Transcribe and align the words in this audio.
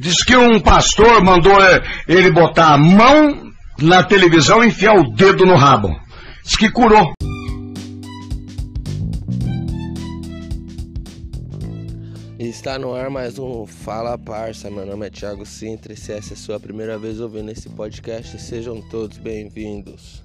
Diz 0.00 0.24
que 0.24 0.34
um 0.34 0.58
pastor 0.58 1.22
mandou 1.22 1.62
é, 1.62 1.78
ele 2.08 2.32
botar 2.32 2.72
a 2.72 2.78
mão 2.78 3.52
na 3.82 4.02
televisão 4.02 4.64
e 4.64 4.68
enfiar 4.68 4.94
o 4.94 5.12
dedo 5.12 5.44
no 5.44 5.54
rabo. 5.54 5.90
Diz 6.42 6.56
que 6.56 6.70
curou. 6.70 7.12
Está 12.38 12.78
no 12.78 12.94
ar 12.94 13.10
mais 13.10 13.38
um 13.38 13.66
Fala 13.66 14.16
Parça. 14.16 14.70
Meu 14.70 14.86
nome 14.86 15.06
é 15.06 15.10
Thiago 15.10 15.44
Sintra. 15.44 15.94
Se 15.94 16.14
essa 16.14 16.32
é 16.32 16.34
a 16.34 16.38
sua 16.38 16.58
primeira 16.58 16.96
vez 16.96 17.20
ouvindo 17.20 17.50
esse 17.50 17.68
podcast, 17.68 18.40
sejam 18.40 18.80
todos 18.80 19.18
bem-vindos. 19.18 20.24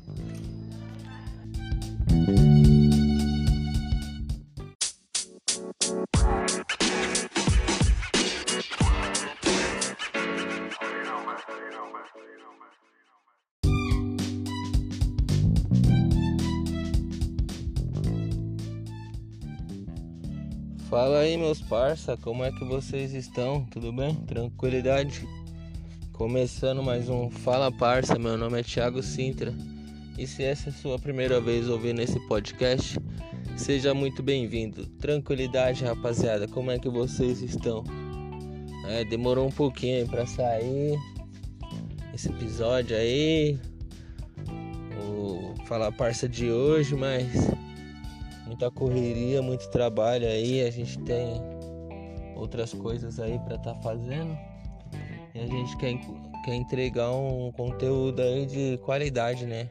Fala 20.95 21.19
aí, 21.19 21.35
meus 21.35 21.59
parça, 21.59 22.15
como 22.15 22.41
é 22.41 22.54
que 22.54 22.63
vocês 22.63 23.13
estão? 23.13 23.65
Tudo 23.65 23.91
bem? 23.91 24.15
Tranquilidade? 24.15 25.27
Começando 26.13 26.81
mais 26.81 27.09
um 27.09 27.29
Fala 27.29 27.69
Parça, 27.69 28.18
meu 28.18 28.37
nome 28.37 28.61
é 28.61 28.63
Thiago 28.63 29.04
Sintra. 29.04 29.54
E 30.18 30.25
se 30.25 30.41
essa 30.41 30.69
é 30.69 30.71
a 30.71 30.73
sua 30.73 30.97
primeira 30.97 31.41
vez 31.41 31.68
ouvindo 31.68 31.99
esse 31.99 32.17
podcast, 32.30 32.97
seja 33.58 33.94
muito 33.94 34.23
bem-vindo. 34.23 34.85
Tranquilidade, 35.02 35.83
rapaziada, 35.83 36.47
como 36.47 36.71
é 36.71 36.80
que 36.80 36.88
vocês 36.88 37.41
estão? 37.41 37.83
É, 38.88 39.03
demorou 39.03 39.49
um 39.49 39.52
pouquinho 39.52 40.07
para 40.07 40.25
sair 40.25 40.97
esse 42.13 42.30
episódio 42.30 42.95
aí, 42.95 43.59
o 45.09 45.55
Fala 45.65 45.91
Parça 45.91 46.30
de 46.30 46.49
hoje, 46.49 46.95
mas 46.95 47.53
muita 48.45 48.69
correria, 48.69 49.41
muito 49.41 49.69
trabalho 49.69 50.27
aí, 50.27 50.61
a 50.61 50.71
gente 50.71 50.97
tem 50.99 51.41
outras 52.35 52.73
coisas 52.73 53.19
aí 53.19 53.39
para 53.39 53.55
estar 53.55 53.73
tá 53.73 53.81
fazendo. 53.81 54.37
E 55.33 55.39
a 55.39 55.45
gente 55.45 55.75
quer, 55.77 55.93
quer 56.45 56.53
entregar 56.53 57.11
um 57.11 57.52
conteúdo 57.52 58.21
aí 58.21 58.45
de 58.45 58.77
qualidade, 58.83 59.45
né? 59.45 59.69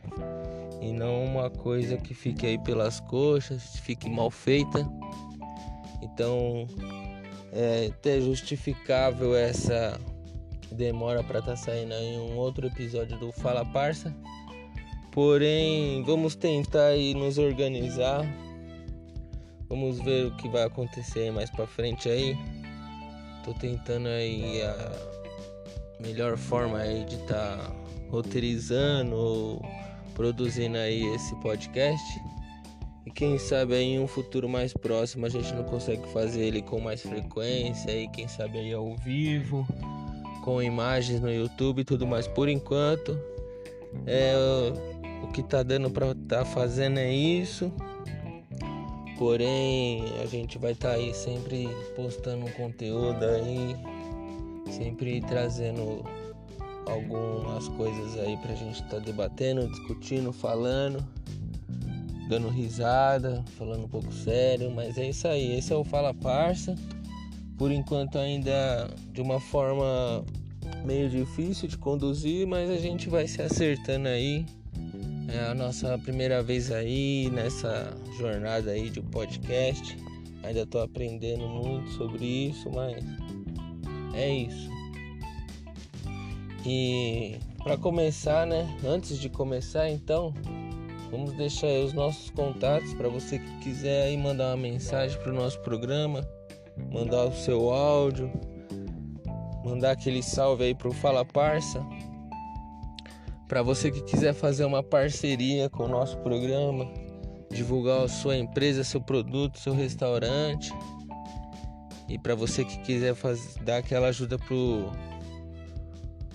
E 0.81 0.92
não 0.92 1.25
uma 1.25 1.48
coisa 1.48 1.97
que 1.97 2.12
fique 2.12 2.47
aí 2.47 2.58
pelas 2.58 3.00
coxas, 3.00 3.77
fique 3.77 4.11
mal 4.11 4.31
feita. 4.31 4.86
Então 6.03 6.66
é 7.53 7.86
até 7.86 8.20
justificável 8.20 9.34
essa 9.34 9.98
demora 10.70 11.22
para 11.22 11.38
estar 11.38 11.53
tá 11.53 11.56
saindo 11.56 11.94
aí 11.94 12.19
um 12.19 12.36
outro 12.36 12.66
episódio 12.66 13.19
do 13.19 13.33
Fala 13.33 13.64
Parça. 13.64 14.14
Porém, 15.11 16.03
vamos 16.03 16.34
tentar 16.34 16.86
aí 16.88 17.14
nos 17.14 17.38
organizar 17.38 18.27
Vamos 19.69 19.98
ver 20.01 20.27
o 20.27 20.37
que 20.37 20.48
vai 20.48 20.65
acontecer 20.65 21.31
mais 21.33 21.51
para 21.51 21.67
frente 21.67 22.09
aí. 22.09 22.37
Tô 23.45 23.53
tentando 23.55 24.09
aí 24.09 24.62
a 24.62 24.93
melhor 26.01 26.37
forma 26.37 26.79
aí 26.79 27.05
de 27.05 27.17
estar 27.17 27.56
tá 27.56 27.73
roteirizando 28.11 29.15
ou 29.17 29.62
produzindo 30.15 30.77
aí 30.77 31.05
esse 31.15 31.34
podcast. 31.37 32.23
E 33.06 33.11
quem 33.11 33.39
sabe 33.39 33.75
aí 33.75 33.95
em 33.95 34.01
um 34.01 34.06
futuro 34.06 34.48
mais 34.48 34.73
próximo 34.73 35.27
a 35.27 35.29
gente 35.29 35.53
não 35.55 35.65
consegue 35.65 36.06
fazer 36.09 36.43
ele 36.43 36.62
com 36.62 36.81
mais 36.81 37.03
frequência 37.03 37.91
e 37.91 38.09
quem 38.09 38.27
sabe 38.27 38.59
aí 38.59 38.73
ao 38.73 38.97
vivo, 38.97 39.67
com 40.43 40.62
imagens 40.62 41.21
no 41.21 41.31
YouTube 41.31 41.81
e 41.81 41.84
tudo 41.84 42.06
mais. 42.06 42.27
Por 42.27 42.49
enquanto, 42.49 43.19
é 44.06 44.34
o 45.23 45.28
que 45.28 45.43
tá 45.43 45.62
dando 45.62 45.91
para 45.91 46.15
tá 46.28 46.45
fazendo 46.45 46.99
é 46.99 47.12
isso. 47.12 47.73
Porém, 49.19 50.04
a 50.22 50.26
gente 50.26 50.58
vai 50.58 50.72
estar 50.72 50.91
tá 50.91 50.94
aí 50.94 51.14
sempre 51.14 51.69
postando 51.94 52.44
um 52.44 52.50
conteúdo 52.50 53.25
aí, 53.25 53.76
sempre 54.72 55.20
trazendo 55.20 56.04
algumas 56.86 57.69
coisas 57.69 58.19
aí 58.19 58.36
pra 58.38 58.54
gente 58.54 58.82
estar 58.82 58.97
tá 58.97 58.98
debatendo, 58.98 59.69
discutindo, 59.69 60.32
falando, 60.32 61.06
dando 62.28 62.48
risada, 62.48 63.44
falando 63.56 63.84
um 63.84 63.88
pouco 63.88 64.12
sério, 64.12 64.70
mas 64.70 64.98
é 64.98 65.08
isso 65.08 65.28
aí, 65.28 65.56
esse 65.58 65.72
é 65.72 65.76
o 65.76 65.84
Fala 65.84 66.12
Parça. 66.12 66.75
Por 67.56 67.70
enquanto 67.70 68.19
ainda 68.19 68.91
de 69.12 69.20
uma 69.22 69.38
forma 69.38 70.25
meio 70.84 71.08
difícil 71.08 71.69
de 71.69 71.78
conduzir, 71.78 72.46
mas 72.46 72.69
a 72.69 72.76
gente 72.76 73.08
vai 73.08 73.28
se 73.28 73.41
acertando 73.41 74.08
aí. 74.08 74.44
É 75.29 75.51
a 75.51 75.55
nossa 75.55 75.99
primeira 75.99 76.43
vez 76.43 76.71
aí 76.71 77.31
nessa 77.31 77.97
jornada 78.19 78.71
aí 78.71 78.91
de 78.91 79.01
podcast. 79.01 79.97
Ainda 80.43 80.61
estou 80.61 80.83
aprendendo 80.83 81.47
muito 81.49 81.89
sobre 81.93 82.25
isso, 82.25 82.71
mas 82.71 83.03
é 84.15 84.29
isso. 84.29 84.71
E 86.67 87.37
para 87.62 87.77
começar, 87.77 88.47
né? 88.47 88.69
Antes 88.85 89.19
de 89.19 89.29
começar, 89.29 89.89
então, 89.89 90.35
vamos 91.11 91.33
deixar 91.33 91.69
aí 91.69 91.85
os 91.85 91.93
nossos 91.93 92.31
contatos 92.31 92.93
para 92.95 93.09
você 93.09 93.39
que 93.39 93.59
quiser 93.61 94.05
aí 94.05 94.17
mandar 94.17 94.49
uma 94.49 94.56
mensagem 94.56 95.19
para 95.21 95.33
o 95.33 95.35
nosso 95.35 95.59
programa, 95.61 96.27
mandar 96.93 97.25
o 97.25 97.33
seu 97.33 97.71
áudio, 97.71 98.31
mandar 99.65 99.93
aquele 99.93 100.23
salve 100.23 100.65
aí 100.65 100.75
pro 100.75 100.93
Fala 100.93 101.25
Parça. 101.25 101.85
Para 103.54 103.62
você 103.62 103.88
que 103.88 104.03
quiser 104.03 104.34
fazer 104.34 104.65
uma 104.65 104.82
parceria 104.82 105.70
com 105.70 105.84
o 105.84 105.88
nosso 105.88 106.19
programa, 106.19 106.92
divulgar 107.53 108.03
a 108.03 108.09
sua 108.09 108.37
empresa, 108.37 108.82
seu 108.82 109.00
produto, 109.00 109.60
seu 109.60 109.72
restaurante. 109.72 110.75
E 112.09 112.19
para 112.19 112.34
você 112.34 112.64
que 112.64 112.76
quiser 112.78 113.14
fazer, 113.14 113.62
dar 113.62 113.76
aquela 113.76 114.09
ajuda 114.09 114.37
pro, 114.41 114.91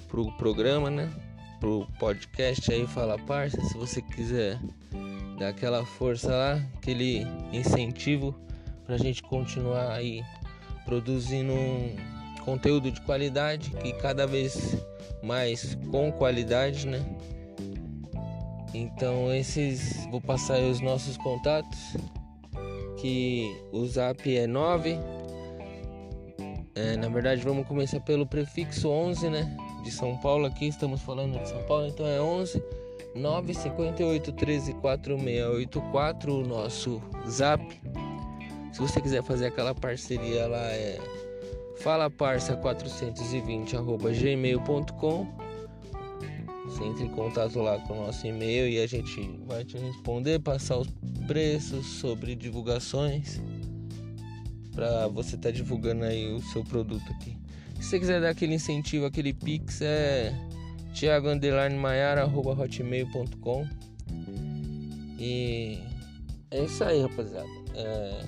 pro 0.07 0.31
programa, 0.37 0.89
né? 0.89 1.11
Pro 1.59 1.85
podcast 1.99 2.71
aí, 2.71 2.87
Fala 2.87 3.19
Parça. 3.19 3.59
Se 3.65 3.77
você 3.77 4.01
quiser 4.01 4.57
dar 5.37 5.49
aquela 5.49 5.85
força 5.85 6.29
lá, 6.29 6.53
aquele 6.77 7.27
incentivo 7.51 8.33
pra 8.85 8.95
gente 8.95 9.21
continuar 9.23 9.91
aí 9.91 10.23
produzindo 10.85 11.51
um 11.51 11.97
conteúdo 12.39 12.91
de 12.91 13.01
qualidade 13.01 13.71
e 13.83 13.93
cada 13.93 14.25
vez 14.25 14.77
mais 15.23 15.77
com 15.91 16.11
qualidade, 16.11 16.87
né? 16.87 17.03
Então 18.73 19.33
esses 19.33 20.05
vou 20.11 20.21
passar 20.21 20.55
aí 20.55 20.69
os 20.69 20.79
nossos 20.79 21.17
contatos 21.17 21.97
que 22.97 23.55
o 23.71 23.85
Zap 23.85 24.35
é 24.35 24.45
9 24.45 24.97
é, 26.75 26.95
na 26.95 27.09
verdade 27.09 27.41
vamos 27.41 27.67
começar 27.67 27.99
pelo 27.99 28.25
prefixo 28.25 28.87
11, 28.89 29.29
né? 29.29 29.57
De 29.83 29.91
São 29.91 30.15
Paulo 30.17 30.45
aqui, 30.45 30.67
estamos 30.67 31.01
falando 31.01 31.37
de 31.37 31.49
São 31.49 31.61
Paulo, 31.63 31.87
então 31.87 32.07
é 32.07 32.21
11 32.21 32.63
958 33.15 34.31
13 34.31 34.73
4684 34.75 36.33
o 36.33 36.47
nosso 36.47 37.01
Zap. 37.27 37.61
Se 38.71 38.79
você 38.79 39.01
quiser 39.01 39.23
fazer 39.23 39.47
aquela 39.47 39.75
parceria 39.75 40.47
lá 40.47 40.63
é 40.71 40.99
falaparça420 41.83 43.75
Você 46.65 46.83
entra 46.83 47.03
em 47.03 47.09
contato 47.09 47.59
lá 47.59 47.77
com 47.79 47.93
o 47.93 48.05
nosso 48.05 48.25
e-mail 48.27 48.69
e 48.69 48.79
a 48.79 48.87
gente 48.87 49.39
vai 49.47 49.65
te 49.65 49.77
responder, 49.77 50.39
passar 50.39 50.77
os 50.77 50.87
preços 51.25 51.85
sobre 51.85 52.35
divulgações 52.35 53.41
para 54.73 55.07
você 55.07 55.35
estar 55.35 55.49
tá 55.49 55.55
divulgando 55.55 56.05
aí 56.05 56.31
o 56.31 56.39
seu 56.41 56.63
produto 56.63 57.11
aqui. 57.11 57.35
Se 57.75 57.83
você 57.83 57.99
quiser 57.99 58.21
dar 58.21 58.29
aquele 58.29 58.55
incentivo, 58.55 59.05
aquele 59.05 59.33
pix 59.33 59.81
é 59.81 60.33
thiago_maiara@hotmail.com 60.93 63.67
e 65.17 65.79
é 66.51 66.63
isso 66.63 66.83
aí, 66.83 67.01
rapaziada. 67.01 67.49
É, 67.75 68.25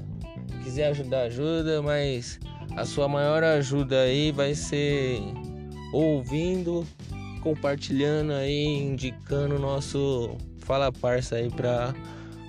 quiser 0.63 0.88
ajudar, 0.89 1.24
ajuda, 1.24 1.81
mas 1.81 2.39
a 2.75 2.85
sua 2.85 3.07
maior 3.07 3.44
ajuda 3.44 4.01
aí 4.01 4.31
vai 4.31 4.56
ser 4.56 5.21
ouvindo, 5.94 6.85
compartilhando 7.41 8.33
aí, 8.33 8.65
indicando 8.65 9.56
o 9.56 9.59
nosso 9.59 10.35
Fala 10.59 10.91
Parça 10.91 11.35
aí 11.35 11.50
para 11.50 11.94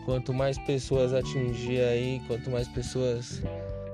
quanto 0.04 0.32
mais 0.32 0.58
pessoas 0.58 1.12
atingir 1.12 1.80
aí, 1.80 2.20
quanto 2.26 2.50
mais 2.50 2.68
pessoas 2.68 3.42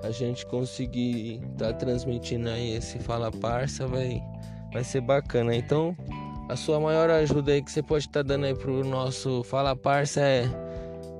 a 0.03 0.11
gente 0.11 0.47
conseguir 0.47 1.41
tá 1.57 1.73
transmitindo 1.73 2.49
aí 2.49 2.75
esse 2.75 2.99
Fala 2.99 3.31
Parça, 3.31 3.87
vai 3.87 4.23
vai 4.73 4.85
ser 4.85 5.01
bacana. 5.01 5.55
Então, 5.55 5.97
a 6.49 6.57
sua 6.57 6.79
maior 6.79 7.11
ajuda 7.11 7.53
aí 7.53 7.63
que 7.63 7.71
você 7.71 7.83
pode 7.83 8.07
estar 8.07 8.21
tá 8.21 8.29
dando 8.29 8.45
aí 8.47 8.55
pro 8.55 8.85
nosso 8.85 9.43
Fala 9.45 9.75
Parça 9.75 10.21
é 10.21 10.45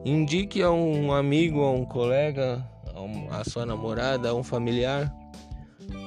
indique 0.05 0.63
a 0.63 0.71
um 0.71 1.13
amigo, 1.13 1.63
a 1.63 1.71
um 1.73 1.85
colega, 1.85 2.65
a 3.31 3.45
sua 3.45 3.67
namorada, 3.67 4.31
a 4.31 4.35
um 4.35 4.43
familiar, 4.43 5.13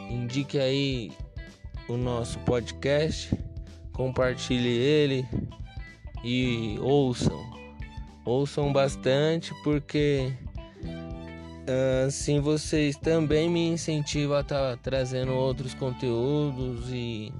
indique 0.09 0.59
aí 0.59 1.11
o 1.87 1.97
nosso 1.97 2.39
podcast, 2.39 3.35
compartilhe 3.93 4.69
ele 4.69 5.27
e 6.23 6.77
ouçam. 6.79 7.39
Ouçam 8.25 8.71
bastante 8.71 9.53
porque 9.63 10.33
assim 12.05 12.39
vocês 12.39 12.95
também 12.97 13.49
me 13.49 13.67
incentivam 13.67 14.37
a 14.37 14.41
estar 14.41 14.71
tá 14.71 14.77
trazendo 14.81 15.33
outros 15.33 15.73
conteúdos 15.73 16.91
e 16.91 17.31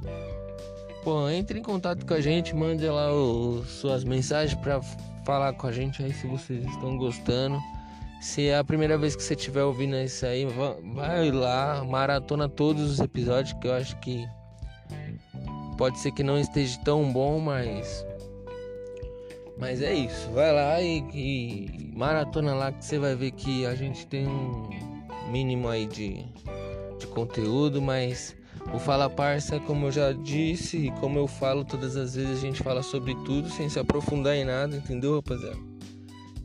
pô, 1.04 1.30
entre 1.30 1.59
em 1.59 1.63
contato 1.63 2.06
com 2.06 2.13
a 2.13 2.21
gente, 2.21 2.56
mande 2.56 2.88
lá 2.88 3.13
os, 3.13 3.68
suas 3.69 4.04
mensagens 4.04 4.59
para 4.59 4.81
falar 5.25 5.54
com 5.54 5.68
a 5.68 5.71
gente 5.71 6.04
aí 6.04 6.13
se 6.13 6.27
vocês 6.27 6.65
estão 6.65 6.97
gostando. 6.97 7.59
Se 8.21 8.50
é 8.50 8.57
a 8.59 8.63
primeira 8.63 9.00
vez 9.00 9.15
que 9.15 9.23
você 9.23 9.33
estiver 9.33 9.63
ouvindo 9.63 9.95
isso 9.95 10.23
aí, 10.27 10.45
vai 10.94 11.31
lá, 11.31 11.83
maratona 11.83 12.47
todos 12.47 12.83
os 12.83 13.00
episódios 13.00 13.57
que 13.59 13.68
eu 13.68 13.73
acho 13.73 14.00
que 14.00 14.27
pode 15.75 15.97
ser 15.97 16.12
que 16.12 16.21
não 16.21 16.38
esteja 16.38 16.79
tão 16.85 17.12
bom, 17.12 17.39
mas 17.39 18.06
mas 19.57 19.81
é 19.81 19.94
isso. 19.95 20.29
Vai 20.31 20.53
lá 20.53 20.79
e, 20.79 21.00
e 21.15 21.91
maratona 21.95 22.53
lá 22.53 22.71
que 22.71 22.85
você 22.85 23.00
vai 23.00 23.15
ver 23.15 23.31
que 23.31 23.65
a 23.65 23.73
gente 23.73 24.06
tem 24.06 24.27
um 24.27 24.69
mínimo 25.31 25.68
aí 25.68 25.88
de, 25.88 26.23
de 27.00 27.07
conteúdo, 27.07 27.81
mas 27.81 28.35
o 28.71 28.77
Fala 28.77 29.09
Parça, 29.09 29.59
como 29.62 29.88
eu 29.88 29.91
já 29.91 30.12
disse 30.13 30.77
e 30.77 30.91
como 30.91 31.18
eu 31.18 31.27
falo 31.27 31.65
todas 31.65 31.97
as 31.97 32.13
vezes, 32.13 32.38
a 32.38 32.41
gente 32.41 32.62
fala 32.62 32.83
sobre 32.83 33.15
tudo 33.25 33.50
sem 33.50 33.68
se 33.68 33.79
aprofundar 33.79 34.35
em 34.35 34.45
nada, 34.45 34.77
entendeu, 34.77 35.15
rapaziada? 35.15 35.70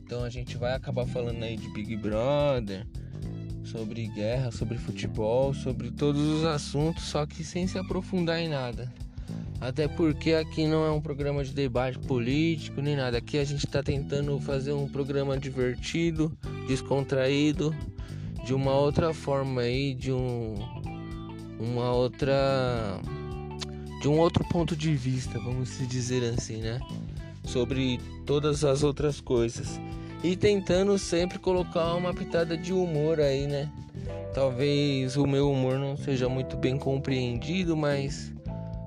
Então 0.07 0.23
a 0.23 0.29
gente 0.29 0.55
vai 0.55 0.73
acabar 0.73 1.05
falando 1.05 1.43
aí 1.43 1.57
de 1.57 1.67
Big 1.67 1.97
Brother, 1.97 2.87
sobre 3.65 4.07
guerra, 4.07 4.51
sobre 4.51 4.77
futebol, 4.77 5.53
sobre 5.53 5.91
todos 5.91 6.21
os 6.21 6.45
assuntos, 6.45 7.03
só 7.03 7.25
que 7.25 7.43
sem 7.43 7.67
se 7.67 7.77
aprofundar 7.77 8.39
em 8.39 8.47
nada. 8.47 8.89
Até 9.59 9.85
porque 9.85 10.31
aqui 10.31 10.65
não 10.65 10.85
é 10.85 10.91
um 10.91 11.01
programa 11.01 11.43
de 11.43 11.53
debate 11.53 11.99
político 11.99 12.79
nem 12.79 12.95
nada. 12.95 13.17
Aqui 13.17 13.37
a 13.37 13.43
gente 13.43 13.65
está 13.65 13.83
tentando 13.83 14.39
fazer 14.39 14.71
um 14.71 14.87
programa 14.87 15.37
divertido, 15.37 16.31
descontraído, 16.69 17.75
de 18.45 18.53
uma 18.53 18.71
outra 18.75 19.13
forma 19.13 19.59
aí, 19.59 19.93
de 19.93 20.13
um 20.13 20.55
uma 21.59 21.91
outra 21.91 23.01
de 24.01 24.07
um 24.07 24.17
outro 24.19 24.47
ponto 24.47 24.73
de 24.73 24.95
vista, 24.95 25.37
vamos 25.37 25.67
se 25.67 25.85
dizer 25.85 26.23
assim, 26.33 26.61
né? 26.61 26.79
Sobre 27.47 27.99
todas 28.25 28.63
as 28.63 28.83
outras 28.83 29.19
coisas 29.19 29.79
e 30.23 30.35
tentando 30.35 30.97
sempre 30.97 31.39
colocar 31.39 31.95
uma 31.95 32.13
pitada 32.13 32.57
de 32.57 32.73
humor 32.73 33.19
aí, 33.19 33.47
né? 33.47 33.71
Talvez 34.33 35.17
o 35.17 35.25
meu 35.25 35.51
humor 35.51 35.79
não 35.79 35.95
seja 35.95 36.29
muito 36.29 36.57
bem 36.57 36.77
compreendido, 36.77 37.75
mas 37.75 38.31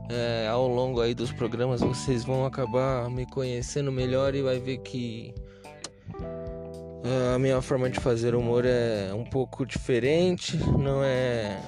é, 0.08 0.48
ao 0.48 0.66
longo 0.68 1.00
aí 1.00 1.14
dos 1.14 1.32
programas 1.32 1.80
vocês 1.80 2.24
vão 2.24 2.44
acabar 2.44 3.08
me 3.10 3.26
conhecendo 3.26 3.90
melhor 3.90 4.34
e 4.34 4.42
vai 4.42 4.58
ver 4.58 4.78
que 4.78 5.34
é, 7.02 7.34
a 7.34 7.38
minha 7.38 7.60
forma 7.62 7.88
de 7.88 7.98
fazer 7.98 8.34
humor 8.34 8.64
é 8.64 9.12
um 9.14 9.24
pouco 9.24 9.64
diferente, 9.64 10.56
não 10.78 11.02
é 11.02 11.58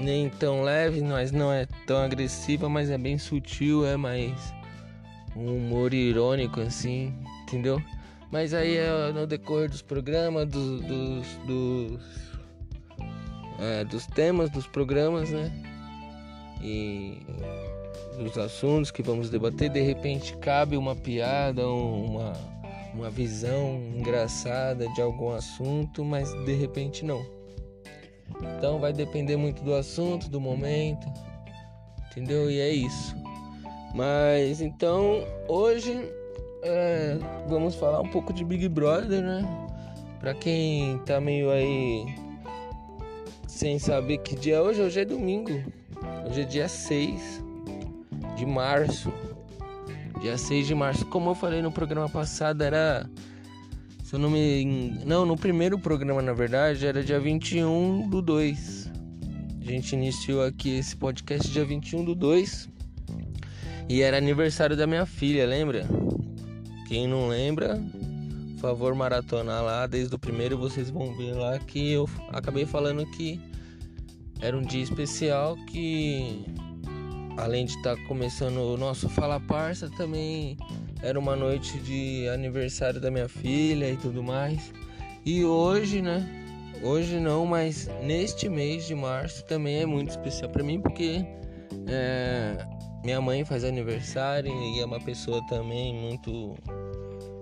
nem 0.00 0.30
tão 0.30 0.62
leve, 0.62 1.02
mas 1.02 1.32
não 1.32 1.52
é 1.52 1.66
tão 1.86 1.98
agressiva, 1.98 2.68
mas 2.68 2.88
é 2.88 2.96
bem 2.96 3.18
sutil, 3.18 3.84
é 3.84 3.96
mais 3.96 4.32
um 5.36 5.56
humor 5.56 5.94
irônico 5.94 6.60
assim, 6.60 7.14
entendeu? 7.42 7.82
Mas 8.30 8.52
aí 8.52 8.76
é 8.76 9.12
no 9.12 9.26
decorrer 9.26 9.70
dos 9.70 9.82
programas, 9.82 10.46
do, 10.48 10.80
dos, 10.80 11.26
dos, 11.46 12.02
é, 13.58 13.84
dos 13.84 14.06
temas 14.06 14.50
dos 14.50 14.66
programas, 14.66 15.30
né? 15.30 15.50
E 16.60 17.22
dos 18.18 18.36
assuntos 18.36 18.90
que 18.90 19.02
vamos 19.02 19.30
debater, 19.30 19.70
de 19.70 19.80
repente 19.80 20.36
cabe 20.36 20.76
uma 20.76 20.94
piada, 20.94 21.66
uma, 21.66 22.32
uma 22.92 23.08
visão 23.08 23.80
engraçada 23.96 24.88
de 24.92 25.00
algum 25.00 25.30
assunto, 25.32 26.04
mas 26.04 26.32
de 26.44 26.54
repente 26.54 27.04
não. 27.04 27.24
Então 28.56 28.78
vai 28.78 28.92
depender 28.92 29.36
muito 29.36 29.62
do 29.62 29.74
assunto, 29.74 30.28
do 30.28 30.40
momento, 30.40 31.06
entendeu? 32.10 32.50
E 32.50 32.60
é 32.60 32.70
isso. 32.70 33.16
Mas 33.98 34.60
então 34.60 35.26
hoje 35.48 36.08
é, 36.62 37.18
vamos 37.48 37.74
falar 37.74 38.00
um 38.00 38.08
pouco 38.08 38.32
de 38.32 38.44
Big 38.44 38.68
Brother, 38.68 39.20
né? 39.20 39.44
Pra 40.20 40.32
quem 40.34 40.98
tá 40.98 41.20
meio 41.20 41.50
aí 41.50 42.06
sem 43.48 43.76
saber 43.80 44.18
que 44.18 44.36
dia 44.36 44.54
é 44.54 44.60
hoje, 44.60 44.80
hoje 44.82 45.00
é 45.00 45.04
domingo. 45.04 45.50
Hoje 46.24 46.42
é 46.42 46.44
dia 46.44 46.68
6 46.68 47.42
de 48.36 48.46
março. 48.46 49.12
Dia 50.20 50.38
6 50.38 50.68
de 50.68 50.76
março. 50.76 51.04
Como 51.06 51.30
eu 51.30 51.34
falei 51.34 51.60
no 51.60 51.72
programa 51.72 52.08
passado, 52.08 52.62
era. 52.62 53.04
Se 54.04 54.14
eu 54.14 54.20
não 54.20 54.30
me. 54.30 54.96
Não, 55.04 55.26
no 55.26 55.36
primeiro 55.36 55.76
programa, 55.76 56.22
na 56.22 56.32
verdade, 56.32 56.86
era 56.86 57.02
dia 57.02 57.18
21 57.18 58.08
do 58.08 58.22
2. 58.22 58.92
A 59.60 59.64
gente 59.64 59.92
iniciou 59.94 60.44
aqui 60.44 60.78
esse 60.78 60.96
podcast 60.96 61.50
dia 61.50 61.64
21 61.64 62.04
do 62.04 62.14
2. 62.14 62.77
E 63.88 64.02
era 64.02 64.18
aniversário 64.18 64.76
da 64.76 64.86
minha 64.86 65.06
filha, 65.06 65.46
lembra? 65.46 65.86
Quem 66.86 67.06
não 67.06 67.28
lembra, 67.28 67.80
por 68.54 68.60
favor 68.60 68.94
maratonar 68.94 69.62
lá 69.62 69.86
desde 69.86 70.14
o 70.14 70.18
primeiro, 70.18 70.58
vocês 70.58 70.90
vão 70.90 71.14
ver 71.14 71.32
lá 71.32 71.58
que 71.58 71.92
eu 71.92 72.08
acabei 72.32 72.66
falando 72.66 73.06
que 73.06 73.40
era 74.40 74.56
um 74.56 74.62
dia 74.62 74.82
especial 74.82 75.56
que 75.66 76.44
além 77.38 77.64
de 77.64 77.76
estar 77.76 77.96
tá 77.96 78.02
começando 78.06 78.58
o 78.58 78.76
nosso 78.76 79.08
Fala 79.08 79.40
Parça, 79.40 79.88
também 79.96 80.56
era 81.02 81.18
uma 81.18 81.36
noite 81.36 81.78
de 81.78 82.28
aniversário 82.28 83.00
da 83.00 83.10
minha 83.10 83.28
filha 83.28 83.90
e 83.90 83.96
tudo 83.96 84.22
mais. 84.22 84.72
E 85.24 85.44
hoje, 85.44 86.02
né? 86.02 86.26
Hoje 86.82 87.18
não, 87.18 87.46
mas 87.46 87.88
neste 88.02 88.48
mês 88.48 88.86
de 88.86 88.94
março 88.94 89.44
também 89.46 89.78
é 89.78 89.86
muito 89.86 90.10
especial 90.10 90.50
para 90.50 90.62
mim 90.62 90.80
porque 90.80 91.24
é, 91.88 92.66
minha 93.08 93.22
mãe 93.22 93.42
faz 93.42 93.64
aniversário 93.64 94.52
e 94.52 94.80
é 94.80 94.84
uma 94.84 95.00
pessoa 95.00 95.40
também 95.46 95.94
muito 95.94 96.54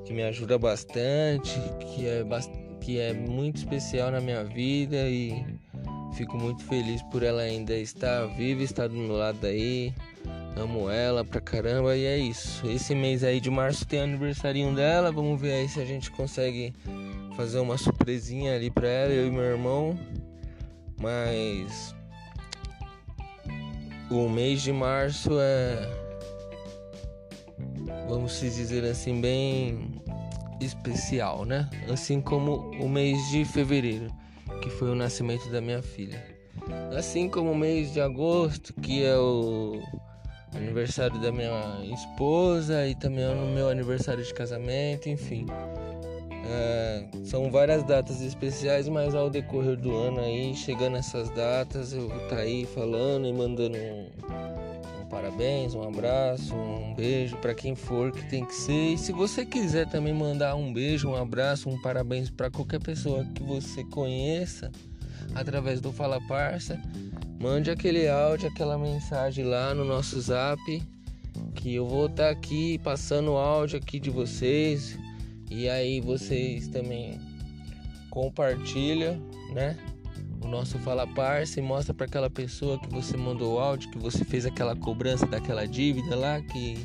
que 0.04 0.12
me 0.12 0.22
ajuda 0.22 0.56
bastante, 0.56 1.58
que 1.80 2.06
é, 2.06 2.24
que 2.80 3.00
é 3.00 3.12
muito 3.12 3.56
especial 3.56 4.12
na 4.12 4.20
minha 4.20 4.44
vida 4.44 4.96
e 5.08 5.44
fico 6.14 6.38
muito 6.38 6.62
feliz 6.66 7.02
por 7.10 7.24
ela 7.24 7.42
ainda 7.42 7.74
estar 7.74 8.26
viva, 8.36 8.62
estar 8.62 8.86
do 8.86 8.94
meu 8.94 9.16
lado 9.16 9.44
aí. 9.44 9.92
Amo 10.56 10.88
ela 10.88 11.24
pra 11.24 11.41
caramba 11.41 11.96
e 11.96 12.05
é 12.05 12.17
isso. 12.17 12.64
Esse 12.70 12.94
mês 12.94 13.24
aí 13.24 13.41
de 13.41 13.50
março 13.50 13.84
tem 13.84 14.02
aniversário 14.02 14.72
dela. 14.72 15.10
Vamos 15.10 15.41
ver 15.41 15.55
aí 15.55 15.69
se 15.69 15.81
a 15.81 15.84
gente 15.84 16.12
consegue 16.12 16.72
fazer 17.36 17.58
uma 17.58 17.76
surpresinha 17.76 18.55
ali 18.55 18.70
pra 18.70 18.86
ela, 18.86 19.12
eu 19.12 19.26
e 19.26 19.31
meu 19.32 19.43
irmão. 19.43 19.98
Mas 20.96 21.95
o 24.10 24.29
mês 24.29 24.63
de 24.63 24.72
março 24.72 25.31
é, 25.41 26.06
vamos 28.08 28.39
dizer 28.41 28.84
assim, 28.84 29.20
bem 29.20 30.03
especial, 30.60 31.44
né? 31.44 31.69
Assim 31.91 32.20
como 32.20 32.70
o 32.81 32.89
mês 32.89 33.29
de 33.31 33.44
fevereiro, 33.44 34.08
que 34.63 34.70
foi 34.70 34.91
o 34.91 34.94
nascimento 34.94 35.48
da 35.51 35.60
minha 35.60 35.82
filha. 35.82 36.22
Assim 36.96 37.29
como 37.29 37.53
o 37.53 37.56
mês 37.56 37.93
de 37.93 38.01
agosto, 38.01 38.72
que 38.75 39.05
é 39.05 39.17
o 39.17 39.81
aniversário 40.55 41.20
da 41.20 41.31
minha 41.31 41.84
esposa 41.93 42.86
e 42.86 42.94
também 42.94 43.25
é 43.25 43.29
o 43.29 43.46
meu 43.46 43.69
aniversário 43.69 44.25
de 44.25 44.32
casamento, 44.32 45.08
enfim. 45.08 45.46
É, 46.48 47.05
são 47.24 47.50
várias 47.50 47.82
datas 47.82 48.20
especiais, 48.20 48.88
mas 48.88 49.15
ao 49.15 49.29
decorrer 49.29 49.76
do 49.76 49.94
ano 49.96 50.20
aí, 50.20 50.55
chegando 50.55 50.96
essas 50.96 51.29
datas, 51.31 51.93
eu 51.93 52.08
vou 52.08 52.17
estar 52.17 52.36
tá 52.36 52.43
aí 52.43 52.65
falando 52.67 53.26
e 53.26 53.32
mandando 53.32 53.76
um, 53.76 54.06
um 55.00 55.06
parabéns, 55.08 55.74
um 55.74 55.82
abraço, 55.82 56.55
um 56.55 56.94
beijo 56.94 57.36
para 57.38 57.53
quem 57.53 57.74
for 57.74 58.12
que 58.12 58.24
tem 58.29 58.44
que 58.44 58.55
ser. 58.55 58.94
E 58.94 58.98
se 58.98 59.10
você 59.10 59.44
quiser 59.44 59.88
também 59.88 60.15
mandar 60.15 60.55
um 60.55 60.72
beijo, 60.72 61.08
um 61.08 61.17
abraço, 61.17 61.69
um 61.69 61.81
parabéns 61.81 62.31
para 62.31 62.48
qualquer 62.48 62.81
pessoa 62.81 63.24
que 63.34 63.43
você 63.43 63.82
conheça 63.84 64.70
através 65.34 65.81
do 65.81 65.91
Fala 65.91 66.20
Parça, 66.29 66.81
mande 67.41 67.70
aquele 67.72 68.08
áudio, 68.08 68.48
aquela 68.48 68.79
mensagem 68.79 69.44
lá 69.44 69.74
no 69.74 69.84
nosso 69.84 70.20
zap, 70.20 70.60
que 71.56 71.74
eu 71.74 71.88
vou 71.88 72.06
estar 72.06 72.24
tá 72.24 72.31
aqui 72.31 72.79
passando 72.79 73.32
o 73.32 73.36
áudio 73.36 73.79
aqui 73.79 73.98
de 73.98 74.10
vocês 74.10 74.96
e 75.50 75.69
aí 75.69 76.00
vocês 76.00 76.69
também 76.69 77.20
compartilha, 78.10 79.20
né? 79.53 79.76
O 80.43 80.48
nosso 80.48 80.79
Fala 80.79 81.06
Parça 81.06 81.60
e 81.60 81.62
mostra 81.62 81.93
para 81.93 82.06
aquela 82.06 82.31
pessoa 82.31 82.79
que 82.79 82.88
você 82.88 83.17
mandou 83.17 83.55
o 83.55 83.58
áudio, 83.58 83.91
que 83.91 83.98
você 83.98 84.24
fez 84.24 84.46
aquela 84.46 84.76
cobrança 84.76 85.26
daquela 85.26 85.67
dívida 85.67 86.15
lá 86.15 86.41
que 86.41 86.79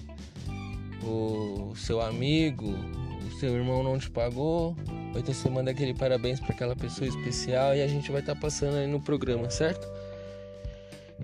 o 1.04 1.74
seu 1.76 2.02
amigo, 2.02 2.76
o 3.26 3.40
seu 3.40 3.56
irmão 3.56 3.84
não 3.84 3.98
te 3.98 4.10
pagou. 4.10 4.76
Ou 5.14 5.20
então 5.20 5.34
você 5.34 5.50
manda 5.50 5.72
aquele 5.72 5.94
parabéns 5.94 6.40
para 6.40 6.54
aquela 6.54 6.76
pessoa 6.76 7.08
especial 7.08 7.76
e 7.76 7.82
a 7.82 7.88
gente 7.88 8.12
vai 8.12 8.22
estar 8.22 8.36
tá 8.36 8.42
passando 8.42 8.78
aí 8.78 8.88
no 8.88 9.00
programa, 9.00 9.50
certo? 9.50 9.88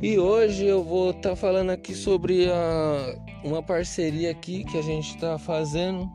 E 0.01 0.19
hoje 0.19 0.65
eu 0.65 0.83
vou 0.83 1.09
estar 1.11 1.29
tá 1.29 1.35
falando 1.35 1.71
aqui 1.71 1.95
sobre 1.95 2.49
a, 2.51 3.15
uma 3.43 3.63
parceria 3.63 4.29
aqui 4.29 4.63
que 4.63 4.77
a 4.77 4.81
gente 4.81 5.15
está 5.15 5.39
fazendo. 5.39 6.07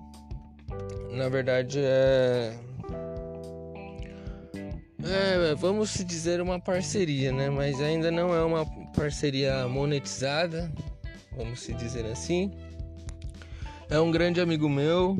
Na 1.12 1.28
verdade 1.28 1.78
é, 1.78 2.56
é, 5.04 5.54
vamos 5.56 5.94
dizer 6.04 6.40
uma 6.40 6.60
parceria, 6.60 7.32
né? 7.32 7.50
Mas 7.50 7.80
ainda 7.80 8.10
não 8.10 8.34
é 8.34 8.44
uma 8.44 8.64
parceria 8.92 9.66
monetizada, 9.66 10.72
vamos 11.36 11.60
se 11.60 11.74
dizer 11.74 12.06
assim. 12.06 12.52
É 13.90 13.98
um 14.00 14.10
grande 14.10 14.40
amigo 14.40 14.68
meu, 14.68 15.18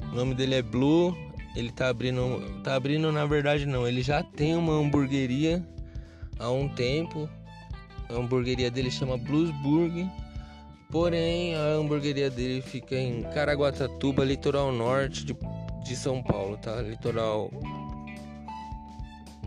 o 0.00 0.14
nome 0.14 0.34
dele 0.34 0.56
é 0.56 0.62
Blue. 0.62 1.16
Ele 1.56 1.70
tá 1.70 1.88
abrindo, 1.88 2.62
tá 2.62 2.74
abrindo 2.74 3.12
na 3.12 3.26
verdade 3.26 3.66
não, 3.66 3.86
ele 3.86 4.02
já 4.02 4.22
tem 4.22 4.56
uma 4.56 4.72
hamburgueria 4.72 5.66
há 6.38 6.50
um 6.50 6.68
tempo. 6.68 7.28
A 8.08 8.14
hamburgueria 8.14 8.70
dele 8.70 8.90
chama 8.90 9.16
Bluesburg. 9.16 10.08
Porém, 10.92 11.54
a 11.54 11.68
hamburgueria 11.72 12.28
dele 12.28 12.60
fica 12.60 12.94
em 12.94 13.22
Caraguatatuba, 13.22 14.22
litoral 14.22 14.70
norte 14.70 15.24
de, 15.24 15.34
de 15.82 15.96
São 15.96 16.22
Paulo, 16.22 16.58
tá? 16.58 16.82
Litoral 16.82 17.50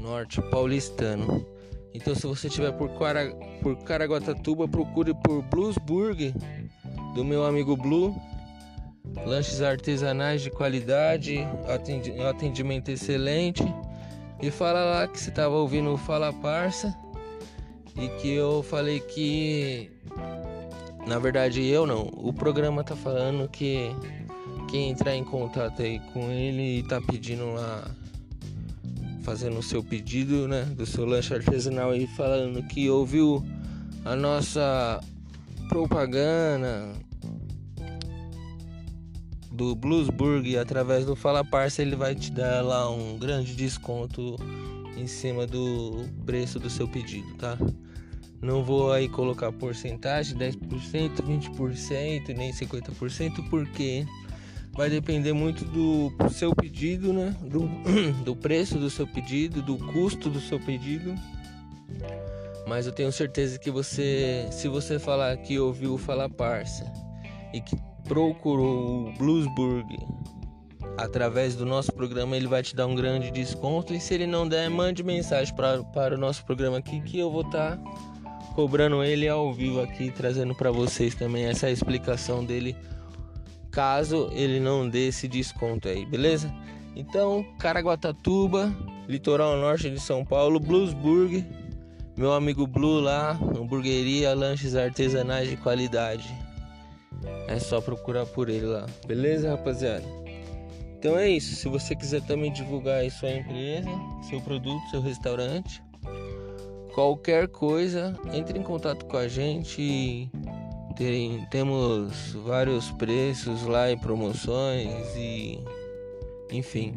norte 0.01 0.41
paulistano. 0.41 1.45
Então, 1.93 2.15
se 2.15 2.25
você 2.25 2.47
estiver 2.47 2.71
por, 2.71 2.89
Cara, 2.97 3.31
por 3.61 3.77
Caraguatatuba, 3.83 4.67
procure 4.67 5.13
por 5.13 5.43
Bluesburg 5.43 6.33
do 7.13 7.23
meu 7.23 7.45
amigo 7.45 7.77
Blue. 7.77 8.19
Lanches 9.23 9.61
artesanais 9.61 10.41
de 10.41 10.49
qualidade, 10.49 11.37
atendimento 12.27 12.89
excelente. 12.89 13.63
E 14.41 14.49
fala 14.49 14.83
lá 14.83 15.07
que 15.07 15.19
você 15.19 15.29
estava 15.29 15.53
ouvindo 15.53 15.93
o 15.93 15.97
Fala 15.97 16.33
Parça 16.33 16.93
e 17.95 18.07
que 18.19 18.33
eu 18.33 18.63
falei 18.63 18.99
que 18.99 19.94
na 21.07 21.19
verdade 21.19 21.63
eu 21.63 21.85
não, 21.85 22.09
o 22.13 22.33
programa 22.33 22.83
tá 22.83 22.95
falando 22.95 23.47
que 23.49 23.89
quem 24.69 24.89
entrar 24.89 25.15
em 25.15 25.23
contato 25.23 25.81
aí 25.81 25.99
com 26.13 26.29
ele 26.31 26.79
e 26.79 26.83
tá 26.83 26.99
pedindo 27.01 27.53
lá 27.53 27.83
fazendo 29.23 29.57
o 29.57 29.63
seu 29.63 29.83
pedido, 29.83 30.47
né, 30.47 30.63
do 30.63 30.85
seu 30.85 31.03
lanche 31.03 31.33
artesanal 31.33 31.95
e 31.95 32.05
falando 32.05 32.61
que 32.67 32.89
ouviu 32.89 33.43
a 34.05 34.15
nossa 34.15 35.01
propaganda 35.67 36.93
do 39.51 39.73
Bluesburg 39.75 40.57
através 40.57 41.05
do 41.05 41.15
Fala 41.15 41.43
Parça, 41.43 41.81
ele 41.81 41.95
vai 41.95 42.13
te 42.13 42.31
dar 42.31 42.63
lá 42.63 42.89
um 42.89 43.17
grande 43.17 43.55
desconto 43.55 44.35
em 44.95 45.07
cima 45.07 45.47
do 45.47 46.05
preço 46.25 46.59
do 46.59 46.69
seu 46.69 46.87
pedido, 46.87 47.33
tá? 47.35 47.57
Não 48.45 48.63
vou 48.63 48.91
aí 48.91 49.09
colocar 49.09 49.51
porcentagem, 49.51 50.37
10%, 50.37 51.15
20%, 51.19 52.27
nem 52.37 52.51
50%, 52.51 53.49
porque 53.49 54.05
vai 54.73 54.87
depender 54.87 55.33
muito 55.33 55.65
do 55.65 56.11
seu 56.29 56.53
pedido, 56.53 57.11
né? 57.11 57.35
Do, 57.41 57.67
do 58.23 58.35
preço 58.35 58.77
do 58.77 58.87
seu 58.87 59.07
pedido, 59.07 59.63
do 59.63 59.79
custo 59.91 60.29
do 60.29 60.39
seu 60.39 60.59
pedido. 60.59 61.15
Mas 62.67 62.85
eu 62.85 62.91
tenho 62.91 63.11
certeza 63.11 63.57
que 63.57 63.71
você, 63.71 64.47
se 64.51 64.67
você 64.67 64.99
falar 64.99 65.35
que 65.37 65.57
ouviu 65.57 65.97
falar 65.97 66.29
parça 66.29 66.85
e 67.51 67.59
que 67.59 67.75
procurou 68.03 69.07
o 69.07 69.13
Bluesburg 69.13 69.87
através 70.97 71.55
do 71.55 71.65
nosso 71.65 71.91
programa, 71.91 72.37
ele 72.37 72.47
vai 72.47 72.61
te 72.61 72.75
dar 72.75 72.85
um 72.85 72.93
grande 72.93 73.31
desconto. 73.31 73.91
E 73.91 73.99
se 73.99 74.13
ele 74.13 74.27
não 74.27 74.47
der, 74.47 74.69
mande 74.69 75.01
mensagem 75.03 75.53
pra, 75.55 75.83
para 75.83 76.13
o 76.13 76.17
nosso 76.17 76.45
programa 76.45 76.77
aqui 76.77 77.01
que 77.01 77.17
eu 77.17 77.31
vou 77.31 77.41
estar 77.41 77.77
tá 77.77 78.14
cobrando 78.55 79.03
ele 79.03 79.27
ao 79.27 79.53
vivo 79.53 79.81
aqui, 79.81 80.09
trazendo 80.09 80.55
para 80.55 80.71
vocês 80.71 81.13
também 81.13 81.45
essa 81.45 81.69
explicação 81.69 82.43
dele, 82.43 82.75
caso 83.69 84.29
ele 84.31 84.61
não 84.61 84.87
dê 84.87 85.09
esse 85.09 85.27
desconto 85.27 85.89
aí, 85.89 86.05
beleza? 86.05 86.51
Então, 86.95 87.45
Caraguatatuba, 87.59 88.73
litoral 89.09 89.57
norte 89.57 89.89
de 89.89 89.99
São 89.99 90.23
Paulo, 90.23 90.57
Bluesburg, 90.57 91.45
meu 92.15 92.31
amigo 92.31 92.65
Blue 92.65 93.01
lá, 93.01 93.31
hamburgueria, 93.31 94.33
lanches 94.33 94.73
artesanais 94.73 95.49
de 95.49 95.57
qualidade. 95.57 96.33
É 97.49 97.59
só 97.59 97.81
procurar 97.81 98.25
por 98.25 98.49
ele 98.49 98.65
lá. 98.65 98.85
Beleza, 99.05 99.49
rapaziada? 99.49 100.05
Então 100.97 101.17
é 101.17 101.29
isso. 101.29 101.55
Se 101.55 101.67
você 101.67 101.93
quiser 101.93 102.21
também 102.21 102.51
divulgar 102.53 102.99
aí 102.99 103.11
sua 103.11 103.31
empresa, 103.31 103.89
seu 104.29 104.39
produto, 104.39 104.89
seu 104.89 105.01
restaurante, 105.01 105.83
qualquer 106.95 107.49
coisa, 107.49 108.17
entre 108.33 108.57
em 108.57 108.63
contato 108.63 109.05
com 109.05 109.17
a 109.17 109.27
gente. 109.27 110.31
Tem, 110.95 111.45
temos 111.51 112.31
vários 112.45 112.89
preços 112.91 113.63
lá 113.63 113.91
e 113.91 113.97
promoções 113.97 115.13
e 115.17 115.59
enfim. 116.49 116.95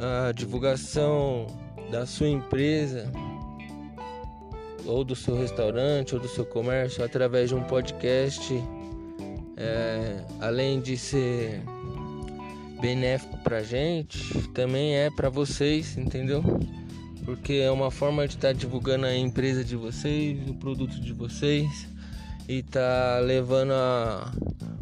A 0.00 0.32
divulgação 0.32 1.46
da 1.90 2.06
sua 2.06 2.28
empresa 2.28 3.12
ou 4.86 5.04
do 5.04 5.14
seu 5.14 5.36
restaurante 5.36 6.14
ou 6.14 6.20
do 6.20 6.28
seu 6.28 6.46
comércio 6.46 7.04
através 7.04 7.50
de 7.50 7.54
um 7.54 7.62
podcast 7.64 8.54
é, 9.58 10.24
além 10.40 10.80
de 10.80 10.96
ser 10.96 11.62
benéfico 12.80 13.36
pra 13.44 13.62
gente, 13.62 14.48
também 14.48 14.96
é 14.96 15.10
para 15.10 15.28
vocês, 15.28 15.98
entendeu? 15.98 16.42
Porque 17.24 17.54
é 17.54 17.70
uma 17.70 17.90
forma 17.90 18.26
de 18.28 18.34
estar 18.34 18.48
tá 18.48 18.52
divulgando 18.52 19.06
a 19.06 19.16
empresa 19.16 19.64
de 19.64 19.76
vocês, 19.76 20.38
o 20.48 20.54
produto 20.54 21.00
de 21.00 21.12
vocês 21.12 21.88
e 22.48 22.62
tá 22.62 23.18
levando 23.20 23.72
a 23.72 24.30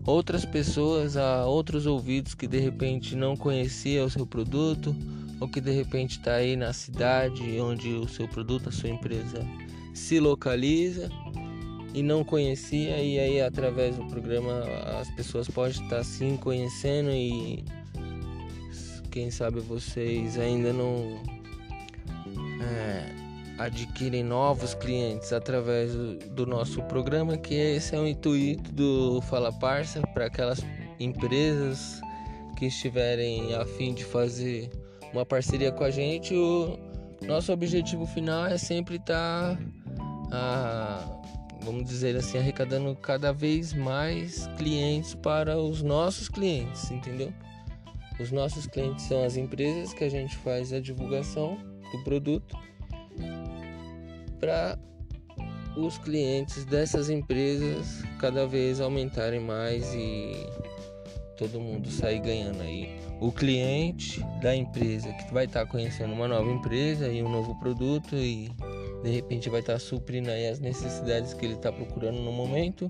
outras 0.04 0.44
pessoas 0.44 1.16
a 1.16 1.46
outros 1.46 1.86
ouvidos 1.86 2.34
que 2.34 2.48
de 2.48 2.58
repente 2.58 3.14
não 3.14 3.36
conhecia 3.36 4.04
o 4.04 4.10
seu 4.10 4.26
produto 4.26 4.94
ou 5.40 5.48
que 5.48 5.60
de 5.60 5.70
repente 5.70 6.18
está 6.18 6.34
aí 6.34 6.56
na 6.56 6.72
cidade 6.72 7.42
onde 7.60 7.90
o 7.90 8.08
seu 8.08 8.26
produto, 8.26 8.68
a 8.68 8.72
sua 8.72 8.90
empresa 8.90 9.46
se 9.94 10.18
localiza 10.18 11.08
e 11.94 12.02
não 12.02 12.24
conhecia 12.24 13.00
e 13.00 13.18
aí 13.18 13.40
através 13.40 13.96
do 13.96 14.06
programa 14.06 14.64
as 15.00 15.10
pessoas 15.10 15.48
podem 15.48 15.80
estar 15.82 16.02
sim 16.02 16.36
conhecendo 16.36 17.10
e 17.10 17.64
quem 19.10 19.30
sabe 19.30 19.60
vocês 19.60 20.38
ainda 20.38 20.72
não 20.72 21.41
é, 22.62 23.06
adquirem 23.58 24.24
novos 24.24 24.74
clientes 24.74 25.32
através 25.32 25.94
do, 25.94 26.46
nosso 26.46 26.82
programa 26.84 27.36
que 27.36 27.54
esse 27.54 27.94
é 27.94 27.98
o 27.98 28.06
intuito 28.06 28.72
do 28.72 29.20
Fala 29.22 29.52
Parça 29.52 30.00
para 30.14 30.26
aquelas 30.26 30.60
empresas 30.98 32.00
que 32.56 32.66
estiverem 32.66 33.54
a 33.54 33.64
fim 33.64 33.94
de 33.94 34.04
fazer 34.04 34.70
uma 35.12 35.26
parceria 35.26 35.70
com 35.70 35.84
a 35.84 35.90
gente 35.90 36.34
o 36.34 36.78
nosso 37.26 37.52
objetivo 37.52 38.06
final 38.06 38.46
é 38.46 38.58
sempre 38.58 38.96
estar 38.96 39.56
tá, 40.28 41.20
vamos 41.62 41.84
dizer 41.84 42.16
assim, 42.16 42.38
arrecadando 42.38 42.94
cada 42.96 43.32
vez 43.32 43.72
mais 43.72 44.48
clientes 44.56 45.14
para 45.14 45.56
os 45.56 45.82
nossos 45.82 46.28
clientes, 46.28 46.90
entendeu? 46.90 47.32
Os 48.18 48.32
nossos 48.32 48.66
clientes 48.66 49.04
são 49.04 49.24
as 49.24 49.36
empresas 49.36 49.94
que 49.94 50.04
a 50.04 50.08
gente 50.08 50.36
faz 50.38 50.72
a 50.72 50.80
divulgação 50.80 51.71
do 51.92 52.02
produto 52.04 52.56
para 54.40 54.78
os 55.76 55.98
clientes 55.98 56.64
dessas 56.64 57.08
empresas 57.08 58.02
cada 58.18 58.46
vez 58.46 58.80
aumentarem 58.80 59.40
mais 59.40 59.94
e 59.94 60.46
todo 61.36 61.60
mundo 61.60 61.90
sair 61.90 62.20
ganhando 62.20 62.62
aí. 62.62 63.00
O 63.20 63.32
cliente 63.32 64.24
da 64.40 64.54
empresa 64.54 65.12
que 65.12 65.32
vai 65.32 65.44
estar 65.44 65.66
conhecendo 65.66 66.12
uma 66.12 66.28
nova 66.28 66.50
empresa 66.50 67.08
e 67.08 67.22
um 67.22 67.28
novo 67.28 67.58
produto 67.58 68.16
e 68.16 68.50
de 69.02 69.10
repente 69.10 69.48
vai 69.48 69.60
estar 69.60 69.74
tá 69.74 69.78
suprindo 69.78 70.30
aí 70.30 70.48
as 70.48 70.60
necessidades 70.60 71.34
que 71.34 71.44
ele 71.44 71.54
está 71.54 71.72
procurando 71.72 72.20
no 72.20 72.32
momento. 72.32 72.88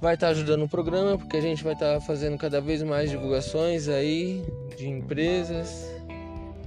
Vai 0.00 0.14
estar 0.14 0.28
tá 0.28 0.32
ajudando 0.32 0.64
o 0.64 0.68
programa 0.68 1.18
porque 1.18 1.36
a 1.36 1.40
gente 1.40 1.62
vai 1.62 1.72
estar 1.72 1.94
tá 1.94 2.00
fazendo 2.00 2.36
cada 2.36 2.60
vez 2.60 2.82
mais 2.82 3.10
divulgações 3.10 3.88
aí 3.88 4.44
de 4.76 4.88
empresas, 4.88 5.90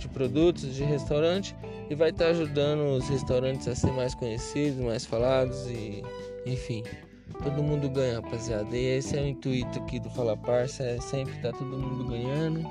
de 0.02 0.08
produtos, 0.10 0.74
de 0.76 0.84
restaurante 0.84 1.56
e 1.90 1.96
vai 1.96 2.10
estar 2.10 2.26
tá 2.26 2.32
ajudando 2.32 2.98
os 2.98 3.08
restaurantes 3.08 3.68
a 3.68 3.76
ser 3.76 3.92
mais 3.92 4.16
conhecidos, 4.16 4.80
mais 4.84 5.06
falados 5.06 5.68
e 5.68 6.04
enfim. 6.46 6.84
Todo 7.44 7.64
mundo 7.64 7.90
ganha, 7.90 8.16
rapaziada. 8.16 8.76
E 8.76 8.98
esse 8.98 9.18
é 9.18 9.22
o 9.22 9.28
intuito 9.28 9.80
aqui 9.80 10.00
do 10.00 10.10
Fala 10.10 10.36
Parça, 10.36 10.84
é 10.84 11.00
sempre 11.00 11.34
tá 11.42 11.52
todo 11.52 11.78
mundo 11.78 12.06
ganhando. 12.06 12.68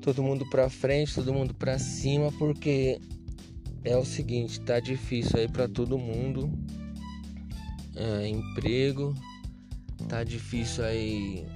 Todo 0.00 0.22
mundo 0.22 0.48
pra 0.50 0.68
frente, 0.68 1.14
todo 1.14 1.32
mundo 1.32 1.54
pra 1.54 1.78
cima, 1.78 2.30
porque 2.32 3.00
é 3.84 3.96
o 3.96 4.04
seguinte, 4.04 4.60
tá 4.60 4.78
difícil 4.80 5.38
aí 5.38 5.48
para 5.48 5.66
todo 5.66 5.98
mundo. 5.98 6.52
É, 7.96 8.28
emprego, 8.28 9.14
tá 10.08 10.22
difícil 10.22 10.84
aí. 10.84 11.46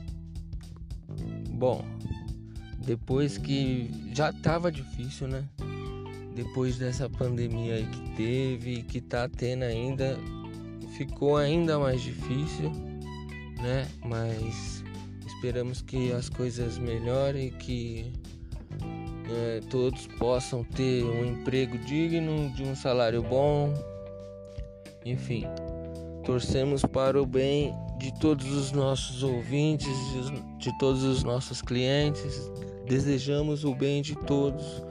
Bom, 1.50 1.84
depois 2.88 3.36
que 3.36 3.90
já 4.14 4.32
tava 4.32 4.72
difícil, 4.72 5.28
né? 5.28 5.44
depois 6.38 6.78
dessa 6.78 7.10
pandemia 7.10 7.74
aí 7.74 7.86
que 7.86 8.10
teve, 8.16 8.82
que 8.84 9.00
tá 9.00 9.28
tendo 9.28 9.64
ainda, 9.64 10.16
ficou 10.96 11.36
ainda 11.36 11.78
mais 11.80 12.00
difícil, 12.00 12.70
né? 13.60 13.88
Mas 14.04 14.84
esperamos 15.26 15.82
que 15.82 16.12
as 16.12 16.28
coisas 16.28 16.78
melhorem, 16.78 17.50
que 17.50 18.12
é, 19.28 19.60
todos 19.68 20.06
possam 20.06 20.62
ter 20.62 21.02
um 21.02 21.24
emprego 21.24 21.76
digno, 21.78 22.50
de 22.54 22.62
um 22.62 22.76
salário 22.76 23.20
bom, 23.20 23.74
enfim, 25.04 25.44
torcemos 26.24 26.82
para 26.82 27.20
o 27.20 27.26
bem 27.26 27.74
de 27.98 28.16
todos 28.20 28.46
os 28.52 28.70
nossos 28.70 29.24
ouvintes, 29.24 29.88
de 30.58 30.78
todos 30.78 31.02
os 31.02 31.24
nossos 31.24 31.60
clientes, 31.60 32.48
desejamos 32.88 33.64
o 33.64 33.74
bem 33.74 34.00
de 34.00 34.16
todos 34.16 34.82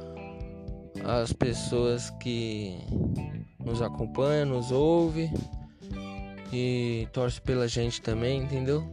as 1.04 1.34
pessoas 1.34 2.10
que 2.22 2.77
nos 3.60 3.82
acompanham, 3.82 4.46
nos 4.46 4.72
ouvem 4.72 5.34
e 6.54 7.08
torce 7.12 7.42
pela 7.42 7.68
gente 7.68 8.01
também, 8.01 8.42
entendeu? 8.42 8.84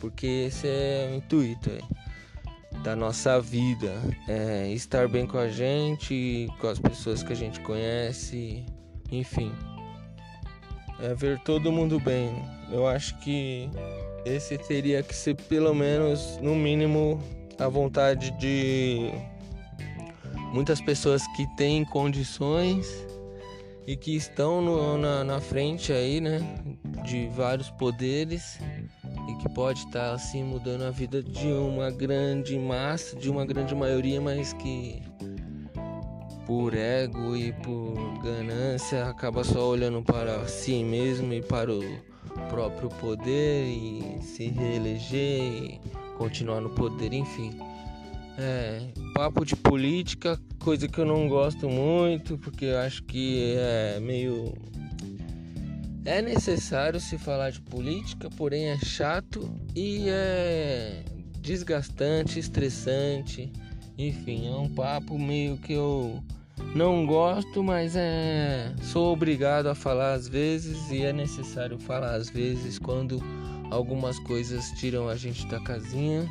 Porque 0.00 0.26
esse 0.48 0.66
é 0.66 1.10
o 1.12 1.16
intuito 1.16 1.70
é, 1.70 1.80
da 2.82 2.94
nossa 2.94 3.40
vida, 3.40 3.94
é 4.28 4.70
estar 4.72 5.08
bem 5.08 5.26
com 5.26 5.38
a 5.38 5.48
gente, 5.48 6.48
com 6.60 6.68
as 6.68 6.78
pessoas 6.78 7.22
que 7.22 7.32
a 7.32 7.36
gente 7.36 7.60
conhece, 7.60 8.64
enfim, 9.10 9.52
é 11.00 11.14
ver 11.14 11.38
todo 11.40 11.72
mundo 11.72 11.98
bem. 11.98 12.30
Eu 12.70 12.86
acho 12.86 13.18
que 13.20 13.68
esse 14.24 14.58
teria 14.58 15.02
que 15.02 15.14
ser 15.14 15.34
pelo 15.34 15.74
menos, 15.74 16.38
no 16.42 16.54
mínimo, 16.54 17.20
a 17.58 17.68
vontade 17.68 18.30
de 18.32 19.10
muitas 20.52 20.80
pessoas 20.80 21.26
que 21.36 21.46
têm 21.56 21.84
condições 21.84 23.06
e 23.86 23.96
que 23.96 24.14
estão 24.14 24.60
no, 24.60 24.98
na, 24.98 25.24
na, 25.24 25.40
frente 25.40 25.92
aí, 25.92 26.20
né, 26.20 26.40
de 27.04 27.28
vários 27.28 27.70
poderes 27.70 28.58
e 29.28 29.34
que 29.36 29.48
pode 29.48 29.80
estar 29.80 30.12
assim 30.12 30.42
mudando 30.42 30.82
a 30.82 30.90
vida 30.90 31.22
de 31.22 31.48
uma 31.48 31.90
grande 31.90 32.58
massa, 32.58 33.16
de 33.16 33.30
uma 33.30 33.46
grande 33.46 33.74
maioria, 33.74 34.20
mas 34.20 34.52
que 34.52 35.02
por 36.46 36.74
ego 36.74 37.36
e 37.36 37.52
por 37.52 37.94
ganância 38.22 39.06
acaba 39.06 39.44
só 39.44 39.68
olhando 39.68 40.02
para 40.02 40.46
si 40.48 40.82
mesmo 40.82 41.32
e 41.32 41.42
para 41.42 41.72
o 41.72 41.82
próprio 42.48 42.88
poder 42.88 43.66
e 43.66 44.18
se 44.22 44.48
reeleger 44.48 45.42
e 45.42 45.80
continuar 46.18 46.60
no 46.60 46.68
poder, 46.70 47.12
enfim. 47.12 47.56
É, 48.36 48.82
papo 49.14 49.44
de 49.44 49.56
política, 49.56 50.38
coisa 50.58 50.86
que 50.86 50.98
eu 50.98 51.06
não 51.06 51.28
gosto 51.28 51.68
muito, 51.68 52.36
porque 52.36 52.66
eu 52.66 52.78
acho 52.78 53.02
que 53.04 53.54
é 53.56 53.98
meio. 54.00 54.52
É 56.04 56.20
necessário 56.20 57.00
se 57.00 57.18
falar 57.18 57.50
de 57.50 57.60
política, 57.60 58.28
porém 58.30 58.66
é 58.66 58.78
chato 58.78 59.48
e 59.74 60.08
é 60.08 61.04
desgastante, 61.40 62.38
estressante. 62.38 63.50
Enfim, 63.96 64.48
é 64.48 64.56
um 64.56 64.68
papo 64.68 65.18
meio 65.18 65.56
que 65.56 65.72
eu 65.72 66.22
não 66.74 67.04
gosto, 67.06 67.62
mas 67.62 67.94
é 67.96 68.72
sou 68.82 69.12
obrigado 69.12 69.66
a 69.66 69.74
falar 69.74 70.14
às 70.14 70.28
vezes 70.28 70.90
e 70.90 71.02
é 71.02 71.12
necessário 71.12 71.78
falar 71.78 72.14
às 72.14 72.30
vezes 72.30 72.78
quando 72.78 73.20
algumas 73.70 74.18
coisas 74.20 74.70
tiram 74.72 75.08
a 75.08 75.16
gente 75.16 75.46
da 75.46 75.60
casinha 75.60 76.28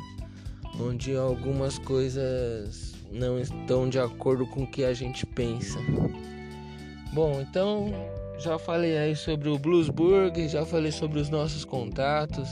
onde 0.80 1.16
algumas 1.16 1.78
coisas 1.78 2.94
não 3.10 3.38
estão 3.38 3.88
de 3.88 3.98
acordo 3.98 4.46
com 4.46 4.62
o 4.62 4.66
que 4.66 4.84
a 4.84 4.92
gente 4.92 5.24
pensa. 5.26 5.78
Bom, 7.12 7.40
então 7.40 7.92
já 8.38 8.58
falei 8.58 8.96
aí 8.96 9.16
sobre 9.16 9.48
o 9.48 9.58
Bluesburg, 9.58 10.48
já 10.48 10.64
falei 10.64 10.92
sobre 10.92 11.18
os 11.18 11.28
nossos 11.28 11.64
contatos. 11.64 12.48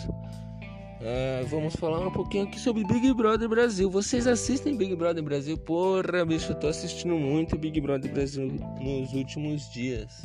É, 1.01 1.45
vamos 1.49 1.77
falar 1.77 2.01
um 2.01 2.11
pouquinho 2.11 2.45
aqui 2.45 2.59
sobre 2.59 2.83
Big 2.85 3.13
Brother 3.13 3.49
Brasil. 3.49 3.89
Vocês 3.89 4.27
assistem 4.27 4.77
Big 4.77 4.97
Brother 4.97 5.23
Brasil? 5.23 5.57
Porra, 5.59 6.25
bicho, 6.25 6.53
eu 6.53 6.57
tô 6.57 6.67
assistindo 6.67 7.15
muito 7.15 7.57
Big 7.57 7.81
Brother 7.81 8.11
Brasil 8.13 8.51
nos 8.81 9.13
últimos 9.13 9.71
dias. 9.71 10.25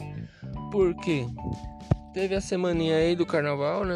Por 0.72 0.96
quê? 0.96 1.26
Teve 2.14 2.36
a 2.36 2.42
semaninha 2.42 2.98
aí 2.98 3.16
do 3.16 3.26
carnaval, 3.26 3.86
né? 3.86 3.96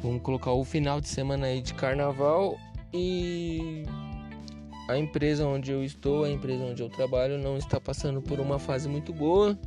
Vamos 0.00 0.22
colocar 0.22 0.52
o 0.52 0.64
final 0.64 1.00
de 1.00 1.08
semana 1.08 1.46
aí 1.46 1.60
de 1.60 1.74
carnaval 1.74 2.56
e 2.92 3.84
a 4.88 4.96
empresa 4.96 5.44
onde 5.44 5.72
eu 5.72 5.82
estou, 5.82 6.24
a 6.24 6.30
empresa 6.30 6.62
onde 6.64 6.80
eu 6.80 6.88
trabalho, 6.88 7.36
não 7.36 7.56
está 7.56 7.80
passando 7.80 8.22
por 8.22 8.38
uma 8.38 8.60
fase 8.60 8.88
muito 8.88 9.12
boa. 9.12 9.58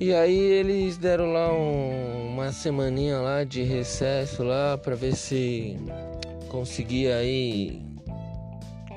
E 0.00 0.12
aí 0.12 0.36
eles 0.36 0.96
deram 0.96 1.32
lá 1.32 1.52
um, 1.52 2.34
uma 2.34 2.52
semaninha 2.52 3.18
lá 3.18 3.44
de 3.44 3.62
recesso 3.62 4.42
lá 4.44 4.78
para 4.78 4.94
ver 4.94 5.14
se 5.14 5.76
conseguia 6.48 7.16
aí 7.16 7.82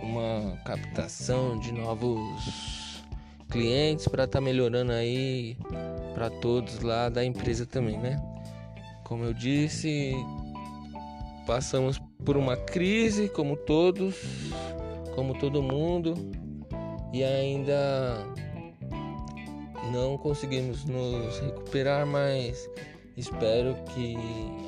uma 0.02 0.58
captação 0.64 1.60
de 1.60 1.72
novos 1.72 3.04
clientes 3.50 4.08
para 4.08 4.26
estar 4.26 4.40
tá 4.40 4.42
melhorando 4.42 4.92
aí 4.92 5.58
para 6.16 6.30
todos 6.30 6.80
lá 6.80 7.10
da 7.10 7.24
empresa 7.24 7.66
também, 7.66 7.98
né? 7.98 8.18
Como 9.04 9.26
eu 9.26 9.34
disse, 9.34 10.14
passamos 11.46 12.02
por 12.24 12.38
uma 12.38 12.56
crise, 12.56 13.28
como 13.30 13.58
todos, 13.58 14.16
como 15.14 15.38
todo 15.38 15.62
mundo, 15.62 16.16
e 17.14 17.24
ainda 17.24 18.26
não 19.92 20.18
conseguimos 20.18 20.86
nos 20.86 21.38
recuperar, 21.40 22.08
mas 22.08 22.68
espero 23.16 23.76
que 23.94 24.16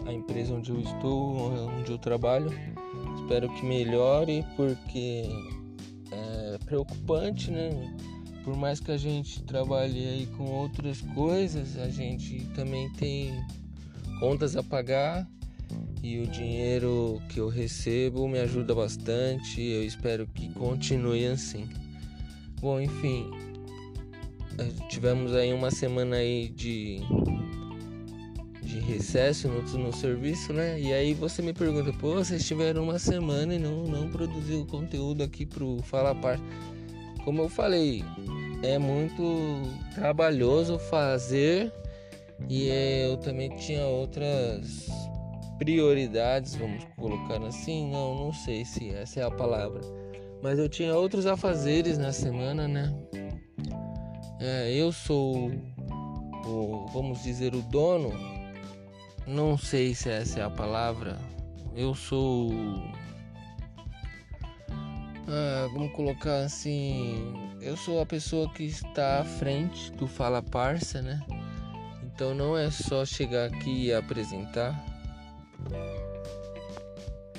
a 0.05 0.11
empresa 0.11 0.53
onde 0.53 0.69
eu 0.69 0.79
estou, 0.81 1.51
onde 1.79 1.91
eu 1.91 1.97
trabalho, 1.97 2.51
espero 3.21 3.49
que 3.49 3.65
melhore, 3.65 4.45
porque 4.55 5.29
é 6.11 6.57
preocupante, 6.65 7.49
né? 7.49 7.69
Por 8.47 8.55
mais 8.55 8.79
que 8.79 8.93
a 8.93 8.97
gente 8.97 9.43
trabalhe 9.43 10.07
aí 10.07 10.25
com 10.37 10.45
outras 10.45 11.01
coisas, 11.13 11.77
a 11.77 11.89
gente 11.89 12.45
também 12.55 12.89
tem 12.93 13.33
contas 14.21 14.55
a 14.55 14.63
pagar 14.63 15.27
e 16.01 16.19
o 16.19 16.27
dinheiro 16.27 17.21
que 17.27 17.41
eu 17.41 17.49
recebo 17.49 18.25
me 18.25 18.39
ajuda 18.39 18.73
bastante. 18.73 19.61
Eu 19.61 19.83
espero 19.83 20.25
que 20.27 20.47
continue 20.53 21.25
assim. 21.25 21.67
Bom, 22.61 22.79
enfim, 22.79 23.29
eh, 24.57 24.71
tivemos 24.87 25.35
aí 25.35 25.51
uma 25.51 25.69
semana 25.69 26.15
aí 26.15 26.47
de 26.47 27.01
de 28.61 28.79
recesso 28.79 29.49
no, 29.49 29.61
no 29.77 29.91
serviço, 29.91 30.53
né? 30.53 30.79
E 30.79 30.93
aí 30.93 31.13
você 31.13 31.41
me 31.41 31.51
pergunta, 31.51 31.91
pô, 31.99 32.13
vocês 32.13 32.47
tiveram 32.47 32.83
uma 32.83 32.97
semana 32.97 33.55
e 33.55 33.59
não, 33.59 33.83
não 33.83 34.09
produziu 34.09 34.65
conteúdo 34.65 35.21
aqui 35.21 35.45
pro 35.45 35.81
Fala 35.83 36.15
Parte. 36.15 36.43
Como 37.27 37.41
eu 37.41 37.49
falei, 37.49 38.05
é 38.63 38.79
muito 38.79 39.61
trabalhoso 39.93 40.79
fazer 40.79 41.69
e 42.47 42.69
eu 42.69 43.17
também 43.17 43.49
tinha 43.49 43.85
outras 43.85 44.87
prioridades, 45.57 46.55
vamos 46.55 46.85
colocar 46.95 47.43
assim, 47.43 47.91
não, 47.91 48.15
não 48.15 48.31
sei 48.31 48.63
se 48.63 48.91
essa 48.91 49.19
é 49.19 49.23
a 49.23 49.29
palavra, 49.29 49.81
mas 50.41 50.57
eu 50.57 50.69
tinha 50.69 50.95
outros 50.95 51.25
afazeres 51.25 51.97
na 51.97 52.13
semana, 52.13 52.65
né? 52.65 52.97
É, 54.39 54.71
eu 54.71 54.93
sou 54.93 55.51
o, 56.45 56.85
vamos 56.93 57.23
dizer, 57.23 57.53
o 57.53 57.61
dono, 57.61 58.13
não 59.27 59.57
sei 59.57 59.93
se 59.93 60.09
essa 60.09 60.39
é 60.39 60.43
a 60.43 60.49
palavra, 60.49 61.17
eu 61.75 61.93
sou. 61.93 62.53
Ah, 65.29 65.67
vamos 65.73 65.91
colocar 65.91 66.37
assim, 66.39 67.33
eu 67.59 67.75
sou 67.75 67.99
a 67.99 68.05
pessoa 68.05 68.49
que 68.53 68.63
está 68.63 69.19
à 69.19 69.25
frente 69.25 69.91
do 69.91 70.07
Fala 70.07 70.41
Parça, 70.41 71.01
né? 71.01 71.21
Então 72.01 72.33
não 72.33 72.57
é 72.57 72.71
só 72.71 73.03
chegar 73.03 73.47
aqui 73.47 73.87
e 73.87 73.93
apresentar, 73.93 74.73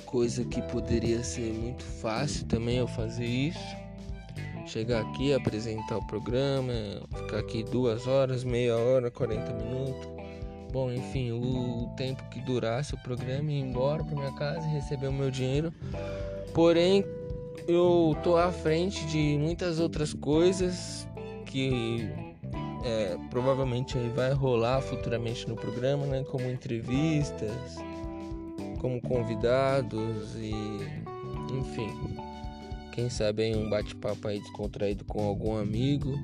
coisa 0.04 0.44
que 0.44 0.60
poderia 0.62 1.24
ser 1.24 1.50
muito 1.52 1.82
fácil 1.82 2.44
também 2.46 2.76
eu 2.76 2.86
fazer 2.86 3.24
isso. 3.24 3.76
Chegar 4.66 5.00
aqui, 5.00 5.32
apresentar 5.32 5.96
o 5.96 6.06
programa, 6.06 6.74
ficar 7.16 7.38
aqui 7.38 7.62
duas 7.62 8.06
horas, 8.06 8.44
meia 8.44 8.76
hora, 8.76 9.10
40 9.10 9.50
minutos. 9.54 10.08
Bom, 10.70 10.92
enfim, 10.92 11.32
o 11.32 11.90
tempo 11.96 12.22
que 12.28 12.38
durasse 12.42 12.94
o 12.94 12.98
programa 12.98 13.50
ir 13.50 13.60
embora 13.60 14.04
para 14.04 14.14
minha 14.14 14.32
casa 14.34 14.66
e 14.68 14.72
receber 14.72 15.06
o 15.08 15.12
meu 15.12 15.30
dinheiro. 15.30 15.72
Porém, 16.52 17.02
eu 17.68 18.16
tô 18.24 18.36
à 18.36 18.50
frente 18.50 19.06
de 19.06 19.36
muitas 19.38 19.78
outras 19.78 20.14
coisas 20.14 21.06
que 21.44 22.08
é, 22.82 23.18
provavelmente 23.28 23.98
aí 23.98 24.08
vai 24.08 24.32
rolar 24.32 24.80
futuramente 24.80 25.46
no 25.46 25.54
programa, 25.54 26.06
né? 26.06 26.24
Como 26.24 26.50
entrevistas, 26.50 27.76
como 28.80 29.00
convidados 29.02 30.34
e 30.36 30.52
enfim, 31.52 31.90
Quem 32.92 33.10
sabe 33.10 33.44
aí 33.44 33.54
um 33.54 33.68
bate-papo 33.68 34.28
aí 34.28 34.40
descontraído 34.40 35.04
com 35.04 35.22
algum 35.22 35.56
amigo, 35.56 36.18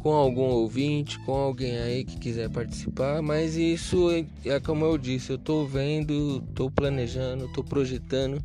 com 0.00 0.12
algum 0.12 0.48
ouvinte, 0.48 1.18
com 1.20 1.32
alguém 1.32 1.76
aí 1.76 2.04
que 2.04 2.18
quiser 2.18 2.48
participar. 2.50 3.20
Mas 3.20 3.56
isso 3.56 4.10
é, 4.10 4.24
é 4.44 4.60
como 4.60 4.84
eu 4.84 4.96
disse, 4.96 5.30
eu 5.30 5.38
tô 5.38 5.64
vendo, 5.64 6.40
tô 6.54 6.70
planejando, 6.70 7.48
tô 7.48 7.64
projetando. 7.64 8.42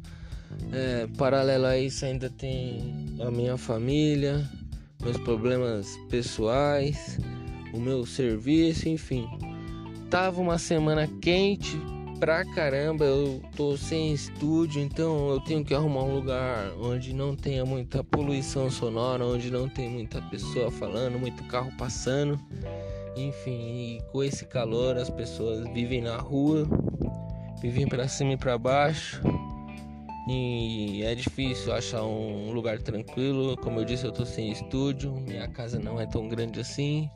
É, 0.72 1.08
paralelo 1.18 1.66
a 1.66 1.78
isso 1.78 2.06
ainda 2.06 2.30
tem 2.30 3.16
a 3.20 3.30
minha 3.30 3.58
família, 3.58 4.50
meus 5.02 5.18
problemas 5.18 5.98
pessoais, 6.10 7.20
o 7.74 7.80
meu 7.80 8.06
serviço, 8.06 8.90
enfim. 8.90 9.28
Tava 10.10 10.42
uma 10.42 10.58
semana 10.58 11.08
quente 11.22 11.78
pra 12.20 12.46
caramba, 12.46 13.04
eu 13.04 13.42
tô 13.56 13.76
sem 13.76 14.14
estúdio, 14.14 14.82
então 14.82 15.30
eu 15.30 15.42
tenho 15.42 15.64
que 15.64 15.74
arrumar 15.74 16.04
um 16.04 16.16
lugar 16.16 16.72
onde 16.80 17.14
não 17.14 17.36
tenha 17.36 17.66
muita 17.66 18.04
poluição 18.04 18.70
sonora, 18.72 19.26
onde 19.26 19.52
não 19.52 19.68
tem 19.68 19.90
muita 19.90 20.22
pessoa 20.22 20.72
falando, 20.72 21.20
muito 21.20 21.44
carro 21.46 21.72
passando. 21.78 22.40
Enfim, 23.18 24.02
com 24.12 24.24
esse 24.24 24.46
calor 24.46 24.98
as 24.98 25.10
pessoas 25.10 25.68
vivem 25.74 26.02
na 26.02 26.16
rua, 26.16 26.66
vivem 27.62 27.88
para 27.88 28.08
cima 28.08 28.34
e 28.34 28.38
para 28.38 28.58
baixo. 28.58 29.22
E 30.28 31.04
é 31.04 31.14
difícil 31.16 31.74
achar 31.74 32.04
um 32.04 32.52
lugar 32.52 32.82
tranquilo. 32.82 33.58
Como 33.58 33.80
eu 33.80 33.86
disse, 33.86 34.06
eu 34.06 34.12
tô 34.12 34.26
sem 34.26 34.52
estúdio, 34.52 35.14
minha 35.14 35.48
casa 35.48 35.80
não 35.80 36.00
é 36.00 36.06
tão 36.06 36.28
grande 36.30 36.60
assim. 36.62 37.10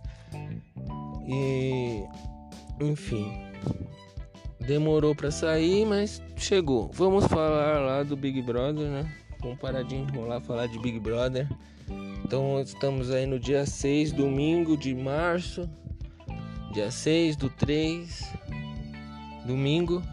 E 1.26 2.04
enfim, 2.82 3.32
demorou 4.60 5.16
para 5.16 5.32
sair, 5.32 5.86
mas 5.86 6.22
chegou. 6.36 6.90
Vamos 6.94 7.26
falar 7.28 7.80
lá 7.80 8.04
do 8.04 8.18
Big 8.18 8.42
Brother, 8.42 8.90
né? 8.90 9.16
Vamos 9.42 9.58
parar 9.60 9.84
de 9.84 9.96
enrolar 9.96 10.42
falar 10.42 10.68
de 10.68 10.78
Big 10.80 11.00
Brother. 11.00 11.48
Então 12.26 12.60
estamos 12.60 13.10
aí 13.10 13.26
no 13.26 13.40
dia 13.40 13.66
6, 13.66 14.12
domingo 14.12 14.76
de 14.76 14.94
março. 14.94 15.70
Dia 16.74 16.92
6 16.92 17.38
do 17.38 17.50
3, 17.50 18.34
domingo. 19.46 20.04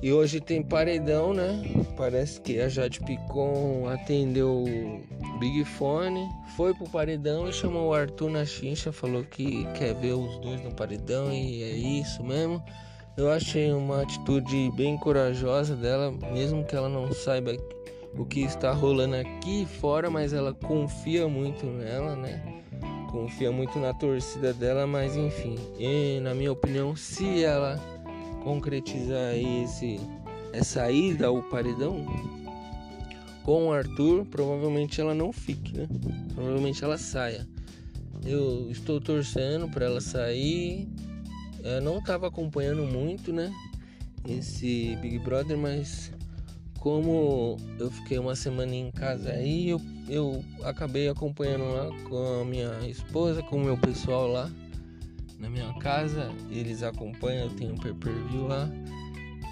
E 0.00 0.12
hoje 0.12 0.40
tem 0.40 0.62
paredão, 0.62 1.34
né? 1.34 1.60
Parece 1.96 2.40
que 2.40 2.60
a 2.60 2.68
Jade 2.68 3.00
Picon 3.00 3.88
atendeu 3.88 4.62
o 4.62 5.38
Big 5.40 5.64
Fone, 5.64 6.28
foi 6.56 6.72
pro 6.72 6.88
paredão 6.88 7.48
e 7.48 7.52
chamou 7.52 7.88
o 7.88 7.94
Arthur 7.94 8.30
na 8.30 8.44
chincha, 8.44 8.92
falou 8.92 9.24
que 9.24 9.66
quer 9.74 9.94
ver 9.94 10.12
os 10.12 10.38
dois 10.38 10.62
no 10.62 10.72
paredão 10.72 11.32
e 11.32 11.62
é 11.64 11.70
isso 11.70 12.22
mesmo. 12.22 12.62
Eu 13.16 13.28
achei 13.32 13.72
uma 13.72 14.02
atitude 14.02 14.70
bem 14.76 14.96
corajosa 14.96 15.74
dela, 15.74 16.12
mesmo 16.32 16.64
que 16.64 16.76
ela 16.76 16.88
não 16.88 17.12
saiba 17.12 17.56
o 18.16 18.24
que 18.24 18.42
está 18.42 18.72
rolando 18.72 19.16
aqui 19.16 19.66
fora, 19.80 20.08
mas 20.08 20.32
ela 20.32 20.54
confia 20.54 21.26
muito 21.26 21.66
nela, 21.66 22.14
né? 22.14 22.40
Confia 23.10 23.50
muito 23.50 23.76
na 23.80 23.92
torcida 23.92 24.52
dela, 24.52 24.86
mas 24.86 25.16
enfim, 25.16 25.56
e, 25.78 26.20
na 26.20 26.34
minha 26.34 26.52
opinião, 26.52 26.94
se 26.94 27.42
ela 27.42 27.80
concretizar 28.48 29.34
esse 29.36 30.00
essa 30.54 30.90
ida 30.90 31.26
ao 31.26 31.42
paredão 31.42 32.06
com 33.42 33.66
o 33.66 33.72
Arthur, 33.72 34.24
provavelmente 34.24 34.98
ela 34.98 35.14
não 35.14 35.30
fique, 35.30 35.76
né? 35.76 35.86
Provavelmente 36.34 36.82
ela 36.82 36.96
saia. 36.96 37.46
Eu 38.24 38.70
estou 38.70 39.00
torcendo 39.00 39.68
para 39.68 39.84
ela 39.84 40.00
sair. 40.00 40.88
Eu 41.62 41.82
não 41.82 41.98
estava 41.98 42.28
acompanhando 42.28 42.84
muito, 42.84 43.32
né? 43.32 43.52
Esse 44.26 44.96
Big 45.02 45.18
Brother, 45.18 45.58
mas 45.58 46.10
como 46.78 47.58
eu 47.78 47.90
fiquei 47.90 48.18
uma 48.18 48.34
semana 48.34 48.74
em 48.74 48.90
casa 48.90 49.30
aí, 49.30 49.68
eu, 49.68 49.80
eu 50.08 50.42
acabei 50.62 51.08
acompanhando 51.08 51.64
lá 51.64 51.90
com 52.08 52.40
a 52.40 52.44
minha 52.46 52.72
esposa, 52.88 53.42
com 53.42 53.56
o 53.56 53.64
meu 53.64 53.76
pessoal 53.76 54.26
lá 54.26 54.50
na 55.38 55.48
minha 55.48 55.72
casa, 55.74 56.30
eles 56.50 56.82
acompanham, 56.82 57.44
eu 57.44 57.54
tenho 57.54 57.74
um 57.74 57.78
pay-per-view 57.78 58.46
lá. 58.46 58.68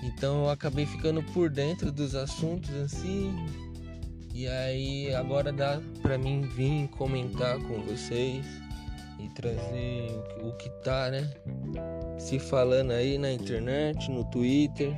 Então 0.03 0.45
eu 0.45 0.51
acabei 0.51 0.87
ficando 0.87 1.23
por 1.23 1.49
dentro 1.49 1.91
dos 1.91 2.15
assuntos 2.15 2.75
assim. 2.75 3.35
E 4.35 4.47
aí 4.47 5.15
agora 5.15 5.53
dá 5.53 5.81
pra 6.03 6.19
mim 6.19 6.43
vir 6.43 6.89
comentar 6.89 7.59
com 7.59 7.81
vocês 7.83 8.45
e 9.19 9.29
trazer 9.31 10.11
o 10.43 10.53
que 10.53 10.69
tá, 10.83 11.11
né? 11.11 11.33
Se 12.19 12.39
falando 12.39 12.91
aí 12.91 13.17
na 13.17 13.33
internet, 13.33 14.11
no 14.11 14.25
Twitter. 14.25 14.95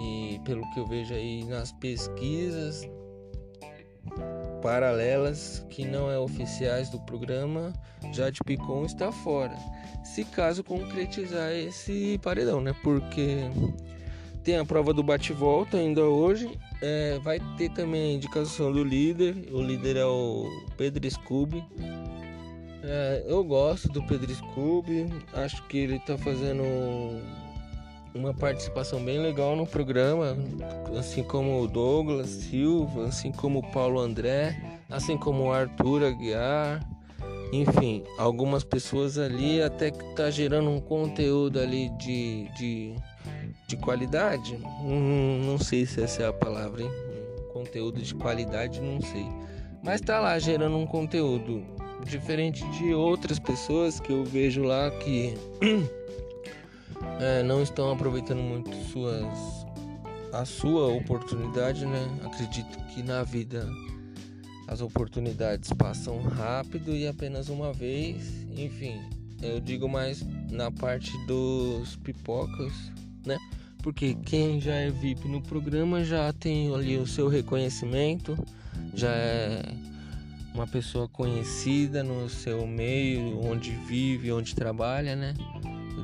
E 0.00 0.40
pelo 0.44 0.62
que 0.72 0.78
eu 0.78 0.86
vejo 0.86 1.12
aí 1.12 1.44
nas 1.44 1.72
pesquisas, 1.72 2.88
paralelas 4.60 5.64
que 5.70 5.84
não 5.84 6.10
é 6.10 6.18
oficiais 6.18 6.90
do 6.90 6.98
programa, 7.00 7.72
Jade 8.12 8.40
Picon 8.44 8.84
está 8.84 9.10
fora. 9.10 9.56
Se 10.04 10.24
caso 10.24 10.64
concretizar 10.64 11.52
esse 11.52 12.18
paredão, 12.22 12.60
né? 12.60 12.74
Porque 12.82 13.38
tem 14.42 14.56
a 14.56 14.64
prova 14.64 14.94
do 14.94 15.02
bate-volta 15.02 15.76
ainda 15.76 16.02
hoje. 16.02 16.50
É, 16.80 17.18
vai 17.18 17.40
ter 17.56 17.70
também 17.70 18.12
a 18.12 18.14
indicação 18.14 18.72
do 18.72 18.82
líder. 18.82 19.34
O 19.52 19.60
líder 19.60 19.96
é 19.96 20.06
o 20.06 20.46
Pedro 20.76 21.10
Scooby. 21.10 21.62
É, 22.82 23.24
eu 23.26 23.44
gosto 23.44 23.88
do 23.88 24.02
Pedro 24.04 24.34
Scooby. 24.34 25.06
Acho 25.34 25.62
que 25.66 25.78
ele 25.78 25.96
está 25.96 26.16
fazendo 26.16 26.62
uma 28.18 28.34
participação 28.34 29.02
bem 29.02 29.20
legal 29.20 29.54
no 29.54 29.64
programa, 29.64 30.36
assim 30.98 31.22
como 31.22 31.62
o 31.62 31.68
Douglas 31.68 32.28
Silva, 32.28 33.06
assim 33.06 33.30
como 33.30 33.60
o 33.60 33.70
Paulo 33.70 34.00
André, 34.00 34.60
assim 34.90 35.16
como 35.16 35.44
o 35.44 35.52
Arthur 35.52 36.04
Aguiar. 36.04 36.84
Enfim, 37.52 38.02
algumas 38.18 38.64
pessoas 38.64 39.16
ali 39.16 39.62
até 39.62 39.90
que 39.90 40.04
tá 40.14 40.30
gerando 40.30 40.68
um 40.68 40.80
conteúdo 40.80 41.60
ali 41.60 41.88
de, 41.90 42.48
de, 42.58 42.94
de 43.66 43.76
qualidade. 43.76 44.58
Hum, 44.82 45.42
não 45.46 45.56
sei 45.56 45.86
se 45.86 46.02
essa 46.02 46.24
é 46.24 46.26
a 46.26 46.32
palavra, 46.32 46.82
hein? 46.82 46.90
Conteúdo 47.52 48.02
de 48.02 48.14
qualidade, 48.14 48.80
não 48.80 49.00
sei. 49.00 49.26
Mas 49.82 50.00
tá 50.00 50.18
lá 50.18 50.38
gerando 50.38 50.76
um 50.76 50.86
conteúdo 50.86 51.64
diferente 52.04 52.68
de 52.72 52.92
outras 52.92 53.38
pessoas 53.38 53.98
que 53.98 54.12
eu 54.12 54.24
vejo 54.24 54.62
lá 54.62 54.90
que 54.90 55.34
é, 57.20 57.42
não 57.42 57.62
estão 57.62 57.90
aproveitando 57.92 58.40
muito 58.40 58.74
suas 58.90 59.66
a 60.32 60.44
sua 60.44 60.88
oportunidade, 60.88 61.86
né? 61.86 62.06
Acredito 62.24 62.78
que 62.88 63.02
na 63.02 63.22
vida 63.22 63.68
as 64.66 64.80
oportunidades 64.80 65.72
passam 65.72 66.20
rápido 66.20 66.94
e 66.94 67.06
apenas 67.06 67.48
uma 67.48 67.72
vez. 67.72 68.46
Enfim, 68.56 69.00
eu 69.40 69.60
digo 69.60 69.88
mais 69.88 70.22
na 70.50 70.70
parte 70.70 71.16
dos 71.26 71.96
pipocas, 71.96 72.72
né? 73.24 73.38
Porque 73.82 74.14
quem 74.14 74.60
já 74.60 74.74
é 74.74 74.90
VIP 74.90 75.26
no 75.28 75.40
programa 75.40 76.04
já 76.04 76.32
tem 76.32 76.74
ali 76.74 76.98
o 76.98 77.06
seu 77.06 77.28
reconhecimento, 77.28 78.36
já 78.92 79.10
é 79.10 79.62
uma 80.52 80.66
pessoa 80.66 81.08
conhecida 81.08 82.02
no 82.02 82.28
seu 82.28 82.66
meio, 82.66 83.40
onde 83.44 83.70
vive, 83.70 84.32
onde 84.32 84.54
trabalha, 84.54 85.14
né? 85.14 85.34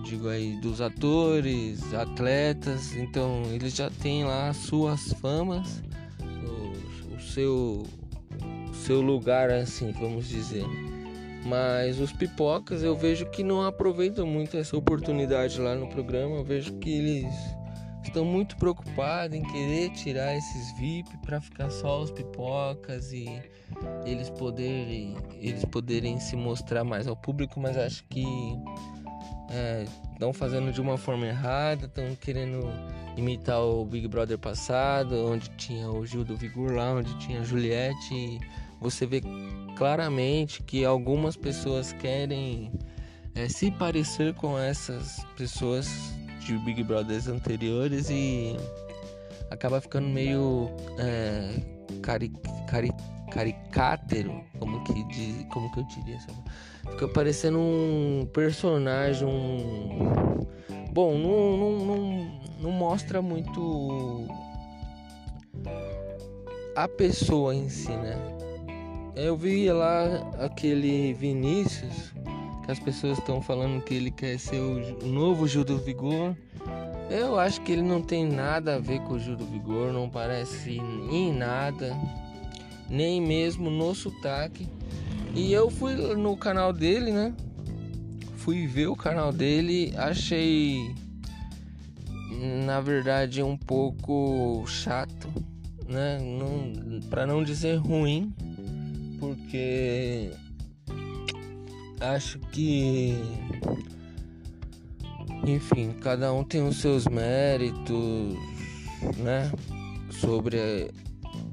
Digo 0.04 0.28
aí 0.28 0.54
dos 0.56 0.80
atores, 0.80 1.92
atletas, 1.94 2.94
então 2.94 3.42
eles 3.52 3.74
já 3.74 3.90
têm 3.90 4.24
lá 4.24 4.50
as 4.50 4.58
suas 4.58 5.12
famas, 5.14 5.82
o, 6.22 7.14
o 7.14 7.20
seu 7.20 7.82
o 8.70 8.74
seu 8.74 9.00
lugar 9.00 9.50
assim, 9.50 9.92
vamos 9.92 10.28
dizer. 10.28 10.64
Mas 11.46 11.98
os 11.98 12.12
pipocas 12.12 12.82
eu 12.82 12.96
vejo 12.96 13.26
que 13.30 13.42
não 13.42 13.62
aproveitam 13.62 14.26
muito 14.26 14.56
essa 14.56 14.76
oportunidade 14.76 15.60
lá 15.60 15.74
no 15.74 15.88
programa, 15.88 16.36
eu 16.36 16.44
vejo 16.44 16.74
que 16.78 16.90
eles 16.90 17.34
estão 18.02 18.24
muito 18.24 18.56
preocupados 18.56 19.36
em 19.36 19.42
querer 19.42 19.90
tirar 19.90 20.36
esses 20.36 20.76
VIP 20.78 21.16
para 21.18 21.40
ficar 21.40 21.70
só 21.70 22.02
os 22.02 22.10
pipocas 22.10 23.12
e 23.12 23.26
eles 24.04 24.30
poderem 24.30 25.16
eles 25.40 25.64
poderem 25.64 26.20
se 26.20 26.36
mostrar 26.36 26.84
mais 26.84 27.08
ao 27.08 27.16
público, 27.16 27.58
mas 27.58 27.76
acho 27.76 28.04
que 28.04 28.24
estão 30.12 30.30
é, 30.30 30.32
fazendo 30.32 30.72
de 30.72 30.80
uma 30.80 30.96
forma 30.96 31.26
errada, 31.26 31.86
estão 31.86 32.14
querendo 32.16 32.70
imitar 33.16 33.60
o 33.60 33.84
Big 33.84 34.08
Brother 34.08 34.38
passado, 34.38 35.14
onde 35.26 35.48
tinha 35.50 35.90
o 35.90 36.04
Gil 36.04 36.24
do 36.24 36.36
Vigor 36.36 36.72
lá, 36.72 36.92
onde 36.94 37.16
tinha 37.18 37.40
a 37.40 37.44
Juliette. 37.44 38.14
E 38.14 38.40
você 38.80 39.06
vê 39.06 39.22
claramente 39.76 40.62
que 40.62 40.84
algumas 40.84 41.36
pessoas 41.36 41.92
querem 41.92 42.72
é, 43.34 43.48
se 43.48 43.70
parecer 43.70 44.34
com 44.34 44.58
essas 44.58 45.24
pessoas 45.36 45.88
de 46.40 46.56
Big 46.58 46.82
Brothers 46.82 47.26
anteriores 47.26 48.10
e 48.10 48.56
acaba 49.50 49.80
ficando 49.80 50.08
meio 50.08 50.70
é, 50.98 51.60
cari, 52.02 52.32
cari, 52.68 52.92
caricátero, 53.30 54.44
como 54.58 54.82
que, 54.84 55.04
diz, 55.04 55.46
como 55.52 55.70
que 55.72 55.80
eu 55.80 55.84
diria 55.84 56.16
essa 56.16 56.32
Fica 56.90 57.08
parecendo 57.08 57.58
um 57.58 58.28
personagem, 58.32 59.26
um... 59.26 60.46
Bom, 60.92 61.18
não, 61.18 61.56
não, 61.56 61.86
não, 61.86 62.40
não 62.60 62.70
mostra 62.70 63.20
muito 63.20 64.28
a 66.76 66.88
pessoa 66.88 67.54
em 67.54 67.68
si, 67.68 67.90
né? 67.90 68.16
Eu 69.16 69.36
vi 69.36 69.70
lá 69.70 70.04
aquele 70.40 71.14
Vinícius, 71.14 72.12
que 72.64 72.70
as 72.70 72.78
pessoas 72.80 73.18
estão 73.18 73.40
falando 73.40 73.82
que 73.82 73.94
ele 73.94 74.10
quer 74.10 74.38
ser 74.38 74.58
o 74.58 75.06
novo 75.06 75.46
Gil 75.46 75.64
do 75.64 75.78
Vigor. 75.78 76.34
Eu 77.10 77.38
acho 77.38 77.60
que 77.60 77.72
ele 77.72 77.82
não 77.82 78.02
tem 78.02 78.26
nada 78.26 78.74
a 78.74 78.78
ver 78.78 79.00
com 79.02 79.14
o 79.14 79.18
Gil 79.18 79.36
do 79.36 79.44
Vigor, 79.44 79.92
não 79.92 80.08
parece 80.08 80.78
em 81.10 81.32
nada, 81.32 81.96
nem 82.88 83.20
mesmo 83.20 83.70
no 83.70 83.94
sotaque. 83.94 84.66
E 85.34 85.52
eu 85.52 85.68
fui 85.68 85.94
no 85.94 86.36
canal 86.36 86.72
dele, 86.72 87.10
né? 87.10 87.34
Fui 88.36 88.66
ver 88.66 88.86
o 88.86 88.96
canal 88.96 89.32
dele, 89.32 89.92
achei 89.96 90.94
na 92.64 92.80
verdade 92.80 93.42
um 93.42 93.56
pouco 93.56 94.64
chato, 94.66 95.28
né? 95.88 96.18
Não, 96.20 97.00
para 97.08 97.26
não 97.26 97.42
dizer 97.42 97.76
ruim, 97.76 98.32
porque 99.18 100.30
acho 102.00 102.38
que 102.52 103.16
enfim, 105.46 105.92
cada 106.00 106.32
um 106.32 106.44
tem 106.44 106.66
os 106.66 106.76
seus 106.76 107.06
méritos, 107.06 108.34
né? 109.18 109.50
Sobre 110.10 110.90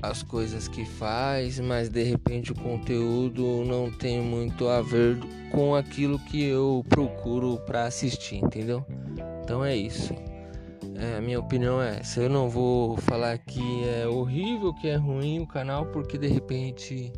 as 0.01 0.23
coisas 0.23 0.67
que 0.67 0.83
faz, 0.85 1.59
mas 1.59 1.89
de 1.89 2.03
repente 2.03 2.51
o 2.51 2.55
conteúdo 2.55 3.63
não 3.65 3.91
tem 3.91 4.21
muito 4.21 4.67
a 4.67 4.81
ver 4.81 5.17
com 5.51 5.75
aquilo 5.75 6.17
que 6.17 6.43
eu 6.43 6.83
procuro 6.89 7.57
para 7.65 7.83
assistir, 7.83 8.37
entendeu? 8.37 8.85
Então 9.43 9.63
é 9.63 9.75
isso. 9.75 10.13
É, 10.95 11.17
a 11.17 11.21
minha 11.21 11.39
opinião 11.39 11.81
é 11.81 11.99
essa. 11.99 12.21
Eu 12.21 12.29
não 12.29 12.49
vou 12.49 12.97
falar 12.97 13.37
que 13.37 13.61
é 13.85 14.07
horrível, 14.07 14.73
que 14.73 14.87
é 14.87 14.95
ruim 14.95 15.39
o 15.39 15.47
canal, 15.47 15.85
porque 15.87 16.17
de 16.17 16.27
repente 16.27 17.11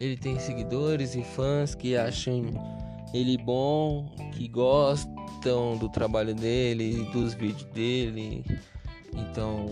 ele 0.00 0.16
tem 0.16 0.38
seguidores 0.38 1.14
e 1.14 1.22
fãs 1.22 1.74
que 1.74 1.96
acham 1.96 2.50
ele 3.14 3.38
bom, 3.38 4.06
que 4.32 4.48
gostam 4.48 5.76
do 5.78 5.88
trabalho 5.88 6.34
dele, 6.34 7.08
dos 7.12 7.34
vídeos 7.34 7.64
dele. 7.72 8.44
Então, 9.14 9.66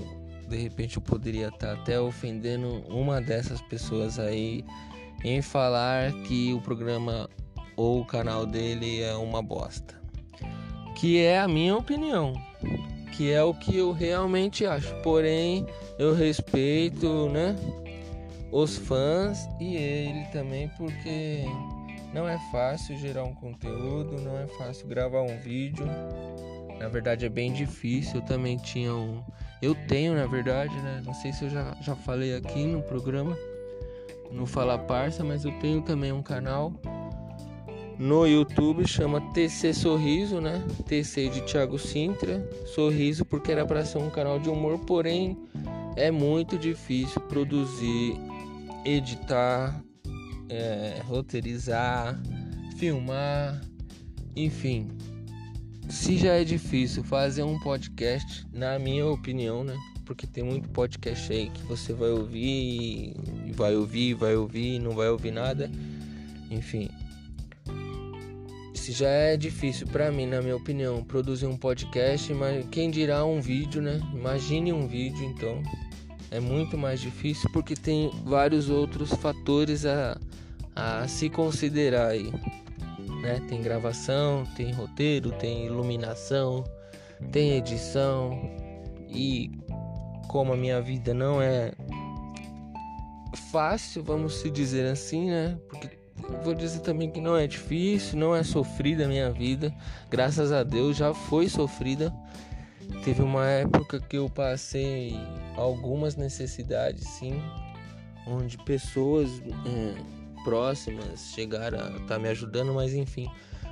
de 0.49 0.57
repente 0.57 0.97
eu 0.97 1.03
poderia 1.03 1.49
estar 1.49 1.73
até 1.73 1.99
ofendendo 2.01 2.83
uma 2.89 3.21
dessas 3.21 3.61
pessoas 3.63 4.19
aí 4.19 4.65
em 5.25 5.41
falar 5.41 6.13
que 6.25 6.53
o 6.53 6.61
programa 6.61 7.29
ou 7.77 8.01
o 8.01 8.07
canal 8.07 8.47
dele 8.47 9.03
é 9.03 9.15
uma 9.15 9.43
bosta. 9.43 9.95
Que 10.97 11.19
é 11.19 11.41
a 11.41 11.49
minha 11.49 11.77
opinião, 11.77 12.35
que 13.17 13.33
é 13.33 13.43
o 13.43 13.53
que 13.53 13.77
eu 13.77 13.93
realmente 13.93 14.65
acho. 14.65 14.95
Porém, 15.03 15.67
eu 15.99 16.15
respeito, 16.15 17.29
né? 17.31 17.57
os 18.55 18.77
fãs 18.77 19.49
e 19.59 19.75
ele 19.75 20.25
também, 20.27 20.69
porque 20.77 21.43
não 22.13 22.29
é 22.29 22.39
fácil 22.53 22.97
gerar 22.97 23.25
um 23.25 23.35
conteúdo, 23.35 24.21
não 24.23 24.39
é 24.39 24.47
fácil 24.47 24.87
gravar 24.87 25.23
um 25.23 25.37
vídeo. 25.39 25.85
Na 26.79 26.89
verdade 26.89 27.27
é 27.27 27.29
bem 27.29 27.53
difícil. 27.53 28.21
Eu 28.21 28.23
também 28.23 28.57
tinha 28.57 28.95
um. 28.95 29.25
Eu 29.63 29.75
tenho, 29.75 30.15
na 30.15 30.27
verdade, 30.27 30.75
né? 30.77 31.03
Não 31.05 31.15
sei 31.15 31.33
se 31.33 31.45
eu 31.45 31.51
já, 31.51 31.75
já 31.81 31.95
falei 31.97 32.35
aqui 32.35 32.65
no 32.67 32.83
programa, 32.83 33.37
no 34.31 34.47
Fala 34.47 34.79
Parça, 34.79 35.25
mas 35.25 35.45
eu 35.45 35.53
tenho 35.59 35.81
também 35.83 36.13
um 36.13 36.23
canal 36.23 36.73
no 37.99 38.27
YouTube 38.27 38.87
chama 38.87 39.21
TC 39.33 39.73
Sorriso, 39.73 40.41
né? 40.41 40.65
TC 40.87 41.29
de 41.29 41.43
Thiago 41.43 41.79
Sintra. 41.79 42.45
Sorriso 42.67 43.25
porque 43.25 43.53
era 43.53 43.65
para 43.65 43.85
ser 43.85 43.99
um 43.99 44.11
canal 44.11 44.39
de 44.39 44.51
humor, 44.51 44.79
porém 44.81 45.39
é 45.97 46.11
muito 46.11 46.59
difícil 46.59 47.21
produzir 47.23 48.17
editar, 48.85 49.81
é, 50.49 51.01
roteirizar, 51.07 52.21
filmar, 52.77 53.61
enfim. 54.35 54.89
Se 55.89 56.17
já 56.17 56.35
é 56.35 56.45
difícil 56.45 57.05
fazer 57.05 57.43
um 57.43 57.59
podcast, 57.59 58.47
na 58.53 58.79
minha 58.79 59.07
opinião, 59.07 59.63
né? 59.63 59.77
Porque 60.05 60.27
tem 60.27 60.43
muito 60.43 60.69
podcast 60.69 61.33
aí 61.33 61.51
que 61.51 61.63
você 61.65 61.93
vai 61.93 62.11
ouvir, 62.11 63.15
e 63.47 63.53
vai 63.53 63.75
ouvir, 63.77 64.15
vai 64.15 64.35
ouvir, 64.35 64.79
não 64.79 64.93
vai 64.93 65.09
ouvir 65.09 65.31
nada. 65.31 65.71
Enfim. 66.51 66.89
Se 68.75 68.93
já 68.93 69.09
é 69.09 69.37
difícil 69.37 69.87
para 69.87 70.13
mim, 70.13 70.27
na 70.27 70.43
minha 70.43 70.57
opinião, 70.57 71.03
produzir 71.03 71.47
um 71.47 71.57
podcast, 71.57 72.33
mas 72.35 72.67
quem 72.71 72.91
dirá 72.91 73.25
um 73.25 73.41
vídeo, 73.41 73.81
né? 73.81 74.01
Imagine 74.13 74.73
um 74.73 74.87
vídeo, 74.87 75.25
então 75.25 75.63
é 76.31 76.41
muito 76.41 76.77
mais 76.77 77.01
difícil 77.01 77.49
porque 77.53 77.75
tem 77.75 78.11
vários 78.25 78.69
outros 78.69 79.11
fatores 79.15 79.87
a, 79.87 80.19
a 80.75 81.07
se 81.09 81.31
considerar 81.31 82.09
aí. 82.09 82.31
Né? 83.25 83.41
Tem 83.49 83.63
gravação, 83.63 84.45
tem 84.55 84.71
roteiro, 84.71 85.33
tem 85.33 85.65
iluminação, 85.65 86.63
tem 87.33 87.53
edição 87.53 88.39
e 89.09 89.51
como 90.29 90.53
a 90.53 90.57
minha 90.57 90.81
vida 90.83 91.15
não 91.15 91.41
é 91.41 91.73
fácil, 93.51 94.03
vamos 94.03 94.35
se 94.35 94.51
dizer 94.51 94.87
assim, 94.87 95.31
né? 95.31 95.59
Porque 95.69 95.89
vou 96.43 96.55
dizer 96.55 96.81
também 96.81 97.11
que 97.11 97.21
não 97.21 97.37
é 97.37 97.47
difícil, 97.47 98.19
não 98.19 98.35
é 98.37 98.43
sofrida 98.43 99.05
a 99.05 99.09
minha 99.09 99.31
vida. 99.31 99.73
Graças 100.11 100.53
a 100.53 100.63
Deus 100.63 100.97
já 100.97 101.15
foi 101.15 101.49
sofrida. 101.49 102.13
Teve 103.05 103.23
uma 103.23 103.47
época 103.47 104.01
que 104.01 104.19
eu 104.19 104.29
passei 104.29 105.17
algumas 105.57 106.17
necessidades, 106.17 107.07
sim, 107.07 107.41
onde 108.27 108.59
pessoas 108.65 109.31
é, 109.67 109.95
próximas 110.45 111.33
chegaram 111.35 111.81
a 111.81 111.89
estar 111.91 112.07
tá 112.07 112.19
me 112.19 112.29
ajudando, 112.29 112.73
mas 112.73 112.95
enfim, 112.95 113.29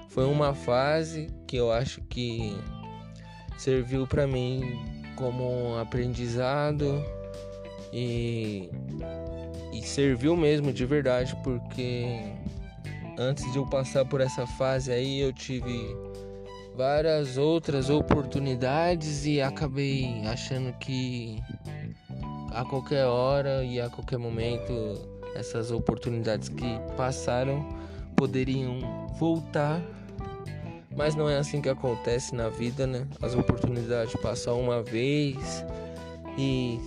foi 0.08 0.24
uma 0.24 0.54
fase 0.54 1.28
que 1.46 1.56
eu 1.56 1.70
acho 1.70 2.00
que 2.02 2.56
serviu 3.56 4.06
para 4.06 4.26
mim 4.26 4.80
como 5.14 5.44
um 5.44 5.78
aprendizado 5.78 7.04
e, 7.92 8.70
e 9.72 9.82
serviu 9.82 10.36
mesmo 10.36 10.72
de 10.72 10.84
verdade, 10.84 11.36
porque 11.44 12.20
antes 13.18 13.50
de 13.52 13.58
eu 13.58 13.66
passar 13.66 14.04
por 14.04 14.20
essa 14.20 14.46
fase 14.46 14.90
aí 14.90 15.20
eu 15.20 15.32
tive 15.32 15.94
várias 16.74 17.36
outras 17.36 17.90
oportunidades 17.90 19.26
e 19.26 19.40
acabei 19.40 20.22
achando 20.26 20.72
que 20.78 21.38
a 22.50 22.64
qualquer 22.64 23.04
hora 23.06 23.62
e 23.64 23.80
a 23.80 23.88
qualquer 23.88 24.18
momento 24.18 24.72
essas 25.34 25.70
oportunidades 25.70 26.48
que 26.48 26.78
passaram 26.96 27.66
poderiam 28.16 29.06
voltar. 29.18 29.80
Mas 30.94 31.14
não 31.14 31.28
é 31.28 31.38
assim 31.38 31.60
que 31.60 31.68
acontece 31.68 32.34
na 32.34 32.48
vida, 32.48 32.86
né? 32.86 33.06
As 33.20 33.34
oportunidades 33.34 34.14
passam 34.20 34.60
uma 34.60 34.82
vez 34.82 35.64
e 36.36 36.78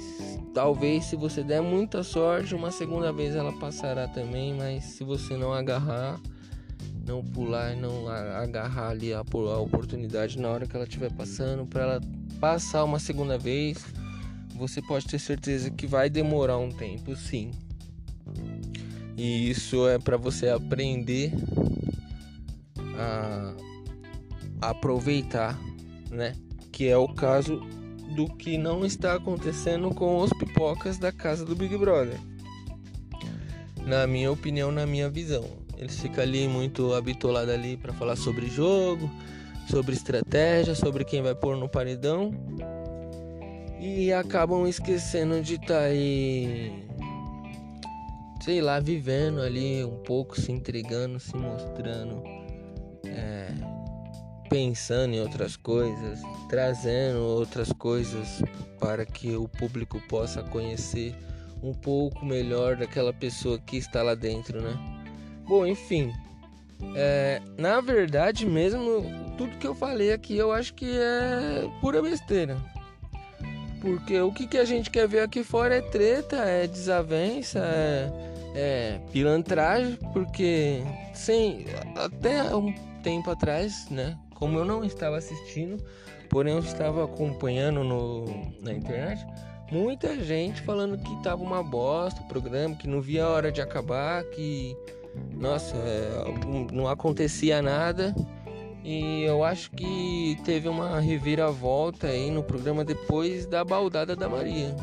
talvez 0.53 1.05
se 1.05 1.15
você 1.15 1.43
der 1.43 1.61
muita 1.61 2.03
sorte, 2.03 2.53
uma 2.53 2.71
segunda 2.71 3.11
vez 3.11 3.35
ela 3.35 3.51
passará 3.53 4.07
também, 4.07 4.53
mas 4.53 4.83
se 4.83 5.03
você 5.03 5.35
não 5.35 5.51
agarrar, 5.51 6.19
não 7.05 7.23
pular 7.23 7.73
e 7.73 7.75
não 7.75 8.07
agarrar 8.07 8.89
ali 8.89 9.13
a, 9.13 9.19
a 9.19 9.59
oportunidade 9.59 10.39
na 10.39 10.49
hora 10.49 10.65
que 10.65 10.75
ela 10.75 10.85
estiver 10.85 11.11
passando, 11.11 11.65
para 11.65 11.81
ela 11.81 12.01
passar 12.39 12.83
uma 12.83 12.99
segunda 12.99 13.37
vez, 13.37 13.85
você 14.55 14.81
pode 14.81 15.05
ter 15.07 15.19
certeza 15.19 15.69
que 15.69 15.85
vai 15.85 16.09
demorar 16.09 16.57
um 16.57 16.69
tempo, 16.69 17.15
sim. 17.15 17.51
E 19.17 19.49
isso 19.49 19.87
é 19.87 19.97
para 19.97 20.17
você 20.17 20.49
aprender 20.49 21.31
a 22.97 23.55
aproveitar, 24.61 25.59
né? 26.09 26.35
Que 26.71 26.87
é 26.87 26.97
o 26.97 27.07
caso 27.07 27.61
do 28.15 28.27
que 28.27 28.57
não 28.57 28.85
está 28.85 29.15
acontecendo 29.15 29.93
com 29.93 30.17
os 30.17 30.31
pipocas 30.31 30.97
da 30.97 31.11
casa 31.11 31.45
do 31.45 31.55
Big 31.55 31.77
Brother. 31.77 32.19
Na 33.85 34.07
minha 34.07 34.31
opinião, 34.31 34.71
na 34.71 34.85
minha 34.85 35.09
visão. 35.09 35.45
Eles 35.77 35.99
ficam 35.99 36.23
ali 36.23 36.47
muito 36.47 36.93
habitolados 36.93 37.53
ali 37.53 37.75
para 37.77 37.93
falar 37.93 38.15
sobre 38.15 38.47
jogo, 38.47 39.11
sobre 39.69 39.93
estratégia, 39.93 40.73
sobre 40.73 41.03
quem 41.03 41.21
vai 41.21 41.35
pôr 41.35 41.57
no 41.57 41.67
paredão. 41.67 42.31
E 43.79 44.11
acabam 44.13 44.67
esquecendo 44.67 45.41
de 45.41 45.55
estar 45.55 45.67
tá 45.67 45.79
aí, 45.81 46.85
sei 48.45 48.61
lá, 48.61 48.79
vivendo 48.79 49.41
ali 49.41 49.83
um 49.83 49.97
pouco, 50.03 50.39
se 50.39 50.51
entregando, 50.51 51.19
se 51.19 51.35
mostrando, 51.35 52.21
é, 53.03 53.47
pensando 54.47 55.15
em 55.15 55.19
outras 55.19 55.57
coisas, 55.57 56.21
trazendo 56.47 57.21
outras 57.21 57.73
coisas 57.73 58.43
para 58.79 59.03
que 59.03 59.35
o 59.35 59.47
público 59.47 59.99
possa 60.07 60.43
conhecer 60.43 61.15
um 61.63 61.73
pouco 61.73 62.23
melhor 62.23 62.75
daquela 62.75 63.11
pessoa 63.11 63.57
que 63.57 63.77
está 63.77 64.03
lá 64.03 64.13
dentro, 64.13 64.61
né? 64.61 64.77
Bom, 65.47 65.65
enfim. 65.65 66.13
É, 66.95 67.41
na 67.57 67.81
verdade 67.81 68.45
mesmo, 68.45 69.05
tudo 69.39 69.57
que 69.57 69.65
eu 69.65 69.73
falei 69.73 70.13
aqui 70.13 70.37
eu 70.37 70.51
acho 70.51 70.71
que 70.75 70.85
é 70.95 71.67
pura 71.81 71.99
besteira. 71.99 72.55
Porque 73.81 74.19
o 74.19 74.31
que, 74.31 74.45
que 74.45 74.57
a 74.59 74.65
gente 74.65 74.91
quer 74.91 75.07
ver 75.07 75.21
aqui 75.21 75.43
fora 75.43 75.75
é 75.77 75.81
treta, 75.81 76.37
é 76.37 76.67
desavença, 76.67 77.59
é, 77.59 78.34
é 78.55 78.99
pilantragem, 79.11 79.97
porque 80.13 80.81
sem 81.13 81.65
até 81.95 82.55
um 82.55 82.73
tempo 83.03 83.29
atrás, 83.29 83.87
né? 83.89 84.17
Como 84.33 84.57
eu 84.57 84.65
não 84.65 84.83
estava 84.83 85.17
assistindo, 85.17 85.83
porém 86.29 86.53
eu 86.53 86.59
estava 86.59 87.03
acompanhando 87.03 87.83
no, 87.83 88.25
na 88.61 88.73
internet, 88.73 89.25
muita 89.71 90.19
gente 90.23 90.61
falando 90.61 90.97
que 90.97 91.23
tava 91.23 91.43
uma 91.43 91.61
bosta 91.61 92.21
o 92.21 92.27
programa, 92.27 92.75
que 92.75 92.87
não 92.87 93.01
via 93.01 93.25
a 93.25 93.29
hora 93.29 93.51
de 93.51 93.61
acabar, 93.61 94.23
que 94.25 94.75
nossa, 95.33 95.75
é, 95.77 96.73
não 96.73 96.87
acontecia 96.87 97.61
nada. 97.61 98.13
E 98.83 99.23
eu 99.23 99.43
acho 99.43 99.71
que 99.71 100.37
teve 100.45 100.69
uma 100.69 100.99
reviravolta 100.99 102.07
aí 102.07 102.29
no 102.29 102.43
programa 102.43 102.85
depois 102.85 103.47
da 103.47 103.63
baldada 103.63 104.15
da 104.15 104.29
Maria. 104.29 104.75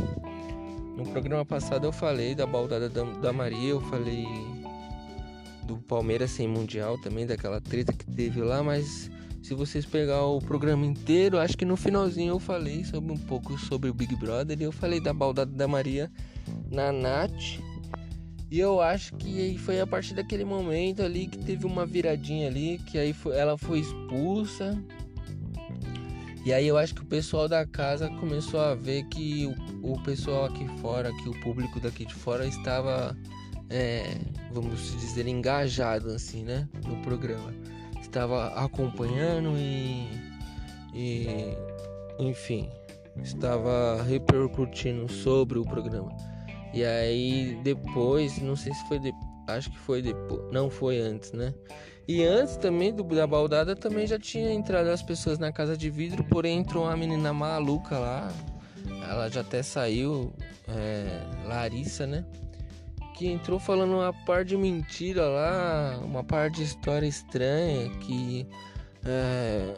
No 0.97 1.07
programa 1.07 1.45
passado 1.45 1.85
eu 1.85 1.93
falei 1.93 2.35
da 2.35 2.47
baldada 2.47 2.89
da, 2.89 3.03
da 3.03 3.33
Maria, 3.33 3.71
eu 3.71 3.81
falei 3.81 4.27
do 5.65 5.77
Palmeiras 5.79 6.31
sem 6.31 6.47
Mundial 6.47 6.99
também, 6.99 7.27
daquela 7.27 7.61
treta 7.61 7.93
que 7.93 8.05
teve 8.05 8.41
lá, 8.41 8.63
mas 8.63 9.11
se 9.43 9.55
vocês 9.55 9.85
pegar 9.85 10.25
o 10.25 10.39
programa 10.39 10.85
inteiro, 10.85 11.39
acho 11.39 11.57
que 11.57 11.65
no 11.65 11.77
finalzinho 11.77 12.35
eu 12.35 12.39
falei 12.39 12.85
sobre 12.85 13.13
um 13.13 13.19
pouco 13.19 13.59
sobre 13.59 13.91
o 13.91 13.95
Big 13.95 14.15
Brother 14.17 14.61
e 14.61 14.65
eu 14.65 14.73
falei 14.73 15.01
da 15.01 15.13
baldada 15.13 15.51
da 15.51 15.67
Maria 15.67 16.11
na 16.71 16.93
Nath 16.93 17.61
e 18.53 18.61
eu 18.61 18.83
acho 18.83 19.15
que 19.17 19.57
foi 19.57 19.81
a 19.81 19.87
partir 19.87 20.13
daquele 20.13 20.45
momento 20.45 21.03
ali 21.03 21.27
que 21.27 21.39
teve 21.39 21.65
uma 21.65 21.87
viradinha 21.87 22.49
ali, 22.49 22.79
que 22.87 22.99
aí 22.99 23.15
foi, 23.15 23.35
ela 23.35 23.57
foi 23.57 23.79
expulsa. 23.79 24.79
E 26.45 26.53
aí 26.53 26.67
eu 26.67 26.77
acho 26.77 26.95
que 26.95 27.03
o 27.03 27.07
pessoal 27.07 27.49
da 27.49 27.65
casa 27.65 28.09
começou 28.19 28.61
a 28.61 28.75
ver 28.75 29.05
que 29.05 29.47
o, 29.47 29.93
o 29.93 30.03
pessoal 30.03 30.47
aqui 30.47 30.67
fora, 30.81 31.13
que 31.13 31.29
o 31.29 31.41
público 31.41 31.79
daqui 31.79 32.05
de 32.05 32.15
fora 32.15 32.45
estava, 32.45 33.17
é, 33.71 34.17
vamos 34.51 34.91
dizer, 35.01 35.29
engajado 35.29 36.11
assim, 36.11 36.43
né, 36.43 36.69
no 36.85 36.97
programa. 37.03 37.55
Estava 38.01 38.49
acompanhando 38.55 39.57
e, 39.57 40.09
e 40.93 41.57
enfim, 42.19 42.69
estava 43.23 44.03
repercutindo 44.03 45.11
sobre 45.11 45.59
o 45.59 45.63
programa. 45.63 46.11
E 46.75 46.85
aí 46.85 47.59
depois, 47.63 48.39
não 48.43 48.57
sei 48.57 48.75
se 48.75 48.89
foi 48.89 48.99
depois, 48.99 49.25
acho 49.47 49.71
que 49.71 49.79
foi 49.79 50.03
depois, 50.03 50.53
não 50.53 50.69
foi 50.69 50.99
antes, 50.99 51.31
né? 51.33 51.55
E 52.07 52.25
antes 52.25 52.57
também 52.57 52.93
do, 52.93 53.03
da 53.05 53.27
baldada 53.27 53.77
também 53.77 54.07
já 54.07 54.19
tinha 54.19 54.53
entrado 54.53 54.89
as 54.89 55.03
pessoas 55.03 55.39
na 55.39 55.53
casa 55.53 55.77
de 55.77 55.89
vidro, 55.89 56.25
porém 56.25 56.59
entrou 56.59 56.85
uma 56.85 56.97
menina 56.97 57.33
maluca 57.33 57.99
lá, 57.99 58.33
ela 59.09 59.29
já 59.29 59.41
até 59.43 59.63
saiu, 59.63 60.33
é, 60.69 61.21
Larissa, 61.47 62.07
né? 62.07 62.25
Que 63.15 63.29
entrou 63.29 63.59
falando 63.59 63.93
uma 63.93 64.13
par 64.13 64.45
de 64.45 64.57
mentira 64.57 65.27
lá, 65.27 66.01
uma 66.05 66.25
par 66.25 66.51
de 66.51 66.63
história 66.63 67.07
estranha 67.07 67.89
que 68.01 68.47
é, 69.05 69.75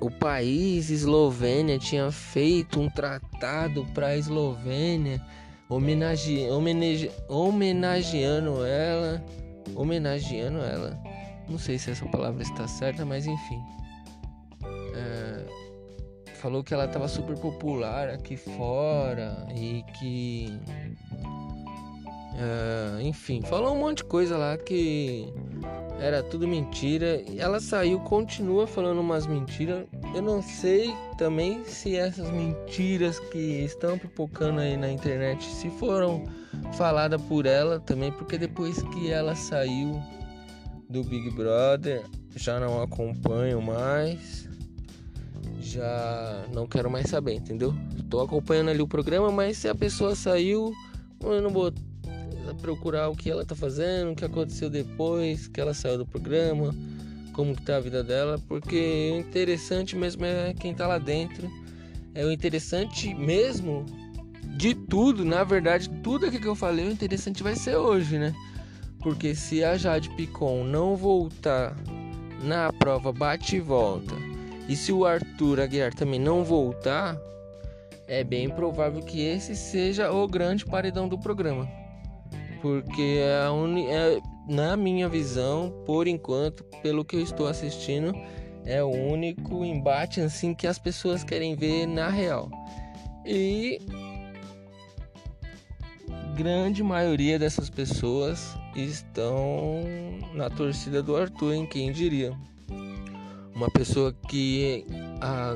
o 0.00 0.10
país 0.10 0.90
Eslovênia 0.90 1.78
tinha 1.78 2.10
feito 2.10 2.80
um 2.80 2.88
tratado 2.88 3.84
para 3.92 4.16
Eslovênia 4.16 5.20
homenage, 5.68 6.48
homenage, 6.48 7.10
homenageando 7.28 8.64
ela, 8.64 9.24
homenageando 9.74 10.58
ela. 10.58 10.98
Não 11.48 11.58
sei 11.58 11.78
se 11.78 11.90
essa 11.90 12.06
palavra 12.06 12.42
está 12.42 12.66
certa, 12.66 13.04
mas 13.04 13.26
enfim. 13.26 13.62
É, 14.94 15.46
falou 16.34 16.62
que 16.62 16.74
ela 16.74 16.86
estava 16.86 17.08
super 17.08 17.36
popular 17.38 18.08
aqui 18.08 18.36
fora 18.36 19.46
e 19.54 19.84
que. 19.98 20.58
É, 22.38 23.02
enfim, 23.02 23.40
falou 23.42 23.74
um 23.74 23.78
monte 23.78 23.98
de 23.98 24.04
coisa 24.04 24.36
lá 24.36 24.58
que 24.58 25.32
era 26.00 26.22
tudo 26.22 26.46
mentira. 26.46 27.22
Ela 27.38 27.60
saiu, 27.60 28.00
continua 28.00 28.66
falando 28.66 29.00
umas 29.00 29.26
mentiras. 29.26 29.86
Eu 30.14 30.22
não 30.22 30.42
sei 30.42 30.94
também 31.16 31.64
se 31.64 31.96
essas 31.96 32.30
mentiras 32.30 33.18
que 33.18 33.64
estão 33.64 33.98
pipocando 33.98 34.60
aí 34.60 34.76
na 34.76 34.90
internet 34.90 35.44
se 35.44 35.70
foram 35.70 36.24
faladas 36.74 37.20
por 37.22 37.46
ela 37.46 37.80
também, 37.80 38.12
porque 38.12 38.36
depois 38.36 38.82
que 38.82 39.10
ela 39.10 39.34
saiu 39.34 40.02
do 40.88 41.02
Big 41.02 41.30
Brother, 41.30 42.04
já 42.34 42.60
não 42.60 42.82
acompanho 42.82 43.60
mais. 43.60 44.48
Já 45.60 46.46
não 46.54 46.66
quero 46.66 46.90
mais 46.90 47.08
saber, 47.08 47.34
entendeu? 47.34 47.74
Tô 48.08 48.20
acompanhando 48.20 48.70
ali 48.70 48.80
o 48.80 48.86
programa, 48.86 49.30
mas 49.32 49.58
se 49.58 49.68
a 49.68 49.74
pessoa 49.74 50.14
saiu, 50.14 50.72
eu 51.20 51.42
não 51.42 51.50
vou 51.50 51.72
procurar 52.60 53.08
o 53.08 53.16
que 53.16 53.30
ela 53.30 53.44
tá 53.44 53.54
fazendo, 53.54 54.12
o 54.12 54.14
que 54.14 54.24
aconteceu 54.24 54.70
depois 54.70 55.48
que 55.48 55.60
ela 55.60 55.74
saiu 55.74 55.98
do 55.98 56.06
programa, 56.06 56.74
como 57.32 57.54
que 57.54 57.62
tá 57.62 57.76
a 57.76 57.80
vida 57.80 58.02
dela, 58.02 58.40
porque 58.48 59.10
o 59.14 59.18
interessante 59.18 59.96
mesmo 59.96 60.24
é 60.24 60.54
quem 60.54 60.74
tá 60.74 60.86
lá 60.86 60.98
dentro. 60.98 61.50
É 62.14 62.24
o 62.24 62.30
interessante 62.30 63.12
mesmo 63.14 63.84
de 64.56 64.74
tudo, 64.74 65.24
na 65.24 65.44
verdade, 65.44 65.90
tudo 66.02 66.26
aqui 66.26 66.38
que 66.38 66.46
eu 66.46 66.54
falei, 66.54 66.86
o 66.86 66.90
interessante 66.90 67.42
vai 67.42 67.54
ser 67.54 67.76
hoje, 67.76 68.18
né? 68.18 68.34
Porque 69.06 69.36
se 69.36 69.62
a 69.62 69.76
Jade 69.76 70.10
Picon 70.16 70.64
não 70.64 70.96
voltar 70.96 71.76
na 72.42 72.72
prova 72.72 73.12
bate 73.12 73.54
e 73.54 73.60
volta, 73.60 74.16
e 74.68 74.74
se 74.74 74.90
o 74.90 75.04
Arthur 75.04 75.60
Aguiar 75.60 75.94
também 75.94 76.18
não 76.18 76.42
voltar, 76.42 77.16
é 78.08 78.24
bem 78.24 78.50
provável 78.50 79.00
que 79.00 79.20
esse 79.20 79.54
seja 79.54 80.10
o 80.10 80.26
grande 80.26 80.66
paredão 80.66 81.08
do 81.08 81.16
programa 81.16 81.68
porque 82.60 83.20
é, 83.20 83.48
uni, 83.48 83.86
é, 83.86 84.20
na 84.48 84.76
minha 84.76 85.08
visão, 85.08 85.72
por 85.86 86.08
enquanto, 86.08 86.64
pelo 86.82 87.04
que 87.04 87.14
eu 87.14 87.20
estou 87.20 87.46
assistindo, 87.46 88.12
é 88.64 88.82
o 88.82 88.90
único 88.90 89.64
embate 89.64 90.20
assim 90.20 90.52
que 90.52 90.66
as 90.66 90.76
pessoas 90.76 91.22
querem 91.22 91.54
ver 91.54 91.86
na 91.86 92.08
real. 92.08 92.50
E 93.24 93.80
grande 96.34 96.82
maioria 96.82 97.38
dessas 97.38 97.70
pessoas 97.70 98.56
estão 98.84 99.82
na 100.34 100.50
torcida 100.50 101.02
do 101.02 101.16
Arthur, 101.16 101.54
em 101.54 101.66
quem 101.66 101.92
diria. 101.92 102.32
Uma 103.54 103.70
pessoa 103.70 104.14
que 104.28 104.86
a, 105.20 105.54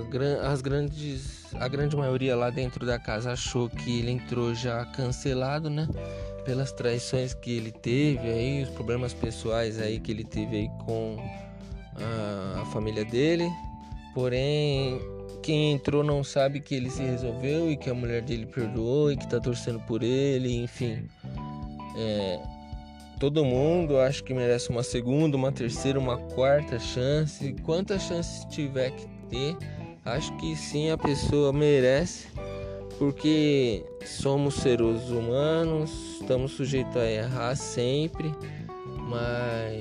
as 0.50 0.62
grandes, 0.62 1.54
a 1.54 1.68
grande 1.68 1.96
maioria 1.96 2.34
lá 2.34 2.48
dentro 2.48 2.86
da 2.86 2.98
casa 2.98 3.32
achou 3.32 3.68
que 3.68 3.98
ele 3.98 4.12
entrou 4.12 4.54
já 4.54 4.84
cancelado, 4.86 5.68
né? 5.68 5.86
pelas 6.44 6.72
traições 6.72 7.34
que 7.34 7.56
ele 7.56 7.70
teve 7.70 8.28
aí, 8.28 8.62
os 8.62 8.70
problemas 8.70 9.14
pessoais 9.14 9.80
aí 9.80 10.00
que 10.00 10.10
ele 10.10 10.24
teve 10.24 10.56
aí 10.56 10.68
com 10.84 11.16
a, 11.96 12.62
a 12.62 12.64
família 12.66 13.04
dele. 13.04 13.50
Porém, 14.14 15.00
quem 15.42 15.72
entrou 15.72 16.02
não 16.02 16.24
sabe 16.24 16.60
que 16.60 16.74
ele 16.74 16.90
se 16.90 17.02
resolveu 17.02 17.70
e 17.70 17.76
que 17.76 17.88
a 17.88 17.94
mulher 17.94 18.22
dele 18.22 18.46
perdoou 18.46 19.12
e 19.12 19.16
que 19.16 19.28
tá 19.28 19.38
torcendo 19.40 19.80
por 19.80 20.02
ele, 20.02 20.62
enfim. 20.62 21.08
É, 21.96 22.40
todo 23.20 23.44
mundo 23.44 23.98
acho 23.98 24.24
que 24.24 24.32
merece 24.32 24.70
uma 24.70 24.82
segunda, 24.82 25.36
uma 25.36 25.52
terceira, 25.52 25.98
uma 25.98 26.16
quarta 26.16 26.78
chance. 26.78 27.54
Quantas 27.62 28.02
chances 28.02 28.46
tiver 28.46 28.92
que 28.92 29.06
ter, 29.28 29.56
acho 30.06 30.34
que 30.38 30.56
sim 30.56 30.90
a 30.90 30.96
pessoa 30.96 31.52
merece 31.52 32.26
porque 32.98 33.84
somos 34.04 34.54
seres 34.54 35.10
humanos, 35.10 36.18
estamos 36.20 36.52
sujeitos 36.52 36.96
a 36.96 37.10
errar 37.10 37.54
sempre, 37.56 38.32
mas 39.08 39.80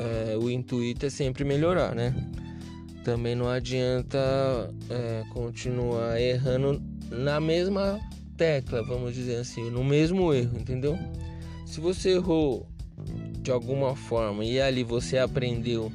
é, 0.00 0.36
o 0.36 0.48
intuito 0.48 1.06
é 1.06 1.10
sempre 1.10 1.44
melhorar, 1.44 1.94
né? 1.94 2.14
Também 3.04 3.34
não 3.34 3.48
adianta 3.48 4.18
é, 4.88 5.24
continuar 5.32 6.20
errando 6.20 6.80
na 7.10 7.40
mesma 7.40 7.98
tecla, 8.36 8.82
vamos 8.82 9.14
dizer 9.14 9.36
assim, 9.36 9.70
no 9.70 9.82
mesmo 9.82 10.32
erro, 10.32 10.56
entendeu? 10.58 10.96
Se 11.70 11.80
você 11.80 12.14
errou 12.16 12.66
de 13.40 13.50
alguma 13.50 13.94
forma 13.94 14.44
e 14.44 14.60
ali 14.60 14.82
você 14.82 15.18
aprendeu 15.18 15.92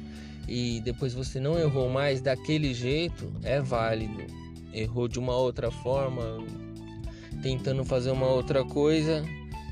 e 0.48 0.80
depois 0.80 1.12
você 1.12 1.38
não 1.38 1.58
errou 1.58 1.90
mais 1.90 2.22
daquele 2.22 2.72
jeito, 2.72 3.30
é 3.42 3.60
válido 3.60 4.24
errou 4.72 5.06
de 5.06 5.18
uma 5.18 5.34
outra 5.34 5.70
forma, 5.70 6.22
tentando 7.42 7.84
fazer 7.84 8.10
uma 8.10 8.26
outra 8.26 8.64
coisa, 8.64 9.22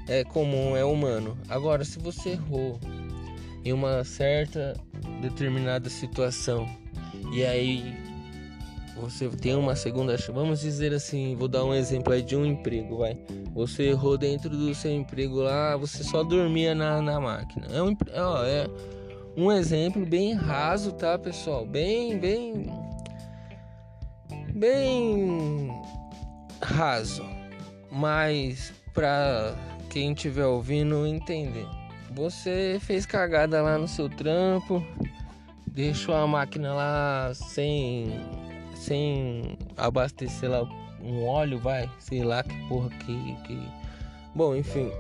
é 0.09 0.25
comum, 0.25 0.77
é 0.77 0.85
humano. 0.85 1.37
Agora, 1.49 1.85
se 1.85 1.99
você 1.99 2.31
errou 2.31 2.79
em 3.65 3.73
uma 3.73 4.05
certa 4.05 4.75
determinada 5.21 5.89
situação 5.91 6.69
e 7.33 7.45
aí 7.45 8.04
você 8.97 9.29
tem 9.29 9.55
uma 9.55 9.75
segunda 9.75 10.17
chance, 10.17 10.33
vamos 10.33 10.61
dizer 10.61 10.93
assim, 10.95 11.35
vou 11.37 11.49
dar 11.49 11.65
um 11.65 11.75
exemplo 11.75 12.13
aí 12.13 12.23
de 12.23 12.37
um 12.37 12.47
emprego, 12.47 12.99
vai. 12.99 13.17
Você 13.53 13.85
errou 13.85 14.17
dentro 14.17 14.51
do 14.51 14.75
seu 14.75 14.93
emprego 14.93 15.41
lá, 15.41 15.77
você 15.77 16.05
só 16.05 16.23
dormia 16.23 16.75
na, 16.75 17.03
na 17.03 17.21
máquina. 17.21 17.67
É 17.73 17.83
um, 17.83 17.97
ó, 18.15 18.45
é 18.45 18.67
um 19.37 19.51
exemplo 19.51 20.07
bem 20.07 20.33
raso, 20.33 20.93
tá, 20.93 21.19
pessoal? 21.19 21.67
Bem, 21.67 22.19
bem 22.19 22.67
bem 24.55 25.69
raso, 26.63 27.25
mas 27.91 28.73
para 28.93 29.55
quem 29.91 30.13
estiver 30.13 30.47
ouvindo 30.47 31.07
entender. 31.07 31.67
Você 32.13 32.79
fez 32.81 33.05
cagada 33.05 33.61
lá 33.61 33.77
no 33.77 33.89
seu 33.89 34.09
trampo, 34.09 34.85
deixou 35.67 36.15
a 36.15 36.27
máquina 36.27 36.73
lá 36.73 37.33
sem 37.35 38.21
sem 38.75 39.57
abastecer 39.77 40.51
lá 40.51 40.63
um 41.03 41.27
óleo, 41.27 41.59
vai, 41.59 41.89
sei 41.99 42.23
lá 42.25 42.43
que 42.43 42.69
porra 42.69 42.89
que, 42.91 43.37
que... 43.45 43.69
bom, 44.35 44.57
enfim, 44.57 44.91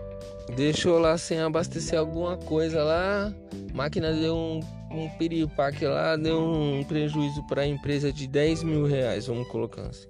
deixou 0.55 0.99
lá 0.99 1.17
sem 1.17 1.41
abastecer 1.41 1.99
alguma 1.99 2.37
coisa 2.37 2.83
lá, 2.83 3.33
máquina 3.73 4.13
deu 4.13 4.37
um, 4.37 4.61
um 4.91 5.09
piripaque 5.19 5.87
lá, 5.87 6.17
deu 6.17 6.39
um 6.39 6.85
prejuízo 6.85 7.43
para 7.47 7.63
a 7.63 7.67
empresa 7.67 8.13
de 8.13 8.27
10 8.27 8.63
mil 8.65 8.87
reais, 8.87 9.27
vamos 9.27 9.49
colocar 9.49 9.83
assim. 9.83 10.09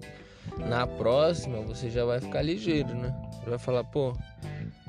Na 0.69 0.87
próxima 0.87 1.61
você 1.61 1.89
já 1.91 2.05
vai 2.05 2.21
ficar 2.21 2.43
ligeiro, 2.43 2.95
né? 2.95 3.15
Vai 3.47 3.59
falar, 3.59 3.85
pô, 3.85 4.13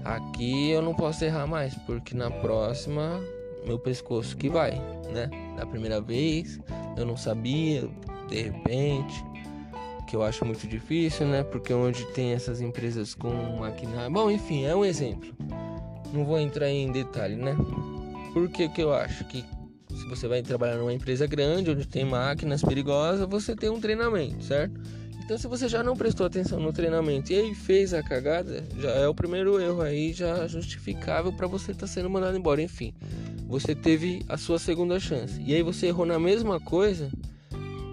aqui 0.03 0.71
eu 0.71 0.81
não 0.81 0.93
posso 0.93 1.23
errar 1.23 1.47
mais, 1.47 1.75
porque 1.85 2.15
na 2.15 2.29
próxima 2.29 3.21
meu 3.65 3.79
pescoço 3.79 4.37
que 4.37 4.49
vai, 4.49 4.71
né? 5.11 5.29
Da 5.57 5.65
primeira 5.65 6.01
vez 6.01 6.59
eu 6.97 7.05
não 7.05 7.17
sabia, 7.17 7.89
de 8.27 8.43
repente, 8.43 9.23
que 10.05 10.15
eu 10.15 10.23
acho 10.23 10.45
muito 10.45 10.67
difícil, 10.67 11.27
né? 11.27 11.43
Porque 11.43 11.73
onde 11.73 12.05
tem 12.13 12.33
essas 12.33 12.61
empresas 12.61 13.13
com 13.13 13.31
maquinário. 13.59 14.11
Bom, 14.11 14.29
enfim, 14.29 14.65
é 14.65 14.75
um 14.75 14.85
exemplo. 14.85 15.33
Não 16.13 16.23
vou 16.23 16.39
entrar 16.39 16.69
em 16.69 16.91
detalhe, 16.91 17.35
né? 17.35 17.55
Por 18.33 18.49
que, 18.49 18.69
eu 18.77 18.93
acho 18.93 19.25
que 19.25 19.43
se 19.89 20.07
você 20.07 20.27
vai 20.27 20.41
trabalhar 20.41 20.75
numa 20.75 20.93
empresa 20.93 21.25
grande, 21.25 21.71
onde 21.71 21.87
tem 21.87 22.05
máquinas 22.05 22.61
perigosas, 22.61 23.27
você 23.27 23.55
tem 23.55 23.69
um 23.69 23.79
treinamento, 23.79 24.43
certo? 24.43 24.79
Então, 25.23 25.37
se 25.39 25.47
você 25.47 25.67
já 25.67 25.81
não 25.81 25.95
prestou 25.95 26.27
atenção 26.27 26.59
no 26.59 26.71
treinamento 26.71 27.33
e 27.33 27.35
aí 27.35 27.55
fez 27.55 27.95
a 27.95 28.03
cagada, 28.03 28.63
já 28.79 28.91
é 28.91 29.07
o 29.07 29.15
primeiro 29.15 29.59
erro 29.59 29.81
aí, 29.81 30.13
já 30.13 30.45
justificável 30.47 31.33
para 31.33 31.47
você 31.47 31.71
estar 31.71 31.87
tá 31.87 31.91
sendo 31.91 32.09
mandado 32.09 32.37
embora. 32.37 32.61
Enfim, 32.61 32.93
você 33.47 33.73
teve 33.73 34.23
a 34.29 34.37
sua 34.37 34.59
segunda 34.59 34.99
chance 34.99 35.41
e 35.41 35.55
aí 35.55 35.63
você 35.63 35.87
errou 35.87 36.05
na 36.05 36.19
mesma 36.19 36.59
coisa, 36.59 37.09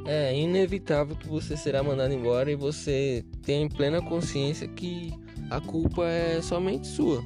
é 0.06 0.36
inevitável 0.36 1.16
que 1.16 1.28
você 1.28 1.56
será 1.56 1.82
mandado 1.82 2.12
embora 2.12 2.50
e 2.50 2.56
você 2.56 3.24
tem 3.42 3.68
plena 3.68 4.00
consciência 4.02 4.66
que 4.66 5.12
a 5.50 5.60
culpa 5.60 6.06
é 6.06 6.40
somente 6.42 6.86
sua. 6.86 7.22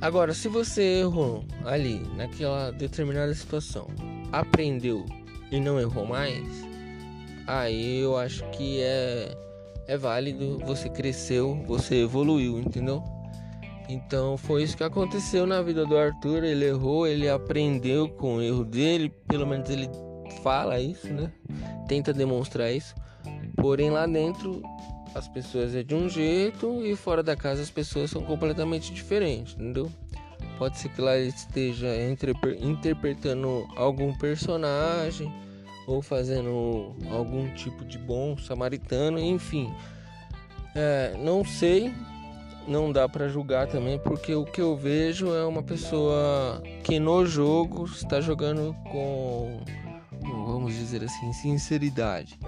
Agora, 0.00 0.32
se 0.32 0.48
você 0.48 1.00
errou 1.00 1.44
ali, 1.64 2.00
naquela 2.16 2.70
determinada 2.70 3.34
situação, 3.34 3.88
aprendeu 4.32 5.04
e 5.50 5.60
não 5.60 5.78
errou 5.78 6.06
mais, 6.06 6.46
aí 7.46 7.98
eu 7.98 8.16
acho 8.16 8.42
que 8.50 8.80
é, 8.80 9.36
é 9.86 9.96
válido, 9.98 10.58
você 10.60 10.88
cresceu, 10.88 11.62
você 11.66 11.96
evoluiu, 11.96 12.58
entendeu? 12.58 13.04
Então 13.90 14.38
foi 14.38 14.62
isso 14.62 14.76
que 14.76 14.84
aconteceu 14.84 15.46
na 15.46 15.60
vida 15.60 15.84
do 15.84 15.98
Arthur. 15.98 16.44
Ele 16.44 16.64
errou, 16.64 17.06
ele 17.06 17.28
aprendeu 17.28 18.08
com 18.08 18.36
o 18.36 18.42
erro 18.42 18.64
dele, 18.64 19.12
pelo 19.26 19.46
menos 19.46 19.68
ele 19.68 19.90
fala 20.30 20.80
isso, 20.80 21.08
né? 21.08 21.30
Tenta 21.88 22.12
demonstrar 22.12 22.72
isso. 22.72 22.94
Porém, 23.56 23.90
lá 23.90 24.06
dentro 24.06 24.62
as 25.14 25.26
pessoas 25.26 25.74
é 25.74 25.82
de 25.82 25.94
um 25.94 26.08
jeito 26.08 26.84
e 26.84 26.94
fora 26.94 27.22
da 27.22 27.36
casa 27.36 27.62
as 27.62 27.70
pessoas 27.70 28.10
são 28.10 28.22
completamente 28.22 28.92
diferentes, 28.92 29.54
entendeu? 29.54 29.90
Pode 30.58 30.78
ser 30.78 30.88
que 30.90 31.00
lá 31.00 31.16
ele 31.16 31.28
esteja 31.28 31.88
interpretando 32.60 33.66
algum 33.76 34.16
personagem 34.16 35.32
ou 35.86 36.02
fazendo 36.02 36.94
algum 37.10 37.48
tipo 37.54 37.84
de 37.84 37.98
bom 37.98 38.36
samaritano, 38.36 39.18
enfim. 39.18 39.72
É, 40.74 41.16
não 41.18 41.44
sei, 41.44 41.92
não 42.68 42.92
dá 42.92 43.08
para 43.08 43.28
julgar 43.28 43.66
também, 43.66 43.98
porque 43.98 44.34
o 44.34 44.44
que 44.44 44.60
eu 44.60 44.76
vejo 44.76 45.34
é 45.34 45.44
uma 45.44 45.62
pessoa 45.62 46.62
que 46.84 46.98
no 47.00 47.26
jogo 47.26 47.86
está 47.86 48.20
jogando 48.20 48.76
com 48.84 49.60
vamos 50.22 50.74
dizer 50.74 51.04
assim, 51.04 51.32
sinceridade. 51.32 52.38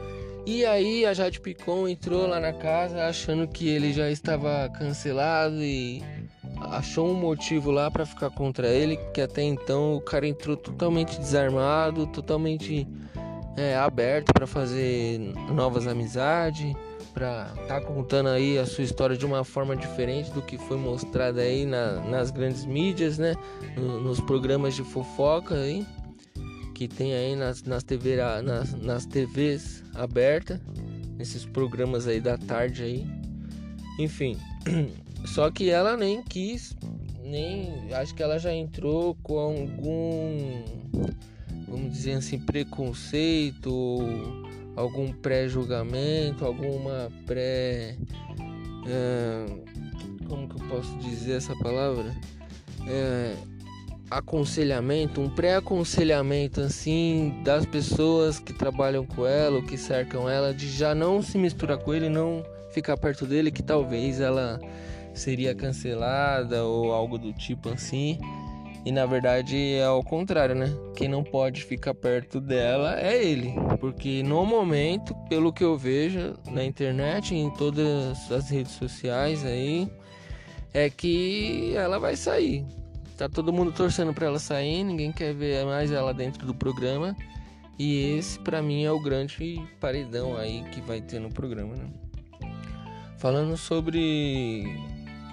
E 0.45 0.65
aí 0.65 1.07
a 1.07 1.15
Jade 1.15 1.41
Picon 1.41 1.87
entrou 1.87 2.27
lá 2.27 2.41
na 2.41 2.53
casa 2.53 3.05
achando 3.05 3.47
que 3.47 3.69
ele 3.69 3.93
já 3.93 4.11
estava 4.11 4.69
cancelado 4.71 5.63
e 5.63 6.03
achou 6.61 7.09
um 7.09 7.15
motivo 7.15 7.71
lá 7.71 7.89
para 7.91 8.05
ficar 8.05 8.29
contra 8.31 8.69
ele, 8.69 8.97
que 9.15 9.21
até 9.21 9.43
então 9.43 9.95
o 9.95 10.01
cara 10.01 10.27
entrou 10.27 10.57
totalmente 10.57 11.17
desarmado, 11.19 12.09
totalmente 12.09 12.89
é, 13.57 13.77
aberto 13.77 14.33
para 14.33 14.47
fazer 14.47 15.21
novas 15.53 15.87
amizades, 15.87 16.75
para 17.15 17.45
tá 17.69 17.81
contando 17.81 18.31
aí 18.31 18.59
a 18.59 18.67
sua 18.67 18.83
história 18.83 19.17
de 19.17 19.25
uma 19.25 19.45
forma 19.45 19.77
diferente 19.77 20.31
do 20.33 20.43
que 20.43 20.59
foi 20.59 20.77
mostrada 20.77 21.41
aí 21.41 21.65
na, 21.65 22.01
nas 22.01 22.33
grandes 22.33 22.65
mídias, 22.65 23.17
né, 23.17 23.37
nos 23.77 24.21
programas 24.21 24.75
de 24.75 24.83
fofoca 24.83 25.55
aí 25.55 25.87
que 26.83 26.89
tem 26.89 27.15
aí 27.15 27.37
nas, 27.37 27.63
nas, 27.63 27.85
TV, 27.85 28.17
nas, 28.43 28.75
nas 28.75 29.07
TVs 29.07 29.85
abertas, 29.95 30.59
nesses 31.17 31.45
programas 31.45 32.09
aí 32.09 32.21
da 32.21 32.37
tarde 32.37 32.83
aí. 32.83 33.07
Enfim, 34.01 34.37
só 35.25 35.49
que 35.49 35.71
ela 35.71 35.97
nem 35.97 36.21
quis, 36.25 36.77
nem 37.23 37.95
acho 37.95 38.13
que 38.17 38.23
ela 38.23 38.37
já 38.37 38.53
entrou 38.53 39.15
com 39.23 39.39
algum, 39.39 40.65
vamos 41.69 41.93
dizer 41.93 42.15
assim, 42.15 42.41
preconceito, 42.41 44.01
algum 44.75 45.13
pré-julgamento, 45.13 46.45
alguma 46.45 47.13
pré. 47.27 47.97
Uh, 48.85 49.63
como 50.29 50.49
que 50.49 50.61
eu 50.61 50.69
posso 50.69 50.99
dizer 50.99 51.35
essa 51.35 51.55
palavra? 51.59 52.13
É, 52.89 53.37
aconselhamento, 54.17 55.21
um 55.21 55.29
pré-aconselhamento 55.29 56.61
assim 56.61 57.41
das 57.45 57.65
pessoas 57.67 58.39
que 58.39 58.53
trabalham 58.53 59.05
com 59.07 59.27
ela 59.27 59.57
ou 59.57 59.63
que 59.63 59.77
cercam 59.77 60.29
ela, 60.29 60.53
de 60.53 60.69
já 60.69 60.95
não 60.95 61.23
se 61.23 61.39
misturar 61.39 61.79
com 61.79 61.95
ele, 61.95 62.09
não 62.09 62.45
ficar 62.71 62.97
perto 62.97 63.27
dele, 63.27 63.51
que 63.51 63.63
talvez 63.63 64.21
ela 64.21 64.61
seria 65.15 65.55
cancelada 65.55 66.65
ou 66.65 66.93
algo 66.93 67.19
do 67.19 67.33
tipo 67.33 67.69
assim. 67.69 68.19
E 68.85 68.91
na 68.91 69.07
verdade 69.07 69.75
é 69.75 69.85
ao 69.85 70.03
contrário, 70.03 70.57
né? 70.57 70.75
Quem 70.97 71.09
não 71.09 71.23
pode 71.23 71.63
ficar 71.63 71.95
perto 71.95 72.41
dela 72.41 73.01
é 73.01 73.23
ele, 73.23 73.55
porque 73.79 74.23
no 74.25 74.45
momento, 74.45 75.15
pelo 75.29 75.53
que 75.53 75.63
eu 75.63 75.79
vejo 75.79 76.35
na 76.51 76.65
internet, 76.65 77.33
em 77.35 77.49
todas 77.51 78.31
as 78.33 78.51
redes 78.51 78.73
sociais 78.73 79.45
aí, 79.45 79.89
é 80.75 80.91
que 80.91 81.73
ela 81.77 82.01
vai 82.01 82.17
sair. 82.17 82.67
Tá 83.17 83.29
todo 83.29 83.53
mundo 83.53 83.73
torcendo 83.73 84.13
para 84.13 84.27
ela 84.27 84.39
sair, 84.39 84.83
ninguém 84.83 85.13
quer 85.13 85.35
ver 85.35 85.65
mais 85.65 85.93
ela 85.93 86.13
dentro 86.15 86.47
do 86.47 86.55
programa. 86.55 87.17
E 87.79 88.17
esse 88.17 88.39
para 88.39 88.63
mim 88.63 88.85
é 88.85 88.93
o 88.93 89.01
grande 89.01 89.61
paredão 89.81 90.37
aí 90.37 90.63
que 90.73 90.81
vai 90.81 91.01
ter 91.01 91.19
no 91.19 91.31
programa, 91.31 91.75
né? 91.75 91.87
Falando 93.19 93.57
sobre 93.57 94.65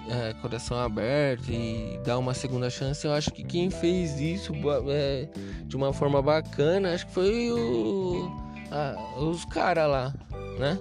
é, 0.08 0.32
coração 0.34 0.78
aberto 0.78 1.50
e 1.50 1.98
dar 2.04 2.18
uma 2.18 2.34
segunda 2.34 2.70
chance, 2.70 3.06
eu 3.06 3.12
acho 3.12 3.30
que 3.30 3.44
quem 3.44 3.70
fez 3.70 4.20
isso 4.20 4.52
é, 4.88 5.28
de 5.64 5.76
uma 5.76 5.92
forma 5.92 6.22
bacana, 6.22 6.94
acho 6.94 7.06
que 7.06 7.12
foi 7.12 7.50
o, 7.50 8.30
a, 8.70 9.20
os 9.20 9.44
caras 9.44 9.88
lá, 9.88 10.14
né? 10.58 10.78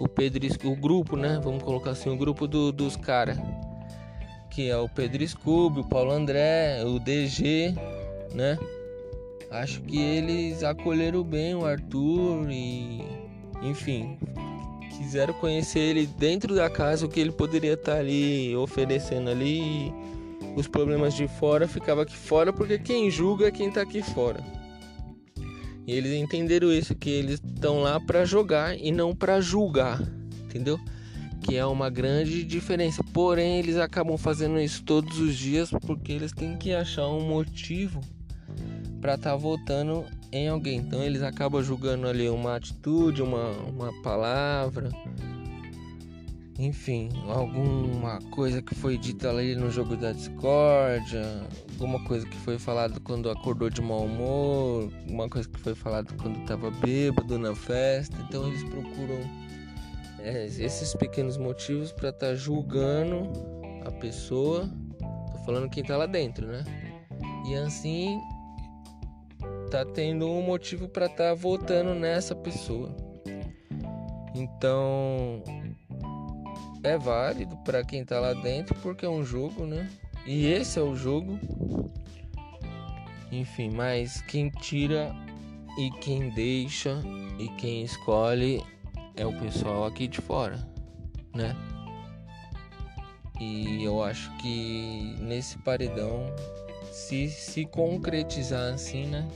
O 0.00 0.08
Pedro, 0.08 0.46
o 0.64 0.76
grupo, 0.76 1.16
né? 1.16 1.40
Vamos 1.42 1.62
colocar 1.62 1.90
assim, 1.90 2.10
o 2.10 2.16
grupo 2.16 2.46
do, 2.46 2.72
dos 2.72 2.96
caras 2.96 3.38
que 4.54 4.68
é 4.68 4.76
o 4.76 4.88
Pedro 4.88 5.26
Scooby, 5.26 5.80
o 5.80 5.84
Paulo 5.84 6.12
André, 6.12 6.84
o 6.84 7.00
DG, 7.00 7.74
né? 8.32 8.56
Acho 9.50 9.80
que 9.82 10.00
eles 10.00 10.62
acolheram 10.62 11.24
bem 11.24 11.54
o 11.54 11.64
Arthur 11.64 12.48
e, 12.50 13.02
enfim, 13.62 14.16
quiseram 14.96 15.34
conhecer 15.34 15.80
ele 15.80 16.06
dentro 16.06 16.54
da 16.54 16.70
casa, 16.70 17.04
o 17.04 17.08
que 17.08 17.18
ele 17.18 17.32
poderia 17.32 17.74
estar 17.74 17.96
ali 17.96 18.54
oferecendo 18.56 19.28
ali. 19.28 19.92
os 20.56 20.68
problemas 20.68 21.14
de 21.14 21.26
fora 21.26 21.66
ficava 21.66 22.02
aqui 22.02 22.16
fora, 22.16 22.52
porque 22.52 22.78
quem 22.78 23.10
julga 23.10 23.48
é 23.48 23.50
quem 23.50 23.72
tá 23.72 23.82
aqui 23.82 24.02
fora. 24.02 24.40
E 25.86 25.92
eles 25.92 26.12
entenderam 26.12 26.72
isso, 26.72 26.94
que 26.94 27.10
eles 27.10 27.40
estão 27.44 27.80
lá 27.80 28.00
para 28.00 28.24
jogar 28.24 28.78
e 28.78 28.92
não 28.92 29.14
para 29.14 29.40
julgar, 29.40 30.00
entendeu? 30.44 30.78
Que 31.44 31.56
é 31.56 31.66
uma 31.66 31.90
grande 31.90 32.42
diferença. 32.42 33.04
Porém, 33.12 33.58
eles 33.58 33.76
acabam 33.76 34.16
fazendo 34.16 34.58
isso 34.58 34.82
todos 34.82 35.18
os 35.18 35.36
dias 35.36 35.70
porque 35.70 36.12
eles 36.12 36.32
têm 36.32 36.56
que 36.56 36.72
achar 36.72 37.06
um 37.06 37.28
motivo 37.28 38.00
para 39.00 39.14
estar 39.14 39.32
tá 39.32 39.36
votando 39.36 40.06
em 40.32 40.48
alguém. 40.48 40.78
Então, 40.78 41.02
eles 41.02 41.22
acabam 41.22 41.62
julgando 41.62 42.08
ali 42.08 42.28
uma 42.30 42.56
atitude, 42.56 43.22
uma, 43.22 43.50
uma 43.68 43.92
palavra, 44.02 44.90
enfim, 46.58 47.08
alguma 47.26 48.20
coisa 48.30 48.62
que 48.62 48.74
foi 48.74 48.96
dita 48.96 49.28
ali 49.28 49.56
no 49.56 49.70
jogo 49.70 49.96
da 49.96 50.12
discórdia, 50.12 51.22
alguma 51.72 52.02
coisa 52.04 52.24
que 52.26 52.36
foi 52.38 52.58
falado 52.58 53.00
quando 53.00 53.28
acordou 53.28 53.68
de 53.68 53.82
mau 53.82 54.04
humor, 54.04 54.88
alguma 55.02 55.28
coisa 55.28 55.48
que 55.48 55.58
foi 55.58 55.74
falado 55.74 56.14
quando 56.22 56.38
estava 56.40 56.70
bêbado 56.70 57.38
na 57.38 57.54
festa. 57.54 58.16
Então 58.28 58.46
eles 58.46 58.62
procuram 58.62 59.43
é, 60.24 60.46
esses 60.46 60.94
pequenos 60.94 61.36
motivos 61.36 61.92
para 61.92 62.08
estar 62.08 62.28
tá 62.28 62.34
julgando 62.34 63.30
a 63.84 63.90
pessoa. 63.90 64.68
Tô 65.32 65.38
falando 65.44 65.68
quem 65.68 65.84
tá 65.84 65.96
lá 65.96 66.06
dentro, 66.06 66.46
né? 66.46 66.64
E 67.46 67.54
assim 67.54 68.18
tá 69.70 69.84
tendo 69.84 70.26
um 70.26 70.40
motivo 70.40 70.88
para 70.88 71.06
estar 71.06 71.28
tá 71.28 71.34
votando 71.34 71.94
nessa 71.94 72.34
pessoa. 72.34 72.96
Então 74.34 75.42
é 76.82 76.96
válido 76.96 77.56
para 77.58 77.84
quem 77.84 78.04
tá 78.04 78.18
lá 78.18 78.32
dentro 78.32 78.74
porque 78.76 79.04
é 79.04 79.08
um 79.08 79.24
jogo, 79.24 79.66
né? 79.66 79.90
E 80.26 80.46
esse 80.46 80.78
é 80.78 80.82
o 80.82 80.96
jogo. 80.96 81.38
Enfim, 83.30 83.70
mas 83.70 84.22
quem 84.22 84.48
tira 84.48 85.14
e 85.78 85.90
quem 86.00 86.30
deixa 86.30 87.02
e 87.38 87.48
quem 87.56 87.82
escolhe 87.82 88.62
é 89.16 89.26
o 89.26 89.32
pessoal 89.32 89.84
aqui 89.84 90.06
de 90.06 90.20
fora, 90.20 90.58
né? 91.34 91.54
E 93.40 93.82
eu 93.82 94.02
acho 94.02 94.30
que 94.38 95.16
nesse 95.20 95.58
paredão, 95.58 96.26
se 96.92 97.28
se 97.28 97.64
concretizar 97.66 98.72
assim, 98.72 99.06
né? 99.06 99.26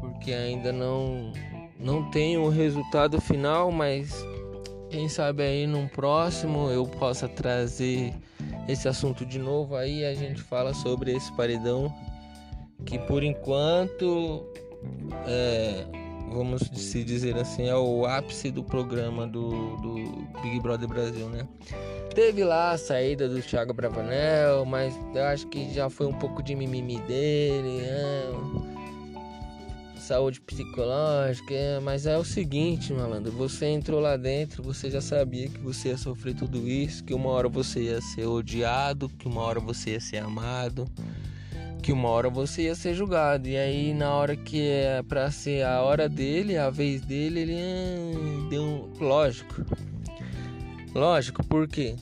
Porque 0.00 0.32
ainda 0.32 0.72
não 0.72 1.32
não 1.78 2.10
tem 2.10 2.36
o 2.36 2.48
resultado 2.48 3.20
final, 3.20 3.70
mas 3.70 4.24
quem 4.90 5.08
sabe 5.08 5.42
aí 5.42 5.66
num 5.66 5.88
próximo 5.88 6.68
eu 6.70 6.86
possa 6.86 7.28
trazer 7.28 8.12
esse 8.68 8.88
assunto 8.88 9.24
de 9.24 9.38
novo 9.38 9.76
aí 9.76 10.04
a 10.04 10.14
gente 10.14 10.42
fala 10.42 10.74
sobre 10.74 11.12
esse 11.12 11.32
paredão 11.32 11.92
que 12.84 12.98
por 12.98 13.22
enquanto 13.22 14.46
é, 15.26 15.86
vamos 16.30 16.62
se 16.74 17.04
dizer 17.04 17.36
assim 17.36 17.68
é 17.68 17.74
o 17.74 18.06
ápice 18.06 18.50
do 18.50 18.62
programa 18.62 19.26
do, 19.26 19.76
do 19.76 19.94
Big 20.42 20.60
Brother 20.60 20.88
Brasil, 20.88 21.28
né? 21.28 21.46
Teve 22.14 22.42
lá 22.44 22.72
a 22.72 22.78
saída 22.78 23.28
do 23.28 23.40
Thiago 23.40 23.72
Bravanel, 23.72 24.64
mas 24.64 24.94
eu 25.14 25.24
acho 25.24 25.46
que 25.48 25.72
já 25.72 25.88
foi 25.88 26.06
um 26.06 26.12
pouco 26.14 26.42
de 26.42 26.54
mimimi 26.54 26.98
dele, 27.00 27.82
né? 27.82 28.70
saúde 30.10 30.40
psicológica, 30.40 31.54
é, 31.54 31.78
mas 31.78 32.04
é 32.04 32.18
o 32.18 32.24
seguinte, 32.24 32.92
malandro, 32.92 33.30
você 33.30 33.66
entrou 33.66 34.00
lá 34.00 34.16
dentro, 34.16 34.60
você 34.60 34.90
já 34.90 35.00
sabia 35.00 35.48
que 35.48 35.60
você 35.60 35.90
ia 35.90 35.96
sofrer 35.96 36.34
tudo 36.34 36.66
isso, 36.66 37.04
que 37.04 37.14
uma 37.14 37.30
hora 37.30 37.48
você 37.48 37.82
ia 37.82 38.00
ser 38.00 38.26
odiado, 38.26 39.08
que 39.08 39.28
uma 39.28 39.40
hora 39.42 39.60
você 39.60 39.90
ia 39.90 40.00
ser 40.00 40.16
amado, 40.16 40.84
que 41.80 41.92
uma 41.92 42.08
hora 42.08 42.28
você 42.28 42.62
ia 42.62 42.74
ser 42.74 42.94
julgado. 42.94 43.48
E 43.48 43.56
aí 43.56 43.94
na 43.94 44.14
hora 44.14 44.36
que 44.36 44.60
é 44.68 45.02
para 45.02 45.30
ser 45.30 45.64
a 45.64 45.82
hora 45.82 46.08
dele, 46.08 46.56
a 46.56 46.70
vez 46.70 47.00
dele, 47.00 47.40
ele 47.40 47.56
ah, 47.56 48.48
deu 48.48 48.62
um... 48.62 48.90
lógico. 49.00 49.64
Lógico, 50.94 51.44
por 51.44 51.66
quê? 51.68 51.96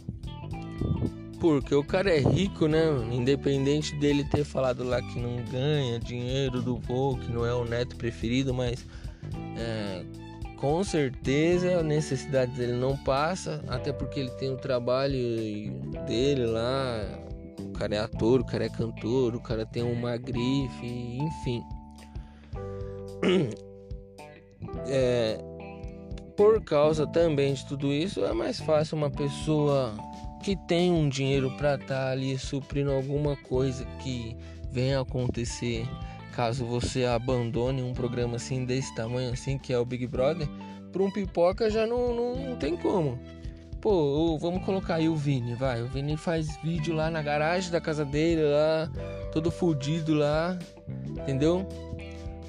Porque 1.41 1.74
o 1.74 1.85
cara 1.85 2.11
é 2.11 2.18
rico, 2.18 2.66
né? 2.66 2.85
Independente 3.12 3.95
dele 3.97 4.24
ter 4.24 4.45
falado 4.45 4.83
lá 4.83 5.01
que 5.01 5.18
não 5.20 5.37
ganha 5.45 6.01
dinheiro 6.01 6.61
do 6.61 6.76
voo, 6.76 7.16
que 7.16 7.31
não 7.31 7.47
é 7.47 7.55
o 7.55 7.64
neto 7.64 7.97
preferido, 7.97 8.53
mas 8.53 8.85
é, 9.57 10.05
com 10.57 10.83
certeza 10.83 11.79
a 11.79 11.83
necessidade 11.83 12.53
dele 12.53 12.72
não 12.72 12.97
passa, 12.97 13.62
até 13.68 13.93
porque 13.93 14.18
ele 14.18 14.31
tem 14.31 14.51
o 14.51 14.57
trabalho 14.57 15.70
dele 16.07 16.47
lá. 16.47 17.28
O 17.59 17.73
cara 17.73 17.95
é 17.95 17.99
ator, 17.99 18.41
o 18.41 18.45
cara 18.45 18.67
é 18.67 18.69
cantor, 18.69 19.35
o 19.35 19.41
cara 19.41 19.67
tem 19.67 19.83
uma 19.83 20.17
grife, 20.17 21.19
enfim. 21.21 21.63
É, 24.87 25.39
por 26.37 26.63
causa 26.63 27.07
também 27.07 27.55
de 27.55 27.65
tudo 27.65 27.93
isso, 27.93 28.25
é 28.25 28.33
mais 28.33 28.59
fácil 28.61 28.97
uma 28.97 29.09
pessoa 29.11 29.95
que 30.43 30.57
tem 30.67 30.93
um 30.93 31.09
dinheiro 31.09 31.51
para 31.57 31.75
estar 31.75 31.87
tá 31.87 32.11
ali 32.11 32.37
suprindo 32.37 32.93
alguma 32.93 33.37
coisa 33.37 33.85
que 34.03 34.37
venha 34.71 35.01
acontecer 35.01 35.87
caso 36.39 36.65
você 36.65 37.05
abandone 37.05 37.83
um 37.83 37.93
programa 37.93 38.37
assim 38.37 38.65
desse 38.65 38.95
tamanho 38.95 39.33
assim 39.33 39.59
que 39.59 39.73
é 39.73 39.79
o 39.79 39.85
Big 39.85 40.07
Brother, 40.07 40.49
para 40.93 41.03
um 41.03 41.11
pipoca 41.11 41.69
já 41.69 41.85
não, 41.85 42.15
não, 42.15 42.37
não, 42.37 42.57
tem 42.57 42.77
como. 42.77 43.19
Pô, 43.81 44.37
vamos 44.39 44.64
colocar 44.64 44.97
aí 44.97 45.09
o 45.09 45.14
Vini, 45.14 45.55
vai. 45.55 45.83
O 45.83 45.87
Vini 45.87 46.16
faz 46.16 46.57
vídeo 46.62 46.95
lá 46.95 47.11
na 47.11 47.22
garagem 47.22 47.70
da 47.70 47.81
casa 47.81 48.05
dele, 48.05 48.43
lá, 48.43 48.91
todo 49.33 49.51
fudido 49.51 50.14
lá, 50.14 50.59
entendeu? 51.07 51.66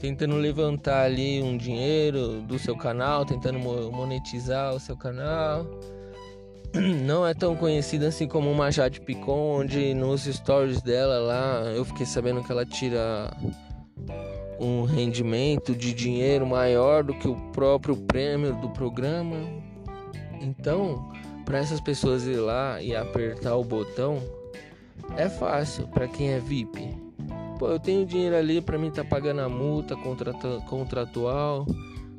Tentando 0.01 0.35
levantar 0.35 1.03
ali 1.03 1.41
um 1.43 1.57
dinheiro 1.57 2.41
do 2.41 2.57
seu 2.57 2.75
canal, 2.75 3.25
tentando 3.25 3.59
monetizar 3.59 4.73
o 4.73 4.79
seu 4.79 4.97
canal 4.97 5.65
não 7.03 7.25
é 7.25 7.33
tão 7.33 7.55
conhecida 7.55 8.07
assim 8.07 8.27
como 8.27 8.51
uma 8.51 8.71
Jade 8.71 9.01
Picon, 9.01 9.61
onde 9.61 9.93
nos 9.93 10.25
stories 10.25 10.81
dela 10.81 11.19
lá 11.19 11.63
eu 11.75 11.83
fiquei 11.83 12.05
sabendo 12.05 12.43
que 12.43 12.51
ela 12.51 12.65
tira 12.65 13.31
um 14.59 14.83
rendimento 14.83 15.73
de 15.73 15.93
dinheiro 15.93 16.45
maior 16.45 17.03
do 17.03 17.13
que 17.13 17.27
o 17.27 17.35
próprio 17.51 17.95
prêmio 17.95 18.53
do 18.55 18.69
programa. 18.69 19.37
Então, 20.41 21.11
para 21.49 21.57
essas 21.57 21.81
pessoas 21.81 22.27
ir 22.27 22.35
lá 22.35 22.79
e 22.79 22.95
apertar 22.95 23.55
o 23.55 23.63
botão 23.63 24.21
é 25.17 25.27
fácil 25.27 25.87
para 25.87 26.07
quem 26.07 26.29
é 26.29 26.39
VIP. 26.39 26.95
Pô, 27.57 27.69
eu 27.69 27.79
tenho 27.79 28.05
dinheiro 28.05 28.35
ali 28.35 28.61
para 28.61 28.77
mim 28.77 28.91
tá 28.91 29.03
pagando 29.03 29.41
a 29.41 29.49
multa 29.49 29.95
contratual, 30.67 31.65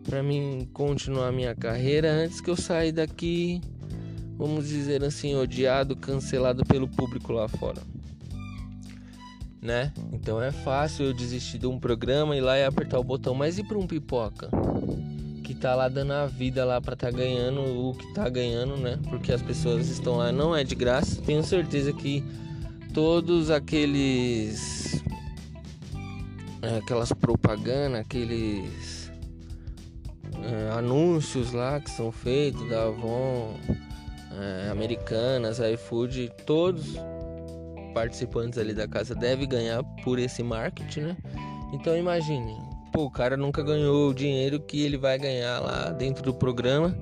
para 0.02 0.20
mim 0.20 0.68
continuar 0.72 1.30
minha 1.30 1.54
carreira 1.54 2.10
antes 2.10 2.40
que 2.40 2.50
eu 2.50 2.56
sair 2.56 2.90
daqui 2.90 3.60
vamos 4.36 4.66
dizer 4.66 5.04
assim, 5.04 5.36
odiado, 5.36 5.94
cancelado 5.94 6.64
pelo 6.64 6.88
público 6.88 7.32
lá 7.32 7.46
fora. 7.46 7.80
Né? 9.62 9.92
Então 10.12 10.42
é 10.42 10.50
fácil 10.50 11.06
eu 11.06 11.12
desistir 11.12 11.58
de 11.58 11.68
um 11.68 11.78
programa 11.78 12.34
e 12.34 12.40
lá 12.40 12.58
e 12.58 12.64
apertar 12.64 12.98
o 12.98 13.04
botão, 13.04 13.32
mas 13.32 13.58
e 13.58 13.62
para 13.62 13.78
um 13.78 13.86
pipoca? 13.86 14.50
Tá 15.60 15.74
lá 15.74 15.88
dando 15.88 16.12
a 16.12 16.26
vida 16.26 16.64
lá 16.64 16.80
para 16.80 16.96
tá 16.96 17.10
ganhando 17.10 17.60
o 17.60 17.94
que 17.94 18.14
tá 18.14 18.28
ganhando, 18.28 18.78
né? 18.78 18.98
Porque 19.10 19.30
as 19.30 19.42
pessoas 19.42 19.88
estão 19.88 20.16
lá, 20.16 20.32
não 20.32 20.56
é 20.56 20.64
de 20.64 20.74
graça. 20.74 21.20
Tenho 21.20 21.44
certeza 21.44 21.92
que 21.92 22.24
todos 22.94 23.50
aqueles 23.50 25.02
é, 26.62 26.78
aquelas 26.78 27.12
propagandas, 27.12 28.00
aqueles 28.00 29.10
é, 30.42 30.70
anúncios 30.72 31.52
lá 31.52 31.80
que 31.80 31.90
são 31.90 32.10
feitos 32.10 32.68
da 32.68 32.84
Avon, 32.84 33.54
é, 34.38 34.70
Americanas, 34.70 35.58
iFood, 35.58 36.30
todos 36.46 36.96
participantes 37.92 38.58
ali 38.58 38.72
da 38.72 38.86
casa 38.86 39.14
devem 39.14 39.48
ganhar 39.48 39.82
por 40.04 40.18
esse 40.18 40.42
marketing, 40.42 41.00
né? 41.00 41.16
Então 41.72 41.96
imagine, 41.96 42.56
pô, 42.92 43.04
o 43.04 43.10
cara 43.10 43.36
nunca 43.36 43.62
ganhou 43.62 44.10
o 44.10 44.14
dinheiro 44.14 44.60
que 44.60 44.82
ele 44.82 44.96
vai 44.96 45.18
ganhar 45.18 45.60
lá 45.60 45.90
dentro 45.90 46.22
do 46.22 46.34
programa 46.34 46.96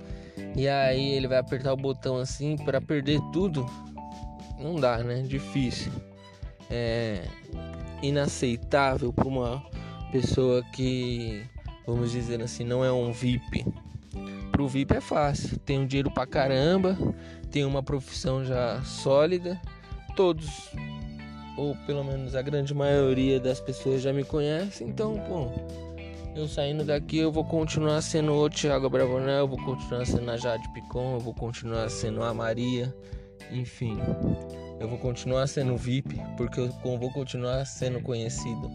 e 0.56 0.68
aí 0.68 1.12
ele 1.12 1.28
vai 1.28 1.38
apertar 1.38 1.72
o 1.72 1.76
botão 1.76 2.16
assim 2.16 2.56
para 2.56 2.80
perder 2.80 3.20
tudo. 3.32 3.66
Não 4.58 4.76
dá, 4.76 4.98
né? 4.98 5.22
Difícil. 5.22 5.92
É 6.70 7.22
inaceitável 8.02 9.12
para 9.12 9.26
uma 9.26 9.62
pessoa 10.12 10.62
que, 10.72 11.44
vamos 11.86 12.12
dizer 12.12 12.40
assim, 12.40 12.64
não 12.64 12.84
é 12.84 12.92
um 12.92 13.12
VIP 13.12 13.64
Pro 14.58 14.66
VIP 14.66 14.96
é 14.96 15.00
fácil, 15.00 15.56
tem 15.60 15.78
um 15.78 15.86
dinheiro 15.86 16.10
pra 16.10 16.26
caramba, 16.26 16.98
tem 17.48 17.64
uma 17.64 17.80
profissão 17.80 18.44
já 18.44 18.82
sólida, 18.82 19.56
todos, 20.16 20.72
ou 21.58 21.76
pelo 21.86 22.04
menos 22.04 22.34
a 22.36 22.40
grande 22.40 22.72
maioria 22.72 23.40
das 23.40 23.60
pessoas 23.60 24.00
já 24.00 24.12
me 24.12 24.24
conhecem, 24.24 24.88
então, 24.88 25.14
bom, 25.28 25.52
eu 26.34 26.46
saindo 26.46 26.84
daqui 26.84 27.18
eu 27.18 27.32
vou 27.32 27.44
continuar 27.44 28.00
sendo 28.00 28.32
o 28.32 28.48
Thiago 28.48 28.88
Bravanel, 28.88 29.38
eu 29.38 29.48
vou 29.48 29.62
continuar 29.64 30.06
sendo 30.06 30.30
a 30.30 30.36
Jade 30.36 30.72
Picon, 30.72 31.14
eu 31.14 31.20
vou 31.20 31.34
continuar 31.34 31.90
sendo 31.90 32.22
a 32.22 32.32
Maria, 32.32 32.94
enfim, 33.50 33.98
eu 34.78 34.88
vou 34.88 34.98
continuar 34.98 35.48
sendo 35.48 35.76
VIP, 35.76 36.20
porque 36.36 36.60
eu 36.60 36.98
vou 36.98 37.12
continuar 37.12 37.64
sendo 37.66 38.00
conhecido. 38.00 38.70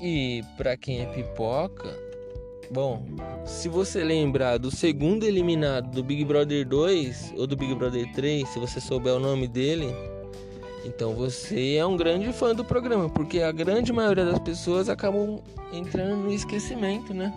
E 0.00 0.42
para 0.56 0.76
quem 0.78 1.02
é 1.02 1.06
pipoca, 1.06 1.94
Bom, 2.72 3.04
se 3.44 3.68
você 3.68 4.04
lembrar 4.04 4.56
do 4.56 4.70
segundo 4.70 5.24
eliminado 5.24 5.90
do 5.90 6.04
Big 6.04 6.24
Brother 6.24 6.64
2 6.64 7.34
ou 7.36 7.44
do 7.44 7.56
Big 7.56 7.74
Brother 7.74 8.08
3, 8.12 8.48
se 8.48 8.60
você 8.60 8.80
souber 8.80 9.12
o 9.12 9.18
nome 9.18 9.48
dele, 9.48 9.92
então 10.84 11.14
você 11.14 11.74
é 11.74 11.86
um 11.86 11.96
grande 11.96 12.32
fã 12.32 12.54
do 12.54 12.64
programa, 12.64 13.08
porque 13.08 13.40
a 13.40 13.52
grande 13.52 13.92
maioria 13.92 14.24
das 14.24 14.38
pessoas 14.38 14.88
acabam 14.88 15.40
entrando 15.72 16.16
no 16.16 16.32
esquecimento, 16.32 17.12
né? 17.12 17.32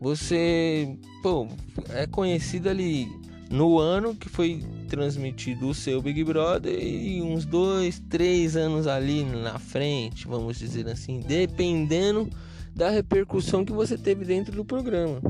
Você, 0.00 0.96
pô, 1.22 1.46
é 1.90 2.06
conhecido 2.06 2.68
ali 2.68 3.08
no 3.48 3.78
ano 3.78 4.14
que 4.14 4.28
foi 4.28 4.64
transmitido 4.88 5.68
o 5.68 5.74
seu 5.74 6.02
Big 6.02 6.24
Brother 6.24 6.72
e 6.82 7.22
uns 7.22 7.44
dois, 7.44 8.02
três 8.10 8.56
anos 8.56 8.86
ali 8.86 9.22
na 9.24 9.58
frente, 9.58 10.26
vamos 10.26 10.58
dizer 10.58 10.88
assim, 10.88 11.20
dependendo 11.20 12.28
da 12.74 12.88
repercussão 12.88 13.64
que 13.64 13.72
você 13.72 13.96
teve 13.98 14.24
dentro 14.24 14.56
do 14.56 14.64
programa. 14.64 15.20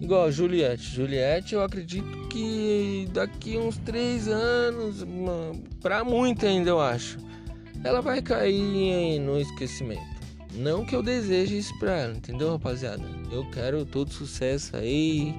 Igual 0.00 0.30
Juliette. 0.30 0.94
Juliette, 0.94 1.54
eu 1.54 1.62
acredito 1.62 2.28
que 2.28 3.08
daqui 3.12 3.56
uns 3.56 3.78
três 3.78 4.28
anos, 4.28 5.04
para 5.80 6.04
muito 6.04 6.44
ainda, 6.44 6.70
eu 6.70 6.80
acho, 6.80 7.18
ela 7.82 8.00
vai 8.00 8.20
cair 8.20 9.18
no 9.20 9.40
esquecimento. 9.40 10.16
Não 10.54 10.84
que 10.84 10.94
eu 10.94 11.02
deseje 11.02 11.58
isso 11.58 11.78
pra 11.78 11.98
ela, 11.98 12.14
entendeu, 12.14 12.52
rapaziada? 12.52 13.02
Eu 13.30 13.48
quero 13.50 13.84
todo 13.84 14.10
sucesso 14.10 14.76
aí 14.76 15.34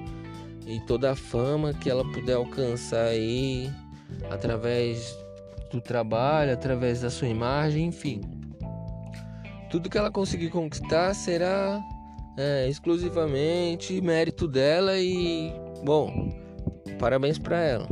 e 0.66 0.80
toda 0.86 1.12
a 1.12 1.16
fama 1.16 1.72
que 1.72 1.88
ela 1.88 2.04
puder 2.12 2.34
alcançar 2.34 3.06
aí 3.06 3.70
através 4.30 5.16
do 5.72 5.80
trabalho, 5.80 6.52
através 6.52 7.00
da 7.00 7.10
sua 7.10 7.28
imagem, 7.28 7.86
enfim. 7.86 8.20
Tudo 9.70 9.90
que 9.90 9.98
ela 9.98 10.10
conseguir 10.10 10.50
conquistar 10.50 11.14
será 11.14 11.80
é, 12.38 12.68
exclusivamente 12.68 14.00
mérito 14.00 14.46
dela 14.46 14.96
e, 14.96 15.52
bom, 15.84 16.32
parabéns 16.96 17.36
para 17.36 17.60
ela. 17.60 17.88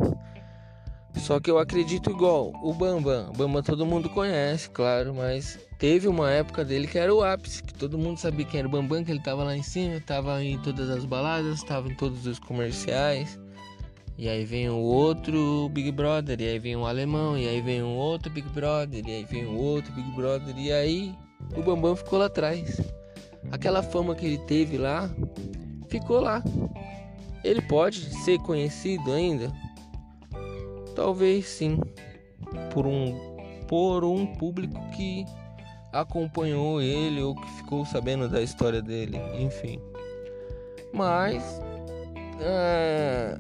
Só 1.17 1.41
que 1.41 1.51
eu 1.51 1.59
acredito 1.59 2.11
igual 2.11 2.53
o 2.63 2.73
Bambam. 2.73 3.33
Bambam 3.37 3.63
todo 3.63 3.85
mundo 3.85 4.09
conhece, 4.09 4.71
claro, 4.71 5.13
mas 5.13 5.59
teve 5.79 6.07
uma 6.07 6.31
época 6.31 6.65
dele 6.65 6.87
que 6.87 6.99
era 6.99 7.13
o 7.13 7.25
ápice, 7.25 7.63
que 7.63 7.75
todo 7.75 7.99
mundo 7.99 8.19
sabia 8.19 8.47
quem 8.47 8.61
era 8.61 8.69
o 8.69 8.71
Bambam, 8.71 9.03
que 9.03 9.11
ele 9.11 9.23
tava 9.23 9.43
lá 9.43 9.57
em 9.57 9.63
cima, 9.63 10.01
tava 10.01 10.45
em 10.45 10.59
todas 10.59 10.89
as 10.91 11.05
baladas, 11.05 11.65
tava 11.65 11.89
em 11.89 11.97
todos 11.97 12.25
os 12.27 12.39
comerciais. 12.39 13.41
E 14.17 14.29
aí 14.29 14.45
vem 14.45 14.69
o 14.69 14.77
outro 14.77 15.69
Big 15.71 15.91
Brother, 15.91 16.41
e 16.41 16.47
aí 16.47 16.59
vem 16.59 16.77
um 16.77 16.87
alemão, 16.87 17.37
e 17.37 17.49
aí 17.49 17.61
vem 17.61 17.83
um 17.83 17.97
outro 17.97 18.31
Big 18.31 18.49
Brother, 18.51 19.03
e 19.07 19.11
aí 19.11 19.25
vem 19.25 19.47
um 19.47 19.57
outro 19.57 19.93
Big 19.93 20.11
Brother, 20.13 20.57
e 20.57 20.73
aí 20.73 21.15
o 21.57 21.63
Bambam 21.63 21.97
ficou 21.97 22.19
lá 22.21 22.27
atrás. 22.27 22.81
Aquela 23.51 23.83
fama 23.83 24.15
que 24.15 24.27
ele 24.27 24.39
teve 24.39 24.77
lá 24.77 25.11
ficou 25.89 26.21
lá. 26.21 26.43
Ele 27.45 27.63
pode 27.63 28.01
ser 28.25 28.39
conhecido 28.41 29.13
ainda? 29.13 29.53
Talvez 30.95 31.47
sim, 31.47 31.79
por 32.73 32.87
um 32.87 33.37
por 33.69 34.05
um 34.05 34.27
público 34.27 34.79
que 34.91 35.25
acompanhou 35.93 36.81
ele 36.81 37.21
ou 37.21 37.35
que 37.35 37.49
ficou 37.53 37.85
sabendo 37.85 38.29
da 38.29 38.41
história 38.41 38.81
dele, 38.81 39.19
enfim. 39.39 39.81
Mas 40.93 41.61
é, 42.41 43.39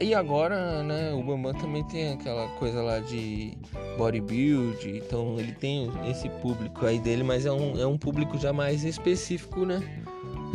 e 0.00 0.14
agora, 0.14 0.82
né, 0.82 1.12
o 1.12 1.22
Bambam 1.22 1.54
também 1.54 1.82
tem 1.84 2.12
aquela 2.12 2.48
coisa 2.58 2.82
lá 2.82 3.00
de 3.00 3.56
bodybuild, 3.96 4.88
então 4.88 5.38
ele 5.38 5.52
tem 5.52 5.90
esse 6.10 6.28
público 6.28 6.84
aí 6.84 6.98
dele, 6.98 7.22
mas 7.22 7.46
é 7.46 7.52
um, 7.52 7.80
é 7.80 7.86
um 7.86 7.96
público 7.96 8.38
já 8.38 8.52
mais 8.52 8.84
específico, 8.84 9.64
né, 9.64 9.80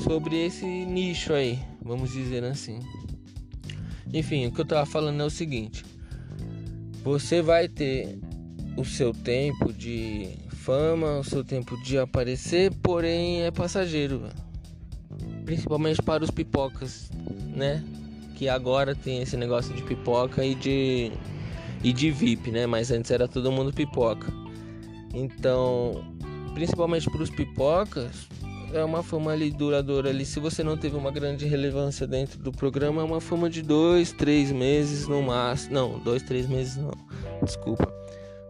sobre 0.04 0.46
esse 0.46 0.66
nicho 0.66 1.34
aí, 1.34 1.60
vamos 1.82 2.12
dizer 2.12 2.44
assim. 2.44 2.80
Enfim, 4.14 4.46
o 4.46 4.52
que 4.52 4.62
eu 4.62 4.66
tava 4.66 4.86
falando 4.86 5.22
é 5.22 5.26
o 5.26 5.30
seguinte: 5.30 5.86
você 7.04 7.42
vai 7.42 7.68
ter 7.68 8.20
o 8.78 8.86
seu 8.86 9.14
tempo 9.14 9.74
de 9.74 10.38
fama, 10.50 11.18
o 11.20 11.24
seu 11.24 11.44
tempo 11.44 11.82
de 11.82 11.98
aparecer, 11.98 12.72
porém 12.84 13.44
é 13.44 13.52
passageiro, 13.52 14.24
principalmente 15.46 16.02
para 16.02 16.24
os 16.24 16.30
pipocas, 16.30 17.10
né? 17.56 17.84
Que 18.42 18.50
agora 18.50 18.96
tem 18.96 19.22
esse 19.22 19.38
negócio 19.38 19.72
de 19.72 19.84
pipoca 19.84 20.44
e 20.44 20.56
de 20.56 21.12
e 21.84 21.94
de 21.94 22.10
VIP, 22.10 22.50
né? 22.50 22.66
Mas 22.66 22.90
antes 22.90 23.12
era 23.12 23.28
todo 23.28 23.52
mundo 23.52 23.72
pipoca. 23.72 24.34
Então, 25.14 26.04
principalmente 26.56 27.08
para 27.08 27.22
os 27.22 27.30
pipocas, 27.30 28.28
é 28.74 28.84
uma 28.84 29.04
fama 29.04 29.32
ali 29.32 29.52
duradoura 29.52 30.10
ali. 30.10 30.26
Se 30.26 30.40
você 30.40 30.64
não 30.64 30.76
teve 30.76 30.96
uma 30.96 31.12
grande 31.12 31.46
relevância 31.46 32.08
dentro 32.08 32.40
do 32.40 32.52
programa, 32.52 33.04
é 33.04 33.06
uma 33.06 33.22
fama 33.22 33.48
de 33.48 33.62
dois, 33.62 34.12
três 34.12 34.52
meses 34.52 35.08
no 35.08 35.22
máximo. 35.22 35.76
Não, 35.76 36.00
dois, 36.00 36.24
três 36.24 36.48
meses 36.48 36.78
não. 36.78 36.94
Desculpa. 37.44 37.94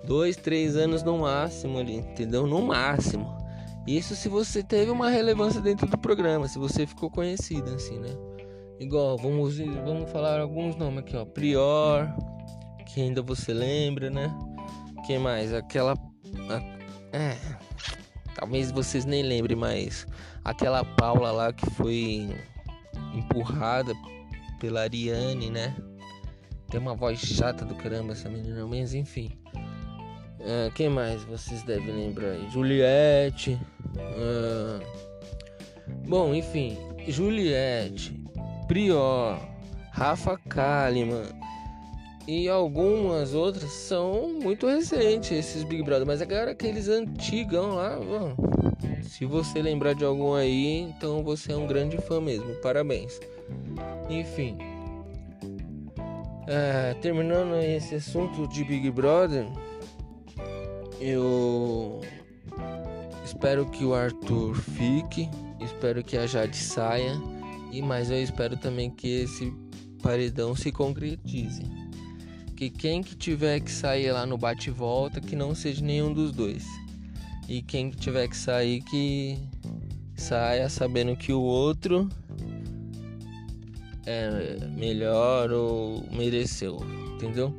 Dois, 0.06 0.38
três 0.38 0.78
anos 0.78 1.04
no 1.04 1.18
máximo 1.18 1.80
ali, 1.80 1.98
entendeu? 1.98 2.48
No 2.48 2.62
máximo. 2.62 3.30
Isso 3.86 4.16
se 4.16 4.30
você 4.30 4.64
teve 4.64 4.90
uma 4.90 5.10
relevância 5.10 5.60
dentro 5.60 5.86
do 5.86 5.98
programa, 5.98 6.48
se 6.48 6.58
você 6.58 6.88
ficou 6.88 7.10
conhecido 7.10 7.74
assim, 7.74 8.00
né? 8.00 8.31
Igual, 8.82 9.16
vamos, 9.16 9.60
vamos 9.60 10.10
falar 10.10 10.40
alguns 10.40 10.76
nomes 10.76 11.02
aqui, 11.02 11.16
ó. 11.16 11.24
Prior, 11.24 12.12
que 12.88 13.00
ainda 13.00 13.22
você 13.22 13.54
lembra, 13.54 14.10
né? 14.10 14.36
Quem 15.06 15.20
mais? 15.20 15.54
Aquela. 15.54 15.94
A, 15.94 17.16
é 17.16 17.38
Talvez 18.34 18.72
vocês 18.72 19.06
nem 19.06 19.22
lembrem, 19.22 19.56
mas 19.56 20.08
aquela 20.44 20.84
Paula 20.84 21.32
lá 21.32 21.54
que 21.54 21.70
foi 21.70 22.28
empurrada 23.14 23.94
pela 24.60 24.82
Ariane, 24.82 25.52
né? 25.52 25.76
Tem 26.72 26.80
uma 26.80 26.96
voz 26.96 27.20
chata 27.20 27.64
do 27.64 27.76
caramba 27.76 28.14
essa 28.14 28.30
menina, 28.30 28.66
mas 28.66 28.96
enfim. 28.96 29.30
Uh, 30.40 30.72
quem 30.74 30.90
mais 30.90 31.24
vocês 31.26 31.62
devem 31.62 31.94
lembrar 31.94 32.32
aí? 32.32 32.50
Juliette. 32.50 33.60
Uh... 33.96 34.84
Bom, 36.08 36.34
enfim. 36.34 36.80
Juliette, 37.08 38.21
Prior, 38.72 39.38
Rafa 39.92 40.40
Kalimann, 40.48 41.28
e 42.26 42.48
algumas 42.48 43.34
outras 43.34 43.70
são 43.70 44.40
muito 44.42 44.66
recentes, 44.66 45.30
esses 45.30 45.66
Big 45.66 45.84
Brother. 45.84 46.08
Mas 46.08 46.22
agora 46.22 46.52
aqueles 46.52 46.88
antigão 46.88 47.76
lá, 47.76 48.00
mano, 48.00 48.34
se 49.04 49.26
você 49.26 49.62
lembrar 49.62 49.94
de 49.94 50.06
algum 50.06 50.34
aí, 50.34 50.80
então 50.80 51.22
você 51.22 51.52
é 51.52 51.58
um 51.58 51.68
grande 51.68 51.98
fã 51.98 52.22
mesmo. 52.22 52.56
Parabéns. 52.62 53.20
Enfim. 54.10 54.58
É, 56.48 56.94
terminando 57.02 57.62
esse 57.62 57.96
assunto 57.96 58.48
de 58.48 58.64
Big 58.64 58.90
Brother, 58.90 59.48
eu 60.98 62.00
espero 63.26 63.66
que 63.66 63.84
o 63.84 63.94
Arthur 63.94 64.56
fique, 64.56 65.30
espero 65.60 66.02
que 66.02 66.16
a 66.16 66.26
Jade 66.26 66.56
saia, 66.56 67.20
e 67.72 67.82
mas 67.82 68.12
eu 68.12 68.22
espero 68.22 68.58
também 68.58 68.90
que 68.90 69.08
esse 69.08 69.54
paredão 70.02 70.56
se 70.56 70.72
concretize 70.72 71.64
que 72.62 72.70
quem 72.70 73.02
que 73.02 73.16
tiver 73.16 73.60
que 73.60 73.72
sair 73.72 74.12
lá 74.12 74.24
no 74.24 74.38
bate 74.38 74.70
volta 74.70 75.20
que 75.20 75.36
não 75.36 75.56
seja 75.56 75.84
nenhum 75.84 76.14
dos 76.14 76.32
dois. 76.32 76.64
E 77.50 77.64
quem 77.64 77.90
que 77.90 77.98
tiver 77.98 78.28
que 78.28 78.38
sair 78.38 78.84
que 78.84 79.36
saia 80.16 80.70
sabendo 80.70 81.18
que 81.18 81.34
o 81.34 81.42
outro 81.42 82.08
é 84.06 84.64
melhor 84.78 85.52
ou 85.52 86.06
mereceu, 86.12 86.78
entendeu? 87.16 87.52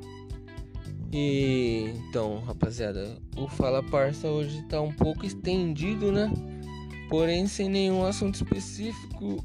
E 1.13 1.93
então, 2.09 2.39
rapaziada, 2.39 3.19
o 3.37 3.49
Fala 3.49 3.83
Parça 3.83 4.29
hoje 4.29 4.63
tá 4.69 4.81
um 4.81 4.93
pouco 4.93 5.27
estendido, 5.27 6.13
né? 6.13 6.33
Porém, 7.11 7.49
sem 7.49 7.69
nenhum 7.69 8.05
assunto 8.05 8.37
específico, 8.37 9.45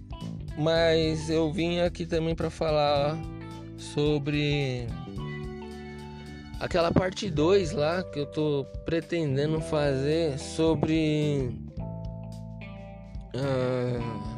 mas 0.57 1.29
eu 1.29 1.51
vim 1.51 1.79
aqui 1.79 2.05
também 2.05 2.35
para 2.35 2.49
falar 2.49 3.17
sobre 3.77 4.87
aquela 6.59 6.91
parte 6.91 7.29
2 7.29 7.73
lá 7.73 8.03
que 8.03 8.19
eu 8.19 8.25
tô 8.25 8.65
pretendendo 8.85 9.61
fazer 9.61 10.39
sobre 10.39 11.51
uh, 13.35 14.37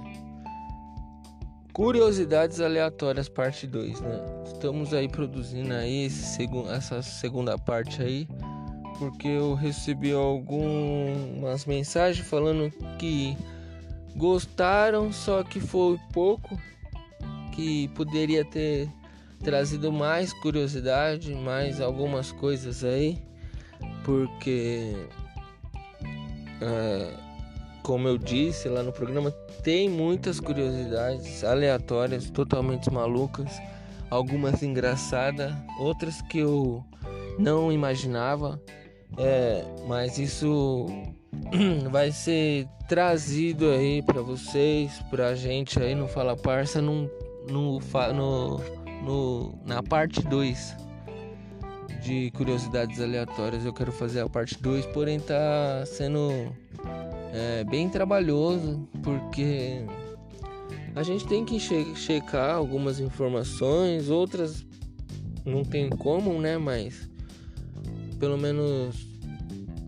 curiosidades 1.71 2.59
aleatórias 2.59 3.29
parte 3.29 3.65
2, 3.65 4.01
né? 4.01 4.19
Estamos 4.45 4.93
aí 4.93 5.07
produzindo 5.07 5.73
aí 5.73 6.09
essa 6.69 7.01
segunda 7.01 7.57
parte 7.57 8.01
aí 8.01 8.27
porque 8.99 9.29
eu 9.29 9.53
recebi 9.53 10.11
algumas 10.11 11.65
mensagens 11.65 12.27
falando 12.27 12.69
que 12.99 13.35
gostaram, 14.15 15.11
só 15.11 15.43
que 15.43 15.59
foi 15.59 15.99
pouco, 16.11 16.59
que 17.53 17.87
poderia 17.89 18.43
ter 18.45 18.89
trazido 19.43 19.91
mais 19.91 20.33
curiosidade, 20.33 21.33
mais 21.33 21.79
algumas 21.79 22.31
coisas 22.31 22.83
aí, 22.83 23.17
porque, 24.03 24.95
é, 26.61 27.13
como 27.83 28.07
eu 28.07 28.17
disse 28.17 28.67
lá 28.67 28.83
no 28.83 28.91
programa, 28.91 29.31
tem 29.63 29.89
muitas 29.89 30.39
curiosidades 30.39 31.43
aleatórias, 31.43 32.29
totalmente 32.29 32.91
malucas, 32.91 33.59
algumas 34.09 34.63
engraçadas, 34.63 35.53
outras 35.79 36.21
que 36.23 36.39
eu 36.39 36.83
não 37.37 37.71
imaginava, 37.71 38.61
é, 39.17 39.63
mas 39.87 40.17
isso 40.17 40.87
vai 41.91 42.11
ser 42.11 42.67
trazido 42.87 43.69
aí 43.69 44.01
para 44.01 44.21
vocês, 44.21 44.99
pra 45.09 45.35
gente 45.35 45.79
aí 45.79 45.93
no 45.93 46.07
Fala 46.07 46.35
Parça, 46.35 46.81
no, 46.81 47.09
no, 47.49 47.79
no 49.03 49.53
na 49.65 49.83
parte 49.83 50.21
2 50.21 50.75
de 52.01 52.31
curiosidades 52.31 52.99
aleatórias. 52.99 53.65
Eu 53.65 53.73
quero 53.73 53.91
fazer 53.91 54.21
a 54.21 54.29
parte 54.29 54.59
2, 54.61 54.85
porém 54.87 55.19
tá 55.19 55.83
sendo 55.85 56.31
é, 57.33 57.63
bem 57.63 57.89
trabalhoso 57.89 58.87
porque 59.03 59.85
a 60.95 61.03
gente 61.03 61.27
tem 61.27 61.45
que 61.45 61.59
che 61.59 61.95
checar 61.95 62.55
algumas 62.55 62.99
informações, 62.99 64.09
outras 64.09 64.65
não 65.45 65.63
tem 65.63 65.89
como, 65.89 66.39
né? 66.41 66.57
Mas 66.57 67.09
pelo 68.19 68.37
menos 68.37 69.07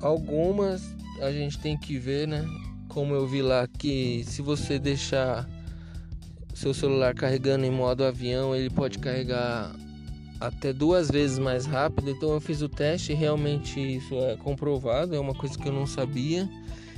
algumas 0.02 1.01
a 1.22 1.32
gente 1.32 1.60
tem 1.60 1.78
que 1.78 1.98
ver, 1.98 2.28
né? 2.28 2.46
Como 2.88 3.14
eu 3.14 3.26
vi 3.26 3.42
lá 3.42 3.68
que 3.68 4.24
se 4.26 4.42
você 4.42 4.78
deixar 4.78 5.48
seu 6.54 6.74
celular 6.74 7.14
carregando 7.14 7.66
em 7.66 7.72
modo 7.72 8.04
avião, 8.04 8.56
ele 8.56 8.70
pode 8.70 9.00
carregar 9.00 9.74
até 10.40 10.74
duas 10.74 11.10
vezes 11.10 11.40
mais 11.40 11.66
rápido. 11.66 12.10
Então 12.10 12.34
eu 12.34 12.42
fiz 12.42 12.62
o 12.62 12.68
teste 12.68 13.12
e 13.12 13.16
realmente 13.16 13.80
isso 13.80 14.16
é 14.16 14.36
comprovado, 14.36 15.16
é 15.16 15.20
uma 15.20 15.36
coisa 15.36 15.58
que 15.58 15.68
eu 15.68 15.74
não 15.74 15.86
sabia. 15.86 16.50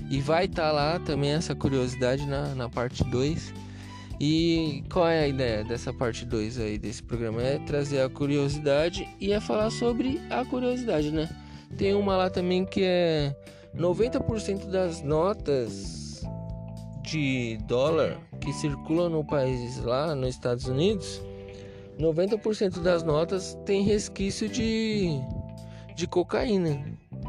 E 0.10 0.20
vai 0.20 0.46
estar 0.46 0.68
tá 0.68 0.72
lá 0.72 1.00
também 1.00 1.32
essa 1.32 1.54
curiosidade 1.54 2.26
na, 2.26 2.56
na 2.56 2.70
parte 2.70 3.04
2. 3.04 3.54
E 4.20 4.84
qual 4.92 5.08
é 5.08 5.24
a 5.24 5.28
ideia 5.28 5.64
dessa 5.64 5.92
parte 5.92 6.26
2 6.26 6.60
aí 6.60 6.78
desse 6.78 7.04
programa? 7.04 7.42
É 7.42 7.60
trazer 7.60 8.02
a 8.02 8.10
curiosidade 8.10 9.08
e 9.20 9.32
é 9.34 9.40
falar 9.40 9.70
sobre 9.70 10.22
a 10.30 10.46
curiosidade, 10.46 11.12
né? 11.12 11.30
Tem 11.78 11.94
uma 11.94 12.16
lá 12.16 12.30
também 12.30 12.66
que 12.66 12.84
é 12.84 13.36
90% 13.76 14.70
das 14.70 15.02
notas 15.02 16.24
de 17.02 17.58
dólar 17.68 18.18
que 18.40 18.54
circulam 18.54 19.10
no 19.10 19.26
país 19.26 19.78
lá 19.84 20.16
nos 20.16 20.30
Estados 20.30 20.68
Unidos 20.68 21.22
90% 22.00 22.82
das 22.82 23.04
notas 23.04 23.58
tem 23.66 23.84
resquício 23.84 24.50
de, 24.50 25.20
de 25.96 26.08
cocaína. 26.08 26.84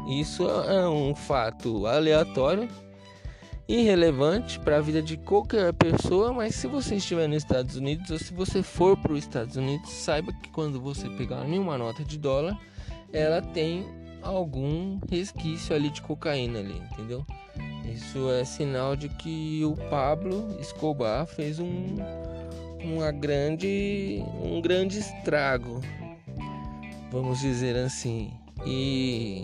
Isso 0.07 0.47
é 0.47 0.87
um 0.87 1.15
fato 1.15 1.85
aleatório, 1.87 2.67
irrelevante 3.67 4.59
para 4.59 4.77
a 4.77 4.81
vida 4.81 5.01
de 5.01 5.17
qualquer 5.17 5.73
pessoa, 5.73 6.31
mas 6.31 6.55
se 6.55 6.67
você 6.67 6.95
estiver 6.95 7.27
nos 7.27 7.37
Estados 7.37 7.75
Unidos 7.75 8.09
ou 8.11 8.19
se 8.19 8.33
você 8.33 8.61
for 8.61 8.97
para 8.97 9.13
os 9.13 9.19
Estados 9.19 9.55
Unidos, 9.55 9.89
saiba 9.89 10.31
que 10.33 10.49
quando 10.49 10.79
você 10.79 11.09
pegar 11.09 11.43
nenhuma 11.43 11.77
nota 11.77 12.03
de 12.03 12.17
dólar, 12.17 12.59
ela 13.11 13.41
tem 13.41 13.85
algum 14.25 14.99
resquício 15.09 15.75
ali 15.75 15.89
de 15.89 16.01
cocaína 16.01 16.59
ali, 16.59 16.81
entendeu? 16.91 17.25
Isso 17.85 18.29
é 18.31 18.43
sinal 18.43 18.95
de 18.95 19.07
que 19.07 19.63
o 19.63 19.75
Pablo 19.89 20.57
Escobar 20.59 21.25
fez 21.25 21.59
um 21.59 21.95
uma 22.85 23.11
grande, 23.11 24.23
um 24.43 24.61
grande 24.61 24.99
estrago, 24.99 25.81
vamos 27.11 27.39
dizer 27.39 27.75
assim. 27.75 28.31
E 28.65 29.43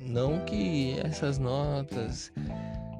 não 0.00 0.40
que 0.40 0.98
essas 1.04 1.38
notas 1.38 2.32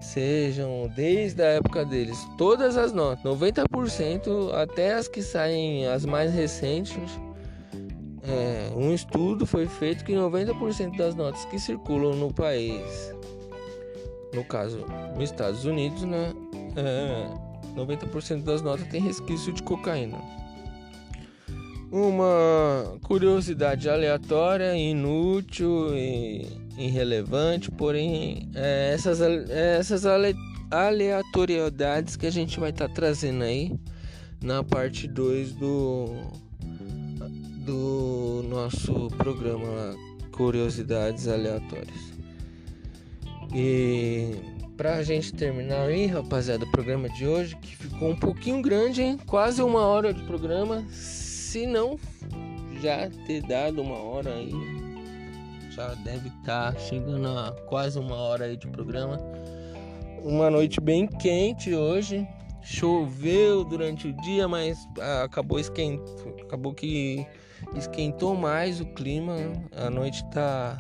sejam 0.00 0.90
desde 0.94 1.42
a 1.42 1.46
época 1.46 1.84
deles, 1.84 2.18
todas 2.38 2.76
as 2.76 2.92
notas, 2.92 3.24
90% 3.24 4.52
até 4.54 4.94
as 4.94 5.08
que 5.08 5.22
saem 5.22 5.86
as 5.86 6.04
mais 6.04 6.32
recentes. 6.32 7.20
É, 8.26 8.72
um 8.74 8.92
estudo 8.92 9.46
foi 9.46 9.66
feito 9.66 10.04
que 10.04 10.12
90% 10.12 10.96
das 10.96 11.14
notas 11.14 11.44
que 11.46 11.58
circulam 11.58 12.14
no 12.14 12.32
país, 12.32 13.14
no 14.32 14.42
caso 14.44 14.84
nos 15.14 15.24
Estados 15.24 15.64
Unidos, 15.66 16.02
né, 16.04 16.32
é, 16.74 17.28
90% 17.76 18.42
das 18.42 18.62
notas 18.62 18.86
tem 18.88 19.00
resquício 19.00 19.52
de 19.52 19.62
cocaína. 19.62 20.18
Uma 21.92 22.98
curiosidade 23.02 23.88
aleatória, 23.88 24.74
inútil 24.74 25.94
e 25.94 26.46
irrelevante, 26.76 27.70
porém 27.70 28.50
é 28.54 28.92
essas, 28.94 29.20
é 29.20 29.76
essas 29.78 30.04
aleatoriedades 30.70 32.16
que 32.16 32.26
a 32.26 32.32
gente 32.32 32.58
vai 32.58 32.70
estar 32.70 32.88
tá 32.88 32.94
trazendo 32.94 33.44
aí 33.44 33.72
na 34.42 34.64
parte 34.64 35.06
2 35.06 35.52
do, 35.52 36.06
do 37.64 38.44
nosso 38.48 39.08
programa 39.16 39.96
Curiosidades 40.30 41.26
Aleatórias. 41.26 42.12
E 43.54 44.34
pra 44.76 45.02
gente 45.02 45.32
terminar 45.32 45.86
aí, 45.86 46.06
rapaziada, 46.06 46.64
o 46.64 46.70
programa 46.70 47.08
de 47.08 47.26
hoje, 47.26 47.56
que 47.56 47.76
ficou 47.76 48.10
um 48.10 48.16
pouquinho 48.16 48.60
grande, 48.60 49.02
hein? 49.02 49.18
Quase 49.26 49.62
uma 49.62 49.80
hora 49.80 50.12
de 50.12 50.22
programa. 50.24 50.84
Se 50.90 51.66
não 51.66 51.98
já 52.82 53.08
ter 53.26 53.42
dado 53.42 53.80
uma 53.80 53.96
hora 53.96 54.34
aí, 54.34 54.52
já 55.70 55.94
deve 55.94 56.28
estar 56.28 56.72
tá 56.72 56.78
chegando 56.78 57.26
a 57.28 57.52
quase 57.66 57.98
uma 57.98 58.16
hora 58.16 58.44
aí 58.44 58.56
de 58.56 58.66
programa. 58.66 59.18
Uma 60.22 60.50
noite 60.50 60.80
bem 60.80 61.06
quente 61.06 61.74
hoje. 61.74 62.26
Choveu 62.62 63.62
durante 63.62 64.08
o 64.08 64.12
dia, 64.22 64.48
mas 64.48 64.78
acabou 65.22 65.60
esquentou, 65.60 66.34
acabou 66.42 66.72
que 66.72 67.26
esquentou 67.74 68.34
mais 68.34 68.80
o 68.80 68.86
clima. 68.86 69.36
A 69.76 69.90
noite 69.90 70.24
tá 70.30 70.76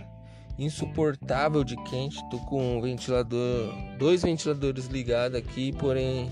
insuportável 0.58 1.64
de 1.64 1.76
quente. 1.84 2.18
Tô 2.30 2.38
com 2.38 2.78
um 2.78 2.80
ventilador, 2.80 3.74
dois 3.98 4.22
ventiladores 4.22 4.86
ligados 4.86 5.38
aqui, 5.38 5.72
porém 5.72 6.30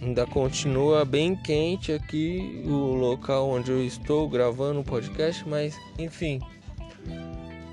ainda 0.00 0.26
continua 0.26 1.04
bem 1.04 1.34
quente 1.34 1.92
aqui 1.92 2.62
o 2.66 2.94
local 2.94 3.48
onde 3.48 3.70
eu 3.70 3.84
estou 3.84 4.28
gravando 4.28 4.80
o 4.80 4.84
podcast, 4.84 5.46
mas 5.48 5.76
enfim, 5.98 6.40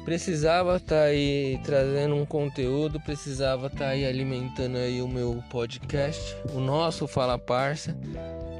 precisava 0.05 0.77
estar 0.77 0.95
tá 0.95 1.03
aí 1.03 1.59
trazendo 1.63 2.15
um 2.15 2.25
conteúdo, 2.25 2.99
precisava 2.99 3.67
estar 3.67 3.79
tá 3.79 3.87
aí 3.87 4.05
alimentando 4.05 4.77
aí 4.77 5.01
o 5.01 5.07
meu 5.07 5.43
podcast, 5.49 6.35
o 6.53 6.59
nosso 6.59 7.07
Fala 7.07 7.37
Parça. 7.37 7.95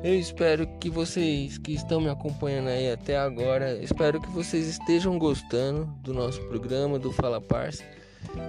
Eu 0.04 0.20
espero 0.20 0.68
que 0.82 0.90
vocês 0.90 1.58
que 1.58 1.72
estão 1.72 2.02
me 2.02 2.10
acompanhando 2.10 2.68
aí 2.68 2.92
até 2.92 3.18
agora, 3.18 3.82
espero 3.82 4.20
que 4.20 4.30
vocês 4.32 4.68
estejam 4.68 5.18
gostando 5.18 5.86
do 6.04 6.14
nosso 6.14 6.42
programa 6.50 7.00
do 7.00 7.10
Fala 7.10 7.40
Parça. 7.40 7.86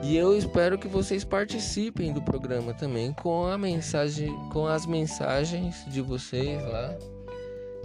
E 0.02 0.16
eu 0.16 0.36
espero 0.36 0.76
que 0.76 0.88
vocês 0.88 1.22
participem 1.22 2.12
do 2.12 2.20
programa 2.20 2.74
também 2.74 3.12
com 3.12 3.46
a 3.46 3.57
mensagem, 3.57 4.34
com 4.52 4.66
as 4.66 4.84
mensagens 4.84 5.84
de 5.86 6.00
vocês 6.00 6.61
lá, 6.61 6.98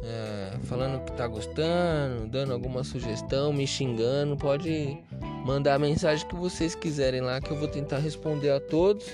é, 0.01 0.57
falando 0.63 1.05
que 1.05 1.11
tá 1.11 1.27
gostando, 1.27 2.25
dando 2.27 2.53
alguma 2.53 2.83
sugestão, 2.83 3.53
me 3.53 3.67
xingando, 3.67 4.35
pode 4.35 4.97
mandar 5.45 5.75
a 5.75 5.79
mensagem 5.79 6.27
que 6.27 6.35
vocês 6.35 6.73
quiserem 6.73 7.21
lá 7.21 7.39
que 7.39 7.51
eu 7.51 7.57
vou 7.57 7.67
tentar 7.67 7.99
responder 7.99 8.49
a 8.49 8.59
todos. 8.59 9.05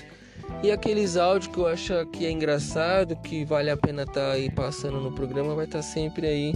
E 0.62 0.70
aqueles 0.70 1.16
áudios 1.16 1.52
que 1.52 1.58
eu 1.58 1.66
acho 1.66 2.06
que 2.06 2.24
é 2.24 2.30
engraçado, 2.30 3.14
que 3.16 3.44
vale 3.44 3.70
a 3.70 3.76
pena 3.76 4.02
estar 4.02 4.14
tá 4.14 4.32
aí 4.32 4.50
passando 4.50 5.00
no 5.00 5.12
programa, 5.12 5.54
vai 5.54 5.66
estar 5.66 5.78
tá 5.78 5.82
sempre 5.82 6.26
aí. 6.26 6.54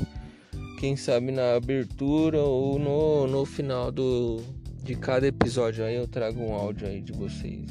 Quem 0.78 0.96
sabe 0.96 1.30
na 1.30 1.54
abertura 1.56 2.40
ou 2.40 2.78
no, 2.78 3.26
no 3.26 3.44
final 3.44 3.92
do, 3.92 4.40
de 4.82 4.94
cada 4.94 5.26
episódio. 5.26 5.84
Aí 5.84 5.96
eu 5.96 6.08
trago 6.08 6.40
um 6.40 6.54
áudio 6.54 6.88
aí 6.88 7.00
de 7.02 7.12
vocês. 7.12 7.70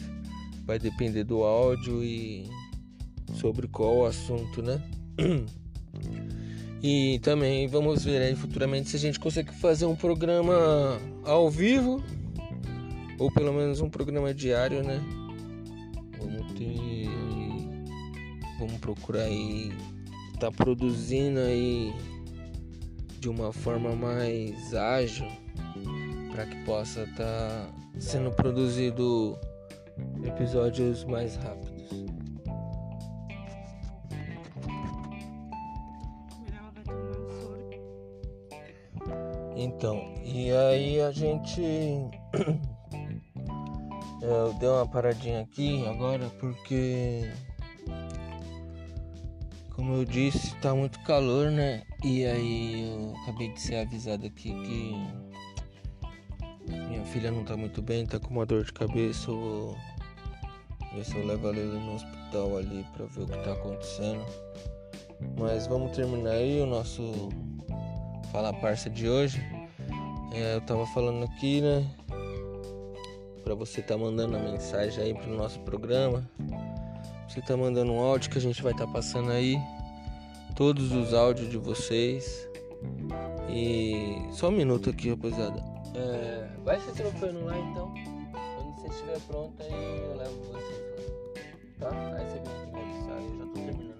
Vai 0.66 0.78
depender 0.78 1.24
do 1.24 1.44
áudio 1.44 2.04
e 2.04 2.48
sobre 3.34 3.68
qual 3.68 4.06
assunto, 4.06 4.62
né? 4.62 4.82
E 6.82 7.20
também 7.20 7.68
vamos 7.68 8.06
ver 8.06 8.22
aí 8.22 8.36
futuramente 8.36 8.90
se 8.90 8.96
a 8.96 9.00
gente 9.00 9.20
consegue 9.20 9.54
fazer 9.54 9.86
um 9.86 9.98
programa 9.98 10.98
ao 11.26 11.50
vivo 11.50 12.02
ou 13.20 13.30
pelo 13.30 13.52
menos 13.52 13.82
um 13.82 13.90
programa 13.90 14.34
diário, 14.34 14.82
né? 14.82 15.02
Ter. 16.60 17.10
Vamos 18.60 18.78
procurar 18.80 19.24
aí. 19.24 19.72
Tá 20.42 20.52
produzindo 20.52 21.40
aí 21.40 21.94
de 23.20 23.30
uma 23.30 23.54
forma 23.54 23.96
mais 23.96 24.74
ágil 24.74 25.28
para 26.34 26.46
que 26.46 26.56
possa 26.66 27.04
estar 27.04 27.16
tá 27.24 27.70
sendo 27.98 28.32
produzido 28.32 29.38
episódios 30.26 31.06
mais 31.06 31.38
rápidos. 31.38 31.80
Então, 39.56 40.14
e 40.24 40.52
aí 40.52 41.02
a 41.02 41.12
gente 41.12 41.62
Eu 44.30 44.54
dei 44.54 44.70
uma 44.70 44.88
paradinha 44.88 45.42
aqui 45.42 45.84
agora 45.88 46.30
porque, 46.40 47.32
como 49.76 49.96
eu 49.96 50.06
disse, 50.06 50.56
tá 50.58 50.76
muito 50.76 51.00
calor, 51.00 51.50
né? 51.50 51.82
E 52.04 52.24
aí 52.28 52.92
eu 52.96 53.16
acabei 53.24 53.52
de 53.52 53.60
ser 53.60 53.78
avisado 53.78 54.28
aqui 54.28 54.54
que 54.54 54.94
minha 56.68 57.04
filha 57.06 57.32
não 57.32 57.44
tá 57.44 57.58
muito 57.58 57.82
bem, 57.82 58.06
tá 58.06 58.20
com 58.20 58.30
uma 58.30 58.46
dor 58.46 58.64
de 58.64 58.72
cabeça. 58.72 59.32
Eu 59.32 59.40
vou 59.40 59.78
ver 60.94 61.06
se 61.06 61.18
eu 61.18 61.26
levo 61.26 61.48
ela 61.48 61.80
no 61.80 61.96
hospital 61.96 62.58
ali 62.58 62.86
pra 62.96 63.08
ver 63.08 63.24
o 63.24 63.26
que 63.26 63.44
tá 63.44 63.54
acontecendo. 63.54 64.24
Mas 65.40 65.66
vamos 65.66 65.98
terminar 65.98 66.34
aí 66.34 66.62
o 66.62 66.68
nosso 66.68 67.30
Fala 68.32 68.54
Parça 68.54 68.92
de 68.92 69.10
hoje. 69.10 69.44
É, 70.32 70.54
eu 70.54 70.62
tava 70.62 70.86
falando 70.86 71.24
aqui, 71.24 71.62
né? 71.62 71.84
Pra 73.44 73.56
você 73.56 73.82
tá 73.82 73.98
mandando 73.98 74.36
a 74.38 74.40
mensagem 74.40 75.04
aí 75.04 75.14
pro 75.14 75.36
nosso 75.36 75.60
programa. 75.62 76.30
Você 77.28 77.42
tá 77.42 77.56
mandando 77.56 77.92
um 77.92 78.00
áudio 78.00 78.30
que 78.32 78.38
a 78.38 78.42
gente 78.42 78.62
vai 78.62 78.72
estar 78.72 78.86
tá 78.88 78.92
passando 78.92 79.32
aí. 79.32 79.58
Todos 80.56 80.92
os 80.92 81.14
áudios 81.14 81.50
de 81.50 81.58
vocês. 81.58 82.48
E 83.50 84.18
só 84.32 84.50
um 84.50 84.52
minuto 84.52 84.90
aqui, 84.90 85.10
rapaziada. 85.10 85.64
É, 85.96 86.48
vai 86.64 86.80
se 86.80 86.92
trocando 86.94 87.46
lá 87.46 87.58
então. 87.58 87.94
Quando 88.56 88.76
você 88.76 88.88
estiver 88.88 89.20
pronto 89.28 89.62
aí 89.62 89.72
eu 89.72 90.16
levo 90.18 90.42
vocês 90.44 90.82
lá. 91.80 91.90
Tá? 91.90 92.16
Aí 92.18 92.26
você 92.26 92.40
vem 92.40 92.54
aqui 92.64 92.78
avisar, 92.80 93.22
eu 93.22 93.38
já 93.38 93.46
tô 93.46 93.60
terminando. 93.60 94.00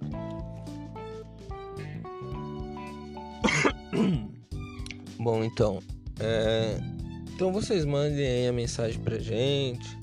Bom, 5.20 5.44
então. 5.44 5.80
É, 6.20 6.78
então 7.40 7.50
vocês 7.50 7.86
mandem 7.86 8.26
aí 8.26 8.48
a 8.48 8.52
mensagem 8.52 9.00
pra 9.00 9.18
gente. 9.18 9.98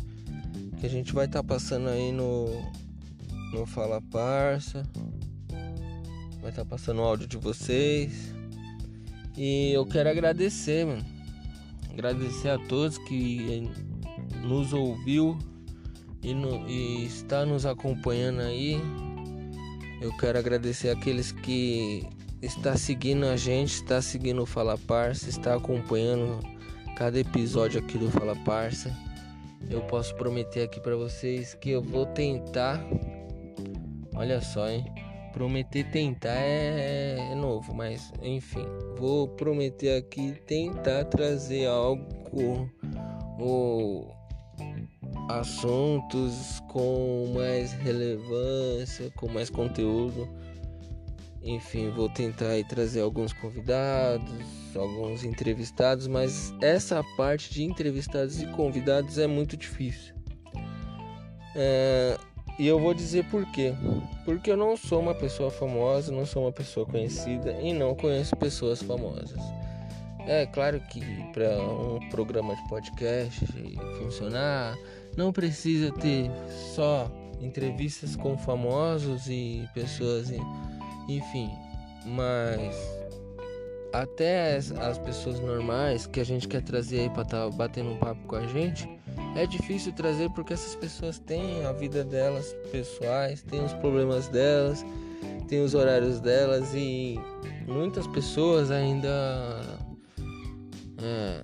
Que 0.80 0.88
a 0.88 0.90
gente 0.90 1.14
vai 1.14 1.28
estar 1.28 1.44
tá 1.44 1.48
passando 1.48 1.88
aí 1.88 2.12
no. 2.12 2.48
No 3.54 3.64
Fala 3.68 4.02
Parça. 4.02 4.82
Vai 6.42 6.50
estar 6.50 6.64
tá 6.64 6.66
passando 6.66 7.00
o 7.00 7.04
áudio 7.04 7.28
de 7.28 7.38
vocês. 7.38 8.34
E 9.38 9.72
eu 9.72 9.86
quero 9.86 10.10
agradecer, 10.10 10.84
mano. 10.84 11.06
Agradecer 11.92 12.50
a 12.50 12.58
todos 12.58 12.98
que 12.98 13.70
nos 14.42 14.74
ouviu 14.74 15.38
e, 16.24 16.34
no, 16.34 16.68
e 16.68 17.06
está 17.06 17.46
nos 17.46 17.68
acompanhando 17.68 18.42
aí. 18.42 18.82
Eu 20.02 20.12
quero 20.18 20.40
agradecer 20.40 20.90
aqueles 20.90 21.32
que 21.32 22.04
está 22.42 22.76
seguindo 22.76 23.28
a 23.28 23.38
gente, 23.38 23.76
está 23.76 24.02
seguindo 24.02 24.42
o 24.42 24.46
Fala 24.48 24.76
Parça, 24.76 25.30
está 25.30 25.54
acompanhando 25.54 26.57
cada 26.98 27.20
episódio 27.20 27.80
aqui 27.80 27.96
do 27.96 28.10
Fala 28.10 28.36
Parça. 28.38 28.92
Eu 29.70 29.82
posso 29.82 30.16
prometer 30.16 30.64
aqui 30.64 30.80
para 30.80 30.96
vocês 30.96 31.54
que 31.54 31.70
eu 31.70 31.80
vou 31.80 32.08
tentar. 32.08 32.84
Olha 34.16 34.42
só, 34.42 34.68
hein? 34.68 34.84
Prometer 35.32 35.92
tentar 35.92 36.34
é, 36.34 37.18
é 37.32 37.36
novo, 37.36 37.72
mas 37.72 38.12
enfim, 38.24 38.66
vou 38.98 39.28
prometer 39.28 39.96
aqui 39.96 40.42
tentar 40.48 41.06
trazer 41.06 41.68
algo 41.68 42.04
ou 43.38 44.12
assuntos 45.30 46.60
com 46.68 47.32
mais 47.36 47.74
relevância, 47.74 49.12
com 49.16 49.28
mais 49.28 49.52
conteúdo. 49.52 50.28
Enfim, 51.48 51.90
vou 51.92 52.10
tentar 52.10 52.50
aí 52.50 52.64
trazer 52.64 53.00
alguns 53.00 53.32
convidados, 53.32 54.30
alguns 54.76 55.24
entrevistados, 55.24 56.06
mas 56.06 56.54
essa 56.62 57.02
parte 57.16 57.54
de 57.54 57.64
entrevistados 57.64 58.42
e 58.42 58.48
convidados 58.48 59.18
é 59.18 59.28
muito 59.28 59.56
difícil. 59.56 60.14
É, 61.56 62.18
e 62.60 62.68
eu 62.68 62.78
vou 62.78 62.94
dizer 62.94 63.24
por 63.30 63.50
quê. 63.54 63.74
Porque 64.26 64.52
eu 64.52 64.58
não 64.58 64.76
sou 64.76 65.00
uma 65.00 65.16
pessoa 65.16 65.50
famosa, 65.50 66.12
não 66.12 66.26
sou 66.26 66.44
uma 66.44 66.52
pessoa 66.52 66.86
conhecida 66.86 67.54
e 67.62 67.72
não 67.72 67.96
conheço 67.96 68.36
pessoas 68.36 68.84
famosas. 68.84 69.40
É 70.28 70.46
claro 70.46 70.82
que 70.90 71.00
para 71.32 71.58
um 71.64 72.10
programa 72.10 72.58
de 72.58 72.68
podcast 72.68 73.46
funcionar, 73.98 74.78
não 75.16 75.32
precisa 75.32 75.94
ter 75.94 76.30
só 76.76 77.10
entrevistas 77.40 78.18
com 78.18 78.38
famosos 78.38 79.30
e 79.30 79.66
pessoas, 79.74 80.30
enfim, 81.08 81.52
mas 82.06 82.76
até 83.94 84.56
as, 84.56 84.72
as 84.72 84.98
pessoas 84.98 85.40
normais 85.40 86.06
que 86.06 86.20
a 86.20 86.24
gente 86.24 86.48
quer 86.48 86.62
trazer 86.62 87.02
aí 87.02 87.10
para 87.10 87.24
estar 87.24 87.46
tá 87.46 87.50
batendo 87.50 87.92
um 87.92 87.98
papo 87.98 88.22
com 88.28 88.36
a 88.36 88.46
gente, 88.48 88.88
é 89.36 89.46
difícil 89.46 89.94
trazer 89.94 90.30
porque 90.32 90.54
essas 90.54 90.76
pessoas 90.76 91.20
têm 91.20 91.66
a 91.66 91.72
vida 91.72 92.04
delas 92.04 92.56
pessoais, 92.72 93.42
têm 93.44 93.64
os 93.64 93.74
problemas 93.74 94.28
delas, 94.28 94.86
têm 95.48 95.64
os 95.64 95.74
horários 95.74 96.20
delas 96.20 96.74
e 96.74 97.20
muitas 97.68 98.06
pessoas 98.08 98.72
ainda 98.72 99.10
é, 101.02 101.44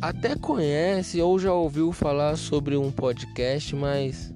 até 0.00 0.36
conhece 0.36 1.20
ou 1.20 1.38
já 1.38 1.52
ouviu 1.52 1.92
falar 1.92 2.36
sobre 2.36 2.76
um 2.76 2.90
podcast, 2.90 3.74
mas 3.74 4.32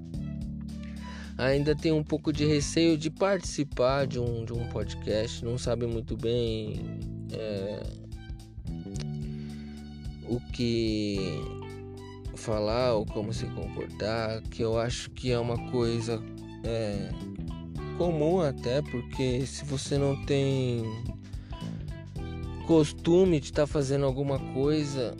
ainda 1.37 1.75
tem 1.75 1.91
um 1.91 2.03
pouco 2.03 2.31
de 2.31 2.45
receio 2.45 2.97
de 2.97 3.09
participar 3.09 4.07
de 4.07 4.19
um, 4.19 4.45
de 4.45 4.53
um 4.53 4.67
podcast, 4.69 5.43
não 5.43 5.57
sabe 5.57 5.85
muito 5.85 6.15
bem 6.15 6.99
é, 7.31 7.83
o 10.27 10.39
que 10.51 11.41
falar 12.35 12.93
ou 12.93 13.05
como 13.05 13.33
se 13.33 13.45
comportar, 13.47 14.41
que 14.43 14.61
eu 14.61 14.79
acho 14.79 15.09
que 15.11 15.31
é 15.31 15.39
uma 15.39 15.57
coisa 15.71 16.21
é, 16.63 17.09
comum 17.97 18.41
até, 18.41 18.81
porque 18.81 19.45
se 19.45 19.65
você 19.65 19.97
não 19.97 20.25
tem 20.25 20.83
costume 22.67 23.39
de 23.39 23.47
estar 23.47 23.63
tá 23.63 23.67
fazendo 23.67 24.05
alguma 24.05 24.39
coisa, 24.53 25.15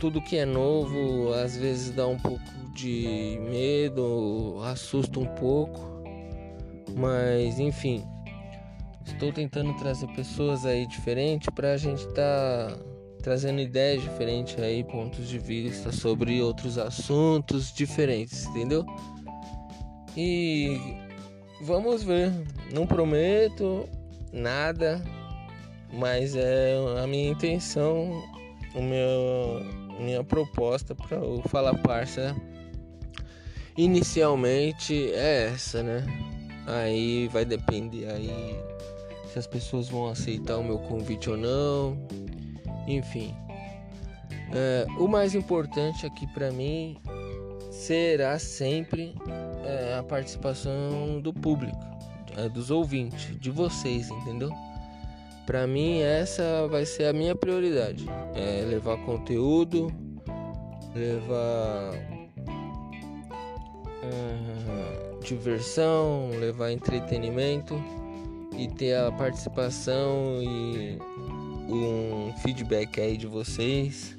tudo 0.00 0.22
que 0.22 0.36
é 0.36 0.44
novo 0.44 1.32
às 1.34 1.56
vezes 1.56 1.90
dá 1.90 2.06
um 2.06 2.18
pouco 2.18 2.57
de 2.78 3.40
medo, 3.50 4.60
assusta 4.62 5.18
um 5.18 5.26
pouco, 5.26 5.80
mas 6.96 7.58
enfim, 7.58 8.04
estou 9.04 9.32
tentando 9.32 9.74
trazer 9.74 10.06
pessoas 10.14 10.64
aí 10.64 10.86
diferentes 10.86 11.48
para 11.52 11.72
a 11.72 11.76
gente 11.76 12.06
estar 12.06 12.70
tá 12.70 12.78
trazendo 13.20 13.60
ideias 13.60 14.00
diferentes 14.00 14.56
aí, 14.62 14.84
pontos 14.84 15.28
de 15.28 15.40
vista 15.40 15.90
sobre 15.90 16.40
outros 16.40 16.78
assuntos 16.78 17.72
diferentes, 17.72 18.46
entendeu? 18.46 18.86
E 20.16 20.78
vamos 21.62 22.04
ver. 22.04 22.32
Não 22.72 22.86
prometo 22.86 23.88
nada, 24.32 25.02
mas 25.92 26.36
é 26.36 26.76
a 27.02 27.08
minha 27.08 27.30
intenção, 27.30 28.22
o 28.72 28.82
meu, 28.82 29.98
minha 29.98 30.22
proposta 30.22 30.94
para 30.94 31.18
o 31.18 31.42
Fala 31.48 31.74
Parça 31.74 32.36
inicialmente 33.78 35.12
é 35.12 35.52
essa, 35.54 35.84
né? 35.84 36.04
Aí 36.66 37.28
vai 37.28 37.44
depender 37.44 38.10
aí 38.10 38.58
se 39.32 39.38
as 39.38 39.46
pessoas 39.46 39.88
vão 39.88 40.08
aceitar 40.08 40.58
o 40.58 40.64
meu 40.64 40.78
convite 40.80 41.30
ou 41.30 41.36
não. 41.36 41.96
Enfim, 42.88 43.34
é, 44.52 44.84
o 44.98 45.06
mais 45.06 45.34
importante 45.34 46.04
aqui 46.04 46.26
para 46.26 46.50
mim 46.50 46.96
será 47.70 48.36
sempre 48.38 49.14
é, 49.64 49.96
a 49.96 50.02
participação 50.02 51.20
do 51.20 51.32
público, 51.32 51.78
é, 52.36 52.48
dos 52.48 52.72
ouvintes, 52.72 53.38
de 53.38 53.50
vocês, 53.50 54.10
entendeu? 54.10 54.50
Para 55.46 55.66
mim 55.66 56.00
essa 56.00 56.66
vai 56.68 56.84
ser 56.84 57.04
a 57.04 57.12
minha 57.12 57.34
prioridade, 57.34 58.06
é 58.34 58.64
levar 58.64 58.96
conteúdo, 59.04 59.86
levar 60.94 61.92
diversão, 65.22 66.30
levar 66.38 66.72
entretenimento 66.72 67.82
e 68.56 68.68
ter 68.68 68.96
a 68.96 69.12
participação 69.12 70.42
e 70.42 70.98
um 71.70 72.32
feedback 72.42 73.00
aí 73.00 73.16
de 73.16 73.26
vocês, 73.26 74.16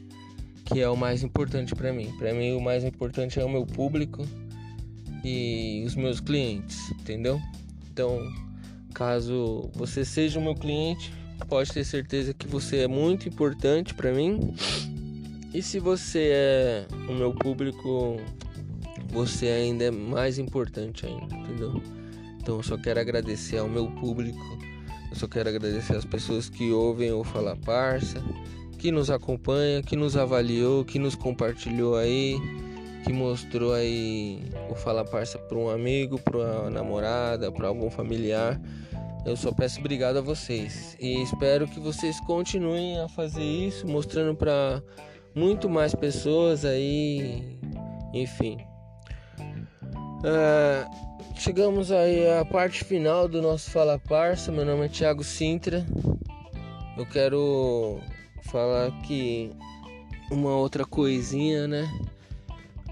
que 0.65 0.79
é 0.79 0.89
o 0.89 0.95
mais 0.95 1.23
importante 1.23 1.73
para 1.73 1.91
mim. 1.91 2.11
Para 2.17 2.33
mim 2.33 2.53
o 2.53 2.61
mais 2.61 2.83
importante 2.83 3.39
é 3.39 3.43
o 3.43 3.49
meu 3.49 3.65
público 3.65 4.25
e 5.23 5.83
os 5.85 5.95
meus 5.95 6.19
clientes, 6.19 6.91
entendeu? 6.91 7.41
Então, 7.91 8.19
caso 8.93 9.69
você 9.73 10.05
seja 10.05 10.39
o 10.39 10.43
meu 10.43 10.55
cliente, 10.55 11.11
pode 11.47 11.71
ter 11.71 11.83
certeza 11.83 12.33
que 12.33 12.47
você 12.47 12.77
é 12.77 12.87
muito 12.87 13.27
importante 13.27 13.93
para 13.93 14.13
mim. 14.13 14.53
E 15.53 15.61
se 15.63 15.79
você 15.79 16.29
é 16.31 16.87
o 17.09 17.13
meu 17.13 17.33
público, 17.33 18.17
você 19.11 19.47
ainda 19.47 19.85
é 19.85 19.91
mais 19.91 20.37
importante 20.39 21.05
ainda, 21.05 21.35
entendeu? 21.35 21.81
Então 22.39 22.57
eu 22.57 22.63
só 22.63 22.77
quero 22.77 22.99
agradecer 22.99 23.57
ao 23.57 23.67
meu 23.67 23.87
público 23.91 24.57
eu 25.11 25.15
só 25.15 25.27
quero 25.27 25.49
agradecer 25.49 25.95
as 25.95 26.05
pessoas 26.05 26.49
que 26.49 26.71
ouvem 26.71 27.11
o 27.11 27.23
Fala 27.23 27.55
Parça, 27.55 28.23
que 28.77 28.91
nos 28.91 29.09
acompanha, 29.09 29.81
que 29.81 29.95
nos 29.95 30.15
avaliou, 30.15 30.85
que 30.85 30.99
nos 30.99 31.15
compartilhou 31.15 31.95
aí, 31.95 32.37
que 33.03 33.11
mostrou 33.11 33.73
aí 33.73 34.39
o 34.69 34.75
Fala 34.75 35.03
Parça 35.03 35.39
para 35.39 35.57
um 35.57 35.69
amigo, 35.69 36.19
para 36.19 36.37
uma 36.37 36.69
namorada, 36.69 37.51
para 37.51 37.67
algum 37.67 37.89
familiar. 37.89 38.61
Eu 39.25 39.35
só 39.35 39.51
peço 39.51 39.79
obrigado 39.79 40.17
a 40.17 40.21
vocês 40.21 40.95
e 40.99 41.21
espero 41.23 41.67
que 41.67 41.79
vocês 41.79 42.19
continuem 42.21 42.99
a 42.99 43.09
fazer 43.09 43.43
isso, 43.43 43.87
mostrando 43.87 44.35
para 44.35 44.81
muito 45.33 45.67
mais 45.67 45.93
pessoas 45.95 46.63
aí, 46.63 47.57
enfim. 48.13 48.68
Uh, 50.19 50.83
chegamos 51.35 51.93
aí 51.93 52.29
à 52.29 52.43
parte 52.43 52.83
final 52.83 53.25
do 53.25 53.41
nosso 53.41 53.71
Fala 53.71 53.97
Parça. 53.97 54.51
Meu 54.51 54.65
nome 54.65 54.85
é 54.85 54.89
Thiago 54.89 55.23
Sintra. 55.23 55.85
Eu 56.97 57.05
quero 57.05 58.01
falar 58.43 58.87
aqui 58.87 59.49
uma 60.29 60.51
outra 60.51 60.85
coisinha, 60.85 61.69
né? 61.69 61.89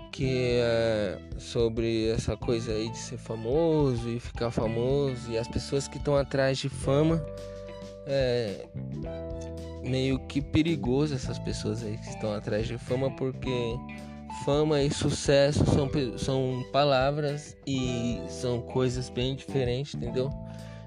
Que 0.10 0.60
é 0.62 1.20
sobre 1.38 2.10
essa 2.10 2.38
coisa 2.38 2.72
aí 2.72 2.90
de 2.90 2.98
ser 2.98 3.18
famoso 3.18 4.10
e 4.10 4.22
ficar 4.22 4.50
famoso 4.50 5.30
e 5.30 5.38
as 5.38 5.50
pessoas 5.50 5.86
que 5.86 5.98
estão 5.98 6.16
atrás 6.16 6.58
de 6.58 6.70
fama. 6.70 7.22
É 8.06 8.66
meio 9.84 10.18
que 10.28 10.42
perigoso 10.42 11.14
essas 11.14 11.38
pessoas 11.40 11.84
aí 11.84 11.98
que 11.98 12.08
estão 12.08 12.34
atrás 12.34 12.68
de 12.68 12.78
fama 12.78 13.12
porque 13.12 13.76
fama 14.44 14.82
e 14.82 14.90
sucesso 14.90 15.66
são, 15.66 15.90
são 16.18 16.66
palavras 16.72 17.56
e 17.66 18.20
são 18.30 18.62
coisas 18.62 19.10
bem 19.10 19.36
diferentes, 19.36 19.96
entendeu? 19.96 20.30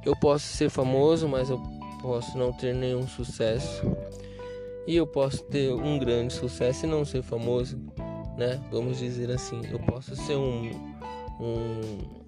Eu 0.04 0.16
posso 0.16 0.46
ser 0.46 0.70
famoso, 0.70 1.28
mas 1.28 1.50
eu 1.50 1.60
posso 2.00 2.36
não 2.36 2.52
ter 2.52 2.74
nenhum 2.74 3.06
sucesso. 3.06 3.82
E 4.86 4.96
eu 4.96 5.06
posso 5.06 5.42
ter 5.44 5.72
um 5.72 5.98
grande 5.98 6.32
sucesso 6.32 6.86
e 6.86 6.88
não 6.88 7.04
ser 7.04 7.22
famoso, 7.22 7.78
né? 8.36 8.60
Vamos 8.70 8.98
dizer 8.98 9.30
assim, 9.30 9.60
eu 9.70 9.78
posso 9.78 10.16
ser 10.16 10.36
um 10.36 10.70
um 11.38 12.20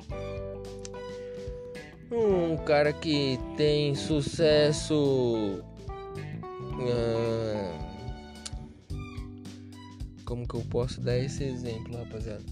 um 2.14 2.56
cara 2.58 2.92
que 2.92 3.38
tem 3.56 3.94
sucesso 3.94 5.64
uh, 6.44 7.91
como 10.32 10.48
que 10.48 10.54
eu 10.54 10.62
posso 10.62 10.98
dar 10.98 11.18
esse 11.18 11.44
exemplo, 11.44 11.94
rapaziada? 11.94 12.42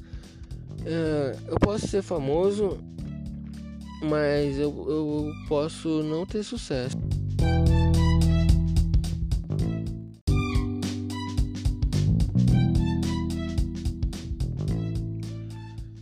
Uh, 0.80 1.48
eu 1.48 1.58
posso 1.60 1.88
ser 1.88 2.02
famoso, 2.02 2.76
mas 4.02 4.58
eu, 4.58 4.68
eu 4.86 5.32
posso 5.48 6.02
não 6.02 6.26
ter 6.26 6.42
sucesso. 6.42 6.98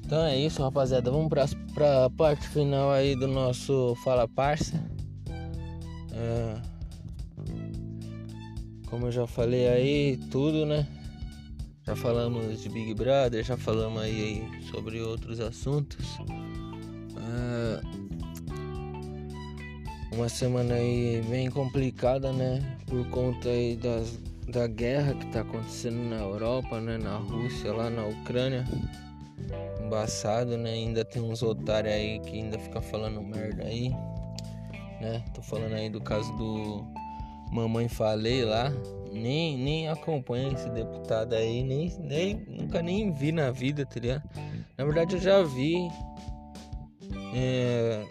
Então 0.04 0.24
é 0.24 0.36
isso, 0.36 0.60
rapaziada. 0.60 1.12
Vamos 1.12 1.28
pra, 1.28 1.46
pra 1.74 2.10
parte 2.10 2.48
final 2.48 2.90
aí 2.90 3.14
do 3.14 3.28
nosso 3.28 3.94
Fala 4.02 4.26
Parça. 4.26 4.84
É, 6.12 6.60
como 8.86 9.06
eu 9.06 9.12
já 9.12 9.28
falei 9.28 9.68
aí, 9.68 10.16
tudo, 10.28 10.66
né? 10.66 10.84
Já 11.88 11.96
falamos 11.96 12.60
de 12.60 12.68
Big 12.68 12.92
Brother, 12.92 13.42
já 13.42 13.56
falamos 13.56 14.02
aí 14.02 14.46
sobre 14.70 15.00
outros 15.00 15.40
assuntos. 15.40 16.18
É, 17.16 17.80
uma 20.14 20.28
semana 20.28 20.74
aí 20.74 21.22
bem 21.30 21.50
complicada, 21.50 22.30
né? 22.30 22.60
Por 22.86 23.08
conta 23.08 23.48
aí 23.48 23.74
das, 23.74 24.18
da 24.48 24.66
guerra 24.66 25.14
que 25.14 25.28
tá 25.28 25.40
acontecendo 25.40 26.10
na 26.10 26.16
Europa, 26.16 26.78
né? 26.78 26.98
Na 26.98 27.16
Rússia, 27.16 27.72
lá 27.72 27.88
na 27.88 28.04
Ucrânia. 28.04 28.66
Embaçado, 29.82 30.58
né? 30.58 30.72
Ainda 30.72 31.06
tem 31.06 31.22
uns 31.22 31.42
otários 31.42 31.94
aí 31.94 32.20
que 32.20 32.36
ainda 32.36 32.58
fica 32.58 32.82
falando 32.82 33.22
merda 33.22 33.64
aí, 33.64 33.88
né? 35.00 35.24
Tô 35.32 35.40
falando 35.40 35.72
aí 35.72 35.88
do 35.88 36.02
caso 36.02 36.30
do 36.36 36.84
Mamãe 37.50 37.88
Falei 37.88 38.44
lá, 38.44 38.70
nem, 39.12 39.56
nem 39.58 39.88
acompanho 39.88 40.52
esse 40.52 40.68
deputado 40.70 41.34
aí, 41.34 41.62
nem, 41.62 41.92
nem 42.00 42.34
nunca 42.48 42.82
nem 42.82 43.12
vi 43.12 43.32
na 43.32 43.50
vida, 43.50 43.84
tá 43.84 44.00
ligado? 44.00 44.22
Na 44.76 44.84
verdade 44.84 45.16
eu 45.16 45.20
já 45.20 45.42
vi 45.42 45.88
é, 47.34 48.04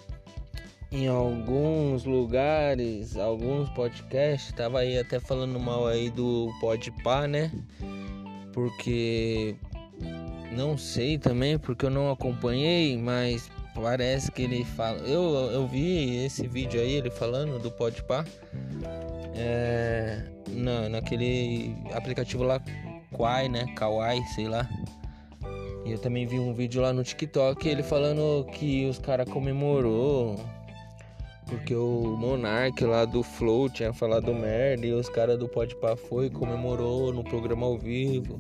em 0.91 1.07
alguns 1.07 2.05
lugares, 2.05 3.17
alguns 3.17 3.69
podcasts, 3.69 4.51
tava 4.53 4.79
aí 4.79 4.97
até 4.97 5.19
falando 5.19 5.59
mal 5.59 5.87
aí 5.87 6.09
do 6.09 6.51
Podpah, 6.59 7.27
né? 7.27 7.51
Porque 8.53 9.55
não 10.51 10.77
sei 10.77 11.17
também, 11.17 11.57
porque 11.59 11.85
eu 11.85 11.89
não 11.89 12.09
acompanhei, 12.11 12.97
mas 12.97 13.51
parece 13.75 14.31
que 14.31 14.41
ele 14.41 14.63
fala. 14.63 14.97
Eu, 14.99 15.51
eu 15.51 15.67
vi 15.67 16.25
esse 16.25 16.47
vídeo 16.47 16.79
aí, 16.79 16.93
ele 16.93 17.11
falando 17.11 17.59
do 17.59 17.69
Podpah. 17.69 18.25
É, 19.37 20.23
na, 20.49 20.89
naquele 20.89 21.75
aplicativo 21.93 22.43
lá, 22.43 22.61
Kwai, 23.11 23.47
né? 23.47 23.65
Kawaii, 23.75 24.23
sei 24.27 24.47
lá. 24.47 24.67
E 25.85 25.91
eu 25.91 25.99
também 25.99 26.25
vi 26.25 26.39
um 26.39 26.53
vídeo 26.53 26.81
lá 26.81 26.91
no 26.91 27.03
TikTok 27.03 27.67
ele 27.67 27.83
falando 27.83 28.45
que 28.51 28.85
os 28.89 28.99
caras 28.99 29.29
comemorou 29.29 30.35
porque 31.47 31.73
o 31.73 32.17
Monark 32.17 32.83
lá 32.83 33.05
do 33.05 33.23
Flow 33.23 33.69
tinha 33.69 33.93
falado 33.93 34.33
merda 34.33 34.85
e 34.85 34.91
os 34.91 35.07
caras 35.07 35.39
do 35.39 35.47
Podpah 35.47 35.95
foi 35.95 36.29
comemorou 36.29 37.13
no 37.13 37.23
programa 37.23 37.65
ao 37.65 37.77
vivo. 37.77 38.39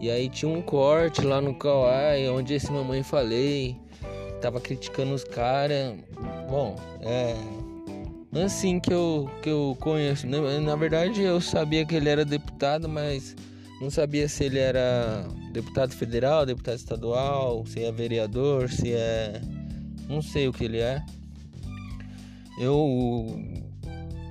E 0.00 0.10
aí 0.10 0.28
tinha 0.28 0.50
um 0.50 0.62
corte 0.62 1.22
lá 1.22 1.40
no 1.40 1.54
Kawaii 1.54 2.28
onde 2.28 2.54
esse 2.54 2.70
mamãe 2.70 3.02
falei 3.02 3.76
tava 4.40 4.60
criticando 4.60 5.12
os 5.12 5.24
caras. 5.24 5.96
Bom, 6.48 6.76
é 7.00 7.34
assim 8.42 8.80
que 8.80 8.92
eu, 8.92 9.30
que 9.42 9.48
eu 9.48 9.76
conheço. 9.80 10.26
Na, 10.26 10.60
na 10.60 10.76
verdade, 10.76 11.22
eu 11.22 11.40
sabia 11.40 11.84
que 11.84 11.94
ele 11.94 12.08
era 12.08 12.24
deputado, 12.24 12.88
mas 12.88 13.36
não 13.80 13.90
sabia 13.90 14.28
se 14.28 14.44
ele 14.44 14.58
era 14.58 15.26
deputado 15.52 15.92
federal, 15.92 16.46
deputado 16.46 16.76
estadual, 16.76 17.64
se 17.66 17.84
é 17.84 17.92
vereador, 17.92 18.70
se 18.70 18.92
é. 18.92 19.40
Não 20.08 20.22
sei 20.22 20.48
o 20.48 20.52
que 20.52 20.64
ele 20.64 20.78
é. 20.78 21.02
Eu. 22.58 23.38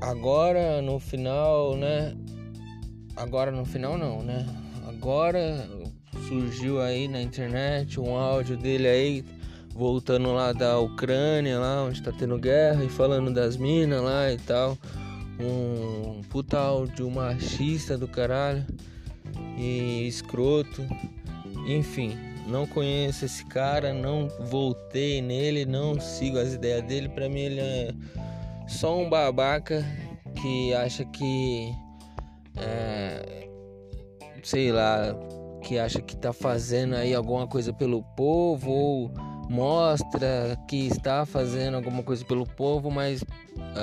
Agora 0.01 0.82
no 0.82 0.99
final, 0.99 1.78
né? 1.78 2.16
Agora 3.16 3.51
no 3.51 3.66
final, 3.66 3.97
não, 3.97 4.24
né? 4.24 4.45
Agora 4.88 5.68
surgiu 6.28 6.82
aí 6.82 7.08
na 7.08 7.22
internet 7.22 7.99
um 7.99 8.16
áudio 8.16 8.58
dele 8.58 8.88
aí 8.88 9.26
voltando 9.76 10.32
lá 10.32 10.53
da 10.53 10.80
Ucrânia, 10.80 11.59
lá 11.59 11.84
onde 11.84 12.01
tá 12.01 12.11
tendo 12.11 12.39
guerra, 12.39 12.86
e 12.86 12.89
falando 12.89 13.34
das 13.34 13.57
minas 13.57 14.01
lá 14.01 14.32
e 14.32 14.38
tal. 14.38 14.78
Um 15.38 16.21
puta 16.30 16.57
áudio 16.57 17.11
machista 17.11 17.97
do 17.97 18.07
caralho 18.07 18.65
e 19.57 20.07
escroto. 20.07 20.82
Enfim, 21.67 22.17
não 22.47 22.65
conheço 22.65 23.26
esse 23.26 23.43
cara, 23.45 23.93
não 23.93 24.30
voltei 24.45 25.21
nele, 25.21 25.65
não 25.65 25.99
sigo 25.99 26.38
as 26.38 26.53
ideias 26.53 26.84
dele. 26.84 27.09
Pra 27.09 27.28
mim, 27.28 27.41
ele 27.41 27.59
é 27.59 27.93
só 28.67 28.97
um 28.97 29.09
babaca 29.09 29.86
que 30.41 30.73
acha 30.73 31.03
que. 31.03 31.73
É, 32.55 33.49
sei 34.41 34.71
lá, 34.71 35.13
que 35.61 35.78
acha 35.78 36.01
que 36.01 36.15
tá 36.15 36.32
fazendo 36.32 36.95
aí 36.95 37.13
alguma 37.13 37.45
coisa 37.45 37.73
pelo 37.73 38.01
povo 38.15 38.71
ou 38.71 39.35
mostra 39.50 40.58
que 40.68 40.88
está 40.88 41.26
fazendo 41.26 41.76
alguma 41.76 42.04
coisa 42.04 42.24
pelo 42.26 42.46
povo, 42.46 42.89
mas 42.89 43.24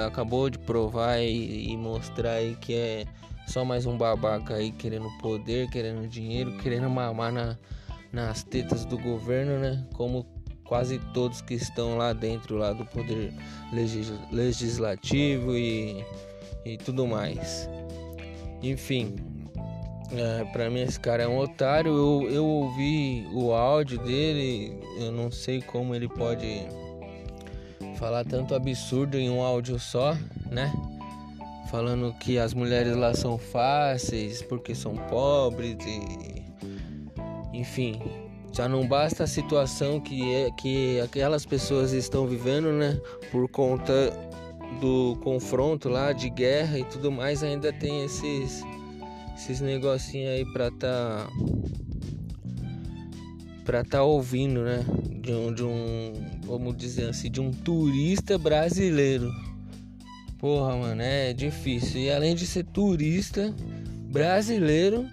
acabou 0.07 0.51
de 0.51 0.59
provar 0.59 1.19
e, 1.21 1.73
e, 1.73 1.77
mostrar 1.77 2.33
aí 2.33 2.57
que 2.57 2.75
é 2.75 3.05
só 3.47 3.65
mais 3.65 3.87
um 3.87 3.97
babaca 3.97 4.55
aí 4.55 4.71
querendo 4.73 5.09
poder, 5.21 5.69
querendo 5.71 6.09
dinheiro, 6.09 6.57
querendo 6.59 6.89
mamar 6.89 7.33
na, 7.33 7.59
nas 8.13 8.43
tetas 8.43 8.85
do 8.85 8.99
governo, 8.99 9.59
né? 9.59 9.85
Como 9.95 10.27
quase 10.65 10.99
todos 11.13 11.41
que 11.41 11.55
estão 11.55 11.97
lá 11.97 12.13
dentro 12.13 12.57
lá 12.57 12.73
do 12.73 12.85
poder 12.87 13.33
legis, 13.73 14.13
legislativo 14.31 15.57
e, 15.57 16.05
e 16.65 16.77
tudo 16.79 17.07
mais. 17.07 17.69
Enfim, 18.63 19.17
é, 20.15 20.45
pra 20.53 20.69
mim 20.69 20.81
esse 20.81 21.01
cara 21.01 21.23
é 21.23 21.29
um 21.29 21.39
otário. 21.39 21.91
Eu, 21.91 22.31
eu 22.31 22.47
ouvi 22.47 23.27
o 23.33 23.53
áudio 23.53 23.99
dele, 23.99 24.79
eu 24.99 25.11
não 25.11 25.31
sei 25.31 25.63
como 25.63 25.95
ele 25.95 26.09
pode 26.09 26.67
falar 27.97 28.25
tanto 28.25 28.55
absurdo 28.55 29.17
em 29.17 29.31
um 29.31 29.41
áudio 29.41 29.79
só, 29.79 30.17
né? 30.51 30.73
Falando 31.71 32.13
que 32.19 32.39
as 32.39 32.53
mulheres 32.53 32.95
lá 32.95 33.15
são 33.15 33.39
fáceis 33.39 34.43
porque 34.43 34.75
são 34.75 34.97
pobres 34.97 35.77
e. 35.87 36.43
Enfim, 37.55 38.01
já 38.53 38.69
não 38.69 38.87
basta 38.87 39.25
a 39.25 39.27
situação 39.27 40.01
que, 40.01 40.35
é, 40.35 40.51
que 40.51 41.01
aquelas 41.01 41.47
pessoas 41.47 41.93
estão 41.93 42.27
vivendo, 42.27 42.71
né? 42.73 43.01
Por 43.31 43.49
conta 43.49 44.13
do 44.81 45.17
confronto 45.23 45.89
lá 45.89 46.13
de 46.13 46.29
guerra 46.29 46.79
e 46.79 46.85
tudo 46.85 47.11
mais, 47.11 47.43
ainda 47.43 47.73
tem 47.73 48.05
esses 48.05 48.63
esses 49.43 49.61
negocinhos 49.61 50.31
aí 50.31 50.45
pra 50.53 50.71
tá 50.71 51.29
pra 53.65 53.85
tá 53.85 54.03
ouvindo, 54.03 54.63
né? 54.63 54.85
De 55.21 55.33
um, 55.33 55.53
de 55.53 55.65
um, 55.65 56.13
vamos 56.43 56.77
dizer 56.77 57.09
assim, 57.09 57.31
de 57.31 57.41
um 57.41 57.51
turista 57.51 58.39
brasileiro. 58.39 59.33
Porra, 60.39 60.77
mano, 60.77 61.03
é 61.03 61.33
difícil. 61.33 62.01
E 62.01 62.11
além 62.11 62.35
de 62.35 62.47
ser 62.47 62.65
turista 62.65 63.53
brasileiro, 64.11 65.09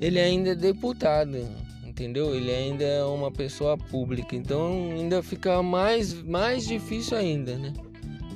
ele 0.00 0.18
ainda 0.18 0.50
é 0.50 0.54
deputado. 0.54 1.36
entendeu? 1.84 2.34
Ele 2.34 2.50
ainda 2.50 2.84
é 2.84 3.04
uma 3.04 3.30
pessoa 3.30 3.76
pública, 3.76 4.36
então 4.36 4.90
ainda 4.92 5.22
fica 5.22 5.62
mais, 5.62 6.14
mais 6.22 6.66
difícil 6.66 7.16
ainda, 7.16 7.56
né? 7.56 7.72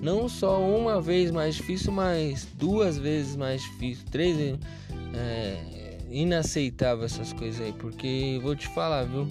Não 0.03 0.29
só 0.29 0.61
uma 0.61 1.01
vez 1.01 1.31
mais 1.31 1.55
difícil, 1.55 1.93
mas 1.93 2.49
duas 2.59 2.99
vezes 2.99 3.37
mais 3.37 3.63
difícil, 3.63 4.05
três 4.11 4.37
vezes. 4.37 4.59
É, 5.15 5.73
inaceitável 6.11 7.05
essas 7.05 7.33
coisas 7.33 7.61
aí, 7.61 7.73
porque 7.73 8.39
vou 8.43 8.55
te 8.55 8.69
falar, 8.69 9.05
viu? 9.05 9.27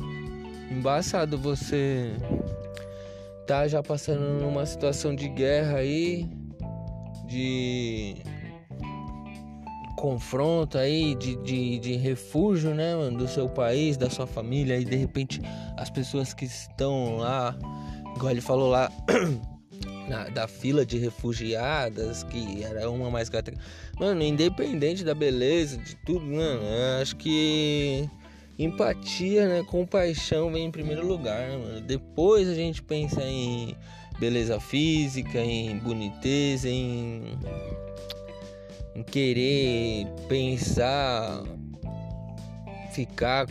Embaçado 0.69 1.38
você 1.38 2.13
tá 3.45 3.67
já 3.67 3.84
passando 3.84 4.41
numa 4.41 4.65
situação 4.65 5.13
de 5.15 5.27
guerra 5.27 5.77
aí, 5.77 6.29
de 7.27 8.15
confronto 9.97 10.77
aí, 10.79 11.13
de, 11.13 11.36
de, 11.43 11.77
de 11.77 11.95
refúgio, 11.95 12.73
né, 12.73 12.95
mano, 12.95 13.19
do 13.19 13.27
seu 13.27 13.47
país, 13.47 13.97
da 13.97 14.09
sua 14.09 14.25
família, 14.25 14.79
e 14.79 14.84
de 14.84 14.95
repente 14.95 15.39
as 15.77 15.91
pessoas 15.91 16.34
que 16.34 16.45
estão 16.45 17.17
lá, 17.17 17.55
igual 18.15 18.32
ele 18.32 18.41
falou 18.41 18.69
lá, 18.69 18.91
na, 20.12 20.26
da 20.26 20.47
fila 20.47 20.86
de 20.86 20.97
refugiadas, 20.97 22.24
que 22.24 22.64
era 22.64 22.89
uma 22.89 23.09
mais 23.09 23.30
gata. 23.30 23.53
Mano, 23.97 24.22
independente 24.22 25.03
da 25.03 25.16
beleza, 25.16 25.78
de 25.78 25.95
tudo, 26.05 26.26
mano, 26.26 26.62
acho 27.01 27.16
que 27.16 28.09
empatia, 28.59 29.47
né, 29.47 29.64
compaixão 29.64 30.51
vem 30.51 30.66
em 30.66 30.72
primeiro 30.72 31.07
lugar, 31.07 31.39
né, 31.39 31.57
mano. 31.57 31.82
Depois 31.82 32.49
a 32.49 32.53
gente 32.53 32.84
pensa 32.84 33.24
em 33.24 33.76
beleza 34.20 34.59
física, 34.59 35.39
em 35.39 35.78
boniteza, 35.80 36.68
em, 36.68 37.39
em 38.93 39.03
querer 39.03 40.05
pensar, 40.28 41.41
ficar 42.93 43.47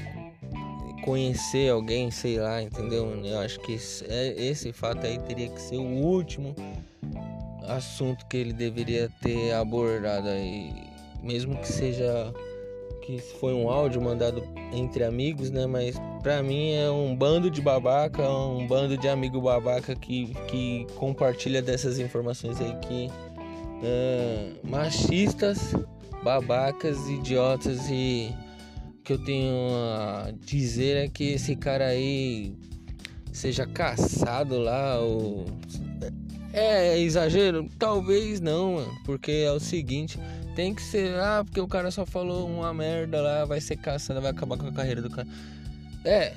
conhecer 1.03 1.71
alguém, 1.71 2.11
sei 2.11 2.39
lá, 2.39 2.63
entendeu? 2.63 3.13
Eu 3.25 3.41
acho 3.41 3.59
que 3.61 3.73
esse, 3.73 4.05
é, 4.09 4.35
esse 4.37 4.73
fato 4.73 5.07
aí 5.07 5.19
teria 5.19 5.49
que 5.49 5.61
ser 5.61 5.77
o 5.77 5.83
último 5.83 6.55
assunto 7.67 8.27
que 8.27 8.37
ele 8.37 8.53
deveria 8.53 9.11
ter 9.23 9.53
abordado 9.53 10.29
aí, 10.29 10.73
mesmo 11.23 11.57
que 11.57 11.69
seja 11.69 12.33
que 13.03 13.19
foi 13.19 13.55
um 13.55 13.69
áudio 13.69 14.01
mandado 14.01 14.43
entre 14.73 15.05
amigos, 15.05 15.51
né? 15.51 15.67
Mas 15.67 15.97
pra 16.23 16.43
mim 16.43 16.73
é 16.73 16.91
um 16.91 17.17
bando 17.17 17.51
de 17.51 17.61
babaca, 17.61 18.29
um 18.29 18.67
bando 18.67 18.97
de 18.97 19.09
amigo 19.09 19.41
babaca 19.41 19.95
que, 19.95 20.35
que 20.47 20.87
compartilha 20.97 21.63
dessas 21.63 21.99
informações 21.99 22.61
aí 22.61 22.77
que 22.77 23.11
uh, 23.83 24.69
machistas, 24.69 25.75
babacas, 26.23 27.09
idiotas 27.09 27.89
e 27.91 28.33
que 29.05 29.13
eu 29.13 29.19
tenho 29.19 29.53
a 29.75 30.33
dizer 30.45 30.97
é 30.97 31.09
que 31.09 31.25
esse 31.33 31.57
cara 31.57 31.87
aí 31.87 32.55
seja 33.33 33.67
caçado 33.67 34.59
lá 34.59 35.01
ou 35.01 35.47
é, 36.53 36.95
é 36.95 37.01
exagero? 37.01 37.69
Talvez 37.79 38.41
não, 38.41 38.75
mano, 38.75 38.93
porque 39.05 39.31
é 39.31 39.53
o 39.53 39.61
seguinte, 39.61 40.19
tem 40.55 40.75
que 40.75 40.83
ser, 40.83 41.15
ah, 41.17 41.43
porque 41.45 41.61
o 41.61 41.69
cara 41.69 41.91
só 41.91 42.05
falou 42.05 42.49
uma 42.49 42.75
merda 42.75 43.21
lá, 43.21 43.45
vai 43.45 43.61
ser 43.61 43.77
caçado, 43.77 44.21
vai 44.21 44.31
acabar 44.31 44.59
com 44.59 44.67
a 44.67 44.73
carreira 44.73 45.01
do 45.01 45.11
cara. 45.11 45.29
É. 46.05 46.35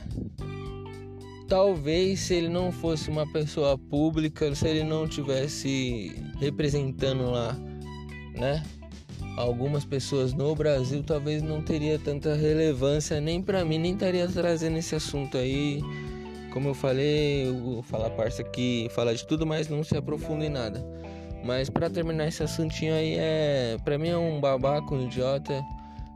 Talvez 1.47 2.19
se 2.21 2.35
ele 2.35 2.49
não 2.49 2.71
fosse 2.71 3.09
uma 3.09 3.29
pessoa 3.31 3.77
pública, 3.77 4.53
se 4.55 4.67
ele 4.67 4.83
não 4.83 5.07
tivesse 5.07 6.15
representando 6.39 7.29
lá, 7.29 7.53
né? 8.33 8.63
Algumas 9.37 9.83
pessoas 9.83 10.33
no 10.33 10.55
Brasil 10.55 11.03
talvez 11.03 11.41
não 11.41 11.61
teria 11.61 11.97
tanta 11.97 12.35
relevância 12.35 13.19
nem 13.19 13.41
para 13.41 13.65
mim, 13.65 13.77
nem 13.77 13.93
estaria 13.93 14.27
trazendo 14.27 14.77
esse 14.77 14.95
assunto 14.95 15.37
aí. 15.37 15.81
Como 16.51 16.69
eu 16.69 16.73
falei, 16.73 17.47
eu 17.47 17.81
falar 17.83 18.11
parça 18.11 18.43
aqui, 18.43 18.87
falar 18.91 19.13
de 19.13 19.25
tudo, 19.25 19.45
mas 19.45 19.67
não 19.67 19.83
se 19.83 19.97
aprofunda 19.97 20.45
em 20.45 20.49
nada. 20.49 20.85
Mas 21.43 21.69
para 21.69 21.89
terminar 21.89 22.27
esse 22.27 22.43
assuntinho 22.43 22.93
aí 22.93 23.15
é, 23.17 23.77
para 23.83 23.97
mim 23.97 24.09
é 24.09 24.17
um 24.17 24.39
babaca, 24.39 24.93
um 24.93 25.05
idiota. 25.05 25.63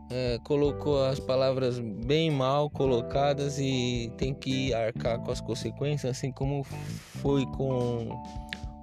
É, 0.09 0.39
colocou 0.45 1.03
as 1.03 1.19
palavras 1.19 1.79
bem 1.79 2.31
mal 2.31 2.69
colocadas 2.69 3.59
e 3.59 4.09
tem 4.17 4.33
que 4.33 4.73
arcar 4.73 5.19
com 5.19 5.31
as 5.31 5.41
consequências, 5.41 6.17
assim 6.17 6.31
como 6.31 6.63
foi 6.63 7.45
com 7.47 8.07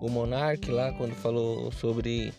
o 0.03 0.11
Monark 0.11 0.71
lá 0.71 0.93
quando 0.93 1.15
falou 1.15 1.73
sobre 1.73 2.31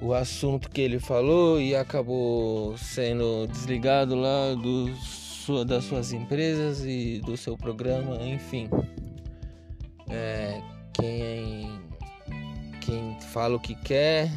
o 0.00 0.14
assunto 0.14 0.70
que 0.70 0.80
ele 0.80 0.98
falou 0.98 1.60
e 1.60 1.74
acabou 1.74 2.76
sendo 2.78 3.46
desligado 3.48 4.14
lá 4.14 4.54
do, 4.54 4.94
sua, 4.96 5.64
das 5.64 5.84
suas 5.84 6.12
empresas 6.12 6.84
e 6.84 7.20
do 7.24 7.36
seu 7.36 7.56
programa, 7.56 8.16
enfim. 8.22 8.68
É, 10.08 10.60
quem, 10.92 11.80
quem 12.80 13.16
fala 13.32 13.56
o 13.56 13.60
que 13.60 13.74
quer 13.74 14.30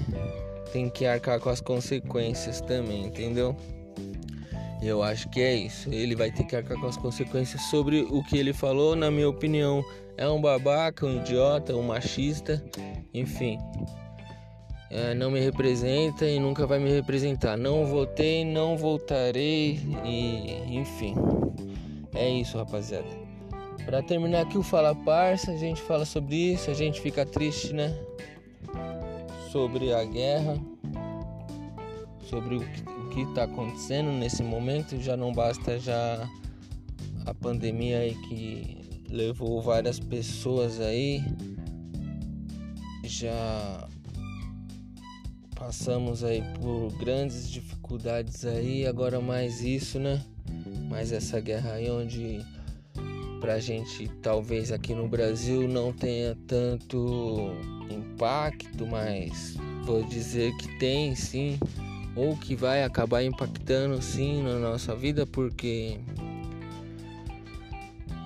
tem 0.74 0.89
que 0.89 1.05
arcar 1.05 1.39
com 1.39 1.49
as 1.49 1.62
consequências 1.62 2.62
também, 2.62 3.05
entendeu? 3.05 3.55
Eu 4.82 5.03
acho 5.03 5.30
que 5.30 5.41
é 5.41 5.53
isso. 5.53 5.93
Ele 5.93 6.16
vai 6.16 6.32
ter 6.32 6.43
que 6.45 6.55
arcar 6.55 6.80
com 6.80 6.88
as 6.88 6.97
consequências 6.97 7.62
sobre 7.64 8.01
o 8.01 8.24
que 8.24 8.38
ele 8.38 8.51
falou. 8.51 8.95
Na 8.95 9.12
minha 9.12 9.30
opinião, 9.30 9.86
é 10.18 10.28
um 10.28 10.41
babaca, 10.41 11.05
um 11.05 11.18
idiota, 11.18 11.76
um 11.76 11.84
machista, 11.84 12.64
enfim 13.14 13.59
é, 14.91 15.13
não 15.13 15.31
me 15.31 15.39
representa 15.39 16.25
e 16.25 16.37
nunca 16.37 16.67
vai 16.67 16.77
me 16.77 16.89
representar. 16.91 17.57
Não 17.57 17.85
votei, 17.85 18.43
não 18.43 18.77
voltarei 18.77 19.79
e 20.03 20.77
enfim. 20.77 21.15
É 22.13 22.29
isso, 22.29 22.57
rapaziada. 22.57 23.07
Para 23.85 24.03
terminar 24.03 24.41
aqui 24.41 24.57
o 24.57 24.63
Fala 24.63 24.93
Parça, 24.93 25.51
a 25.51 25.55
gente 25.55 25.81
fala 25.81 26.03
sobre 26.03 26.35
isso, 26.35 26.69
a 26.69 26.73
gente 26.73 26.99
fica 26.99 27.25
triste, 27.25 27.73
né? 27.73 27.97
Sobre 29.49 29.93
a 29.93 30.03
guerra, 30.03 30.57
sobre 32.29 32.57
o 32.57 32.59
que, 32.59 32.83
o 32.83 33.09
que 33.09 33.33
tá 33.33 33.43
acontecendo 33.43 34.11
nesse 34.11 34.43
momento. 34.43 35.01
Já 35.01 35.15
não 35.15 35.31
basta 35.31 35.79
já 35.79 36.29
a 37.25 37.33
pandemia 37.33 37.99
aí 37.99 38.15
que 38.27 39.05
levou 39.09 39.61
várias 39.61 40.01
pessoas 40.01 40.81
aí. 40.81 41.23
Já 43.03 43.87
passamos 45.62 46.24
aí 46.24 46.43
por 46.59 46.91
grandes 46.97 47.47
dificuldades 47.47 48.45
aí, 48.45 48.88
agora 48.88 49.22
mais 49.22 49.62
isso, 49.62 49.99
né? 49.99 50.20
Mais 50.89 51.12
essa 51.12 51.39
guerra 51.39 51.74
aí 51.74 51.88
onde 51.88 52.43
pra 53.39 53.59
gente 53.59 54.07
talvez 54.24 54.72
aqui 54.72 54.95
no 54.95 55.07
Brasil 55.07 55.68
não 55.68 55.93
tenha 55.93 56.36
tanto 56.47 57.51
impacto, 57.91 58.88
mas 58.88 59.55
vou 59.84 60.03
dizer 60.03 60.51
que 60.57 60.80
tem 60.80 61.16
sim, 61.16 61.59
ou 62.16 62.36
que 62.36 62.55
vai 62.55 62.84
acabar 62.84 63.24
impactando 63.24 64.01
sim 64.01 64.41
na 64.41 64.55
nossa 64.55 64.95
vida, 64.95 65.28
porque 65.28 65.99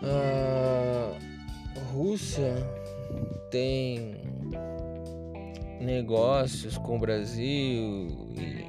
a 0.02 1.82
Rússia 1.91 2.56
tem 3.52 4.35
negócios 5.86 6.78
com 6.78 6.98
o 6.98 6.99
Brasil 6.99 8.28
e 8.36 8.66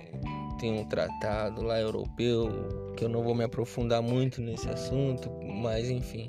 tem 0.58 0.78
um 0.78 0.84
tratado 0.84 1.62
lá 1.62 1.80
europeu 1.80 2.94
que 2.96 3.04
eu 3.04 3.08
não 3.08 3.22
vou 3.22 3.34
me 3.34 3.44
aprofundar 3.44 4.02
muito 4.02 4.40
nesse 4.40 4.68
assunto, 4.68 5.30
mas 5.42 5.90
enfim. 5.90 6.26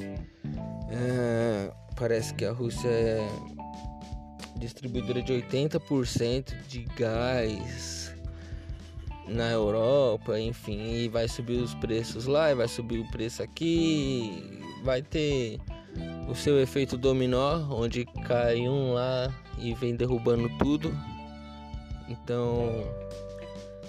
É, 0.90 1.72
parece 1.96 2.34
que 2.34 2.46
a 2.46 2.52
Rússia 2.52 2.90
é 2.90 3.28
distribuidora 4.58 5.22
de 5.22 5.34
80% 5.34 6.56
de 6.68 6.84
gás 6.98 8.14
na 9.28 9.52
Europa, 9.52 10.40
enfim, 10.40 10.94
e 10.94 11.10
vai 11.10 11.28
subir 11.28 11.62
os 11.62 11.74
preços 11.76 12.26
lá, 12.26 12.52
e 12.52 12.56
vai 12.56 12.68
subir 12.68 13.00
o 13.00 13.12
preço 13.12 13.44
aqui, 13.44 14.62
vai 14.84 15.02
ter 15.02 15.60
o 16.30 16.36
seu 16.36 16.60
efeito 16.60 16.98
dominó, 16.98 17.68
onde 17.70 18.06
cai 18.26 18.62
um 18.62 18.94
lá 18.94 19.34
e 19.58 19.74
vem 19.74 19.96
derrubando 19.96 20.50
tudo. 20.58 20.96
Então, 22.08 22.84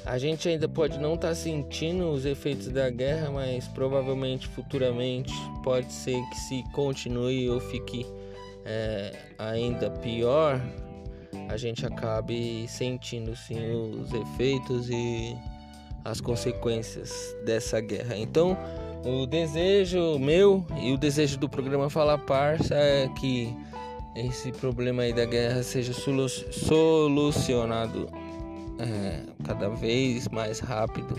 a 0.04 0.18
gente 0.18 0.48
ainda 0.48 0.68
pode 0.68 0.98
não 0.98 1.14
estar 1.14 1.28
tá 1.28 1.34
sentindo 1.34 2.10
os 2.10 2.24
efeitos 2.24 2.68
da 2.68 2.88
guerra, 2.90 3.30
mas 3.30 3.68
provavelmente 3.68 4.48
futuramente 4.48 5.32
pode 5.62 5.92
ser 5.92 6.20
que 6.30 6.36
se 6.36 6.64
continue 6.72 7.48
ou 7.50 7.60
fique 7.60 8.06
é, 8.64 9.12
ainda 9.38 9.90
pior, 9.90 10.60
a 11.48 11.56
gente 11.56 11.86
acabe 11.86 12.66
sentindo 12.68 13.34
sim 13.34 13.58
os 13.70 14.12
efeitos 14.12 14.90
e 14.90 15.36
as 16.04 16.20
consequências 16.20 17.36
dessa 17.44 17.80
guerra. 17.80 18.16
Então, 18.16 18.56
o 19.04 19.26
desejo 19.26 20.18
meu 20.18 20.64
e 20.80 20.92
o 20.92 20.98
desejo 20.98 21.38
do 21.38 21.48
programa 21.48 21.88
Fala 21.88 22.18
Parça 22.18 22.74
é 22.74 23.08
que 23.20 23.54
esse 24.26 24.52
problema 24.52 25.02
aí 25.02 25.12
da 25.12 25.24
guerra 25.24 25.62
seja 25.62 25.92
solucionado 25.92 28.08
é, 28.78 29.24
cada 29.44 29.68
vez 29.68 30.28
mais 30.28 30.60
rápido, 30.60 31.14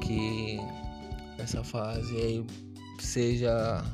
que 0.00 0.58
essa 1.38 1.64
fase 1.64 2.16
aí 2.16 2.44
seja 2.98 3.84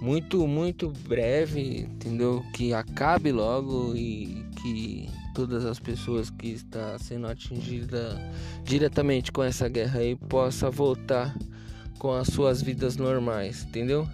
muito, 0.00 0.46
muito 0.46 0.92
breve, 1.08 1.82
entendeu? 1.82 2.44
Que 2.52 2.72
acabe 2.72 3.32
logo 3.32 3.94
e 3.96 4.44
que 4.62 5.08
todas 5.34 5.64
as 5.64 5.78
pessoas 5.78 6.30
que 6.30 6.48
estão 6.48 6.98
sendo 6.98 7.26
atingidas 7.26 8.18
diretamente 8.64 9.30
com 9.30 9.42
essa 9.42 9.68
guerra 9.68 10.00
aí 10.00 10.16
possa 10.16 10.70
voltar 10.70 11.36
com 11.98 12.12
as 12.12 12.28
suas 12.28 12.62
vidas 12.62 12.96
normais, 12.96 13.64
entendeu? 13.64 14.08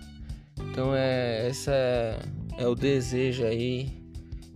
Então 0.58 0.94
é 0.94 1.48
essa 1.48 1.72
é, 1.72 2.18
é 2.58 2.66
o 2.66 2.74
desejo 2.74 3.44
aí 3.44 4.04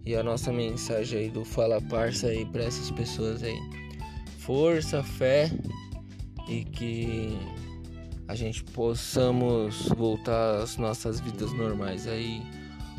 e 0.05 0.15
a 0.15 0.23
nossa 0.23 0.53
mensagem 0.53 1.19
aí 1.19 1.31
do 1.31 1.45
Fala 1.45 1.81
Parça 1.83 2.29
aí 2.29 2.45
para 2.47 2.65
essas 2.65 2.91
pessoas 2.91 3.43
aí. 3.43 3.59
Força, 4.39 5.03
fé 5.03 5.51
e 6.49 6.65
que 6.65 7.39
a 8.27 8.35
gente 8.35 8.65
possamos 8.65 9.89
voltar 9.89 10.63
às 10.63 10.77
nossas 10.77 11.21
vidas 11.21 11.53
normais 11.53 12.07
aí 12.07 12.43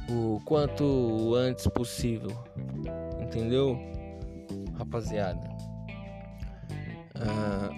o 0.10 0.40
quanto 0.46 1.34
antes 1.36 1.66
possível. 1.68 2.32
Entendeu? 3.22 3.80
Rapaziada. 4.78 5.50
Ah, 7.16 7.70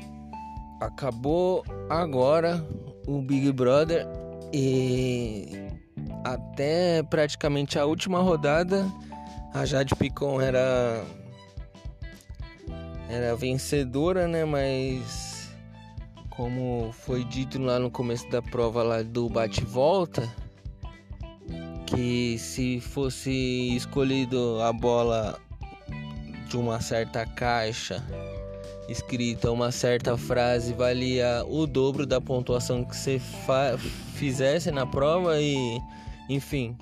acabou 0.81 1.64
agora 1.89 2.65
o 3.07 3.22
Big 3.22 3.52
Brother 3.52 4.07
e 4.53 5.80
até 6.23 7.03
praticamente 7.03 7.77
a 7.77 7.85
última 7.85 8.19
rodada 8.19 8.85
a 9.53 9.65
Jade 9.65 9.95
Picon 9.95 10.39
era 10.39 11.03
era 13.10 13.35
vencedora, 13.35 14.27
né? 14.27 14.45
Mas 14.45 15.49
como 16.30 16.91
foi 16.93 17.26
dito 17.26 17.61
lá 17.61 17.77
no 17.77 17.91
começo 17.91 18.30
da 18.30 18.41
prova 18.41 18.81
lá 18.81 19.03
do 19.03 19.27
bate-volta, 19.27 20.30
que 21.85 22.38
se 22.39 22.80
fosse 22.80 23.76
escolhido 23.76 24.61
a 24.61 24.72
bola 24.72 25.38
de 26.48 26.56
uma 26.56 26.80
certa 26.80 27.26
caixa 27.26 28.02
escrita 28.89 29.49
uma 29.49 29.72
certa 29.72 30.18
frase 30.18 30.73
valia 30.73 31.45
o 31.48 31.65
dobro 31.65 32.06
da 32.06 32.19
pontuação 32.19 32.84
que 32.84 32.95
você 32.95 33.22
fizesse 34.15 34.69
na 34.69 34.85
prova 34.85 35.39
e 35.39 35.80
enfim 36.33 36.75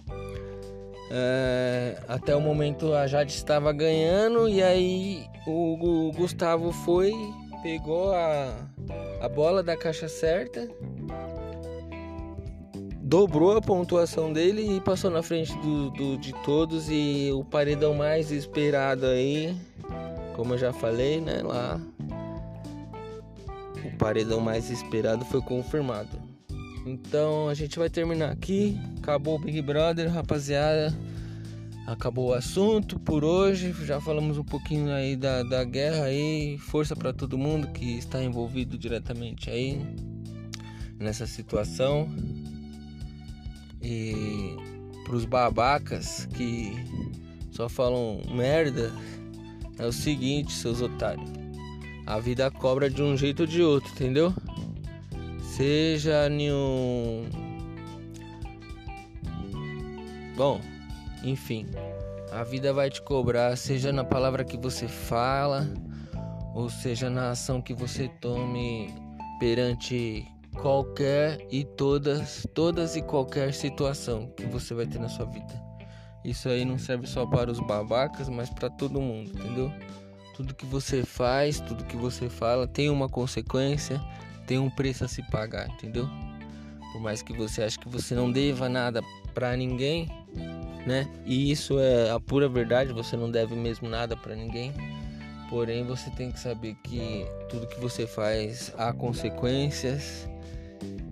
é, 1.11 1.97
até 2.07 2.35
o 2.35 2.41
momento 2.41 2.93
a 2.93 3.07
Jade 3.07 3.34
estava 3.34 3.71
ganhando 3.73 4.47
e 4.47 4.61
aí 4.61 5.26
o, 5.47 6.07
o 6.07 6.11
Gustavo 6.11 6.71
foi 6.71 7.13
pegou 7.61 8.13
a, 8.13 8.53
a 9.21 9.30
bola 9.30 9.61
da 9.61 9.76
caixa 9.76 10.07
certa, 10.07 10.67
dobrou 13.01 13.57
a 13.57 13.61
pontuação 13.61 14.31
dele 14.31 14.77
e 14.77 14.81
passou 14.81 15.09
na 15.09 15.21
frente 15.21 15.55
do, 15.57 15.89
do, 15.91 16.17
de 16.17 16.34
todos. 16.43 16.89
E 16.89 17.31
o 17.34 17.43
paredão 17.43 17.93
mais 17.93 18.31
esperado 18.31 19.05
aí, 19.05 19.55
como 20.35 20.53
eu 20.53 20.57
já 20.57 20.71
falei, 20.71 21.19
né? 21.19 21.41
Lá, 21.43 21.80
o 23.84 23.97
paredão 23.97 24.39
mais 24.39 24.69
esperado 24.69 25.26
foi 25.26 25.41
confirmado. 25.41 26.28
Então 26.85 27.47
a 27.47 27.53
gente 27.53 27.77
vai 27.77 27.89
terminar 27.89 28.31
aqui. 28.31 28.80
Acabou 28.97 29.35
o 29.35 29.39
Big 29.39 29.61
Brother, 29.61 30.11
rapaziada 30.11 30.95
acabou 31.91 32.30
o 32.30 32.34
assunto 32.34 32.99
por 32.99 33.23
hoje. 33.23 33.73
Já 33.85 33.99
falamos 33.99 34.38
um 34.38 34.43
pouquinho 34.43 34.91
aí 34.91 35.15
da, 35.15 35.43
da 35.43 35.64
guerra 35.64 36.06
aí. 36.06 36.57
Força 36.57 36.95
para 36.95 37.11
todo 37.11 37.38
mundo 37.38 37.68
que 37.69 37.97
está 37.97 38.23
envolvido 38.23 38.77
diretamente 38.77 39.49
aí 39.49 39.81
nessa 40.99 41.26
situação. 41.26 42.10
E 43.81 44.56
pros 45.06 45.26
babacas 45.26 46.27
que 46.34 46.73
só 47.51 47.68
falam 47.68 48.22
merda, 48.31 48.93
é 49.77 49.85
o 49.85 49.91
seguinte, 49.91 50.53
seus 50.53 50.81
otários. 50.81 51.30
A 52.06 52.19
vida 52.19 52.49
cobra 52.51 52.89
de 52.89 53.01
um 53.01 53.15
jeito 53.18 53.41
ou 53.41 53.47
de 53.47 53.61
outro, 53.61 53.91
entendeu? 53.91 54.34
Seja 55.60 56.30
nenhum. 56.30 57.27
Bom, 60.38 60.61
enfim, 61.22 61.65
a 62.31 62.45
vida 62.45 62.72
vai 62.72 62.90
te 62.90 63.02
cobrar, 63.02 63.57
seja 63.57 63.91
na 63.91 64.06
palavra 64.06 64.45
que 64.45 64.56
você 64.56 64.88
fala, 64.88 65.68
ou 66.56 66.69
seja 66.69 67.10
na 67.10 67.31
ação 67.31 67.61
que 67.61 67.73
você 67.73 68.07
tome 68.22 68.88
perante 69.38 70.26
qualquer 70.61 71.45
e 71.52 71.65
todas, 71.65 72.48
todas 72.56 72.95
e 72.95 73.02
qualquer 73.02 73.53
situação 73.53 74.31
que 74.38 74.45
você 74.45 74.73
vai 74.73 74.86
ter 74.86 74.98
na 74.98 75.10
sua 75.10 75.26
vida. 75.26 75.61
Isso 76.23 76.48
aí 76.48 76.64
não 76.64 76.80
serve 76.80 77.06
só 77.06 77.26
para 77.26 77.52
os 77.52 77.60
babacas, 77.60 78.30
mas 78.30 78.49
para 78.49 78.69
todo 78.69 79.02
mundo, 79.02 79.31
entendeu? 79.31 79.69
Tudo 80.38 80.56
que 80.56 80.65
você 80.65 81.03
faz, 81.03 81.60
tudo 81.60 81.84
que 81.84 81.98
você 81.98 82.30
fala 82.30 82.65
tem 82.65 82.90
uma 82.90 83.10
consequência, 83.10 84.02
tem 84.49 84.57
um 84.57 84.67
preço 84.67 85.05
a 85.05 85.07
se 85.07 85.21
pagar, 85.30 85.69
entendeu? 85.69 86.09
Por 86.91 86.99
mais 86.99 87.21
que 87.21 87.31
você 87.31 87.61
ache 87.61 87.77
que 87.77 87.88
você 87.88 88.15
não 88.15 88.31
deva 88.31 88.67
nada 88.67 89.03
para 89.31 89.55
ninguém, 89.55 90.09
né? 90.88 91.07
E 91.23 91.51
isso 91.51 91.77
é 91.80 92.09
a 92.09 92.19
pura 92.19 92.49
verdade, 92.49 92.91
você 92.91 93.15
não 93.15 93.30
deve 93.30 93.53
mesmo 93.53 93.88
nada 93.88 94.17
para 94.17 94.35
ninguém. 94.35 94.73
Porém, 95.51 95.84
você 95.84 96.09
tem 96.09 96.31
que 96.31 96.39
saber 96.39 96.76
que 96.84 97.27
tudo 97.47 97.67
que 97.67 97.80
você 97.80 98.07
faz 98.07 98.73
há 98.76 98.91
consequências. 98.91 100.27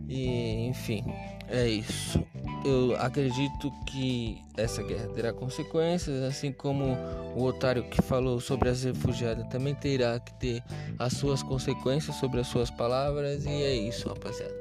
E, 0.10 0.66
enfim, 0.66 1.04
é 1.48 1.68
isso. 1.68 2.26
Eu 2.66 2.96
acredito 2.98 3.72
que 3.86 4.42
essa 4.58 4.82
guerra 4.84 5.08
terá 5.10 5.32
consequências, 5.32 6.22
assim 6.24 6.52
como 6.52 6.98
o 7.36 7.44
otário 7.44 7.84
que 7.84 8.02
falou 8.02 8.40
sobre 8.40 8.70
as 8.70 8.84
refugiadas 8.84 9.48
também 9.48 9.76
terá 9.76 10.20
que 10.20 10.34
ter 10.34 10.64
as 11.00 11.14
suas 11.14 11.42
consequências 11.44 12.16
sobre 12.18 12.40
as 12.40 12.48
suas 12.48 12.70
palavras. 12.70 13.46
E 13.46 13.50
é 13.50 13.74
isso, 13.74 14.10
rapaziada. 14.10 14.56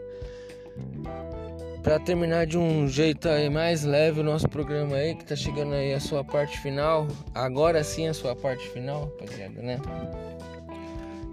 Para 1.82 1.98
terminar 2.00 2.46
de 2.46 2.58
um 2.58 2.88
jeito 2.88 3.28
aí 3.28 3.48
mais 3.48 3.84
leve 3.84 4.20
o 4.20 4.24
nosso 4.24 4.48
programa 4.48 4.96
aí, 4.96 5.14
que 5.14 5.24
tá 5.24 5.36
chegando 5.36 5.72
aí 5.72 5.94
a 5.94 6.00
sua 6.00 6.24
parte 6.24 6.58
final. 6.58 7.06
Agora 7.34 7.82
sim 7.84 8.08
a 8.08 8.14
sua 8.14 8.34
parte 8.34 8.68
final, 8.70 9.04
rapaziada, 9.04 9.62
né? 9.62 9.80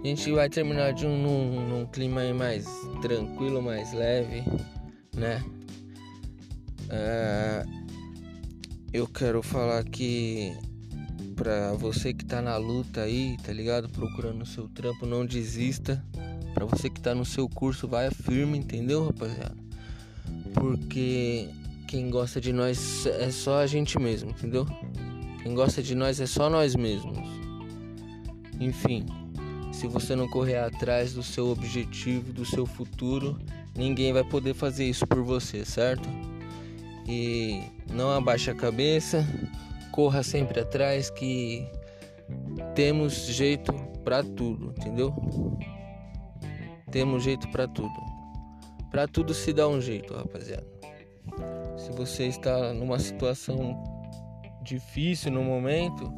A 0.02 0.06
gente 0.06 0.30
vai 0.32 0.48
terminar 0.48 0.92
de 0.92 1.06
um 1.06 1.16
num, 1.16 1.68
num 1.68 1.86
clima 1.86 2.20
aí 2.20 2.32
mais 2.32 2.66
tranquilo, 3.00 3.60
mais 3.60 3.92
leve, 3.92 4.44
né? 5.16 5.42
É, 6.96 7.64
eu 8.92 9.08
quero 9.08 9.42
falar 9.42 9.82
que 9.82 10.56
pra 11.34 11.72
você 11.72 12.14
que 12.14 12.24
tá 12.24 12.40
na 12.40 12.56
luta 12.56 13.00
aí, 13.00 13.36
tá 13.42 13.52
ligado? 13.52 13.88
Procurando 13.88 14.42
o 14.42 14.46
seu 14.46 14.68
trampo, 14.68 15.04
não 15.04 15.26
desista. 15.26 16.04
Pra 16.54 16.64
você 16.64 16.88
que 16.88 17.00
tá 17.00 17.14
no 17.14 17.24
seu 17.24 17.48
curso, 17.48 17.88
vai 17.88 18.10
firme, 18.12 18.56
entendeu, 18.58 19.06
rapaziada? 19.06 19.64
porque 20.54 21.50
quem 21.86 22.08
gosta 22.08 22.40
de 22.40 22.52
nós 22.52 23.04
é 23.06 23.30
só 23.30 23.58
a 23.58 23.66
gente 23.66 23.98
mesmo, 23.98 24.30
entendeu? 24.30 24.66
Quem 25.42 25.54
gosta 25.54 25.82
de 25.82 25.94
nós 25.94 26.20
é 26.20 26.26
só 26.26 26.48
nós 26.48 26.74
mesmos. 26.74 27.18
Enfim, 28.58 29.04
se 29.72 29.86
você 29.86 30.16
não 30.16 30.26
correr 30.28 30.56
atrás 30.56 31.12
do 31.12 31.22
seu 31.22 31.48
objetivo, 31.50 32.32
do 32.32 32.46
seu 32.46 32.64
futuro, 32.64 33.38
ninguém 33.76 34.12
vai 34.12 34.24
poder 34.24 34.54
fazer 34.54 34.88
isso 34.88 35.06
por 35.06 35.22
você, 35.22 35.64
certo? 35.64 36.08
E 37.06 37.62
não 37.92 38.10
abaixe 38.10 38.50
a 38.50 38.54
cabeça, 38.54 39.26
corra 39.92 40.22
sempre 40.22 40.60
atrás 40.60 41.10
que 41.10 41.68
temos 42.74 43.26
jeito 43.26 43.72
para 44.04 44.22
tudo, 44.22 44.74
entendeu? 44.76 45.14
Temos 46.90 47.24
jeito 47.24 47.48
para 47.48 47.68
tudo. 47.68 47.94
Para 48.90 49.08
tudo 49.08 49.34
se 49.34 49.52
dá 49.52 49.68
um 49.68 49.80
jeito, 49.80 50.14
rapaziada. 50.14 50.66
Se 51.76 51.90
você 51.92 52.26
está 52.26 52.72
numa 52.72 52.98
situação 52.98 53.82
difícil 54.62 55.32
no 55.32 55.42
momento, 55.42 56.12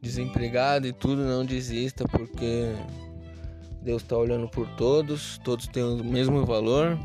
desempregado 0.00 0.86
e 0.86 0.92
tudo, 0.92 1.24
não 1.24 1.44
desista, 1.44 2.04
porque 2.08 2.74
Deus 3.82 4.02
está 4.02 4.16
olhando 4.16 4.48
por 4.48 4.68
todos, 4.76 5.38
todos 5.38 5.66
têm 5.66 5.82
o 5.82 6.04
mesmo 6.04 6.44
valor. 6.46 6.98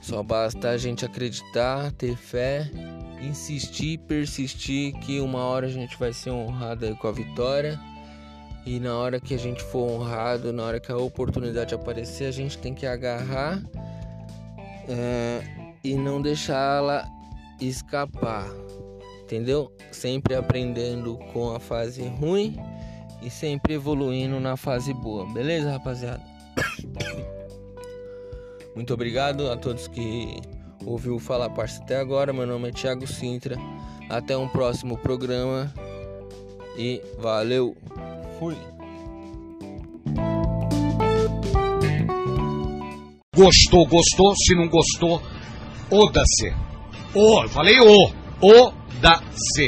Só 0.00 0.22
basta 0.22 0.70
a 0.70 0.78
gente 0.78 1.04
acreditar, 1.04 1.92
ter 1.92 2.16
fé, 2.16 2.70
insistir, 3.20 3.98
persistir 3.98 4.92
que 5.00 5.20
uma 5.20 5.40
hora 5.40 5.66
a 5.66 5.70
gente 5.70 5.98
vai 5.98 6.12
ser 6.12 6.30
honrado 6.30 6.96
com 6.96 7.08
a 7.08 7.12
vitória 7.12 7.78
e 8.64 8.78
na 8.78 8.96
hora 8.96 9.18
que 9.18 9.34
a 9.34 9.38
gente 9.38 9.62
for 9.62 9.90
honrado, 9.90 10.52
na 10.52 10.62
hora 10.62 10.78
que 10.78 10.92
a 10.92 10.96
oportunidade 10.96 11.74
aparecer, 11.74 12.26
a 12.26 12.30
gente 12.30 12.58
tem 12.58 12.74
que 12.74 12.86
agarrar 12.86 13.62
é, 14.86 15.40
e 15.82 15.94
não 15.94 16.20
deixá-la 16.20 17.08
escapar. 17.60 18.46
Entendeu? 19.22 19.72
Sempre 19.90 20.34
aprendendo 20.34 21.16
com 21.32 21.54
a 21.54 21.60
fase 21.60 22.06
ruim 22.06 22.56
e 23.22 23.30
sempre 23.30 23.74
evoluindo 23.74 24.38
na 24.38 24.56
fase 24.56 24.92
boa. 24.92 25.26
Beleza, 25.32 25.72
rapaziada? 25.72 26.22
Muito 28.74 28.94
obrigado 28.94 29.50
a 29.50 29.56
todos 29.56 29.88
que 29.88 30.36
ouviu 30.84 31.16
o 31.16 31.18
Fala 31.18 31.50
Parça 31.50 31.82
até 31.82 31.96
agora. 31.96 32.32
Meu 32.32 32.46
nome 32.46 32.68
é 32.68 32.72
Thiago 32.72 33.06
Sintra. 33.06 33.56
Até 34.08 34.36
um 34.36 34.48
próximo 34.48 34.96
programa. 34.96 35.72
E 36.76 37.02
valeu. 37.18 37.76
Fui. 38.38 38.56
Gostou, 43.34 43.86
gostou. 43.86 44.34
Se 44.36 44.54
não 44.54 44.68
gostou, 44.68 45.20
oda-se. 45.90 46.52
O, 47.14 47.48
falei 47.48 47.78
o. 47.80 48.12
Oda-se. 48.40 49.66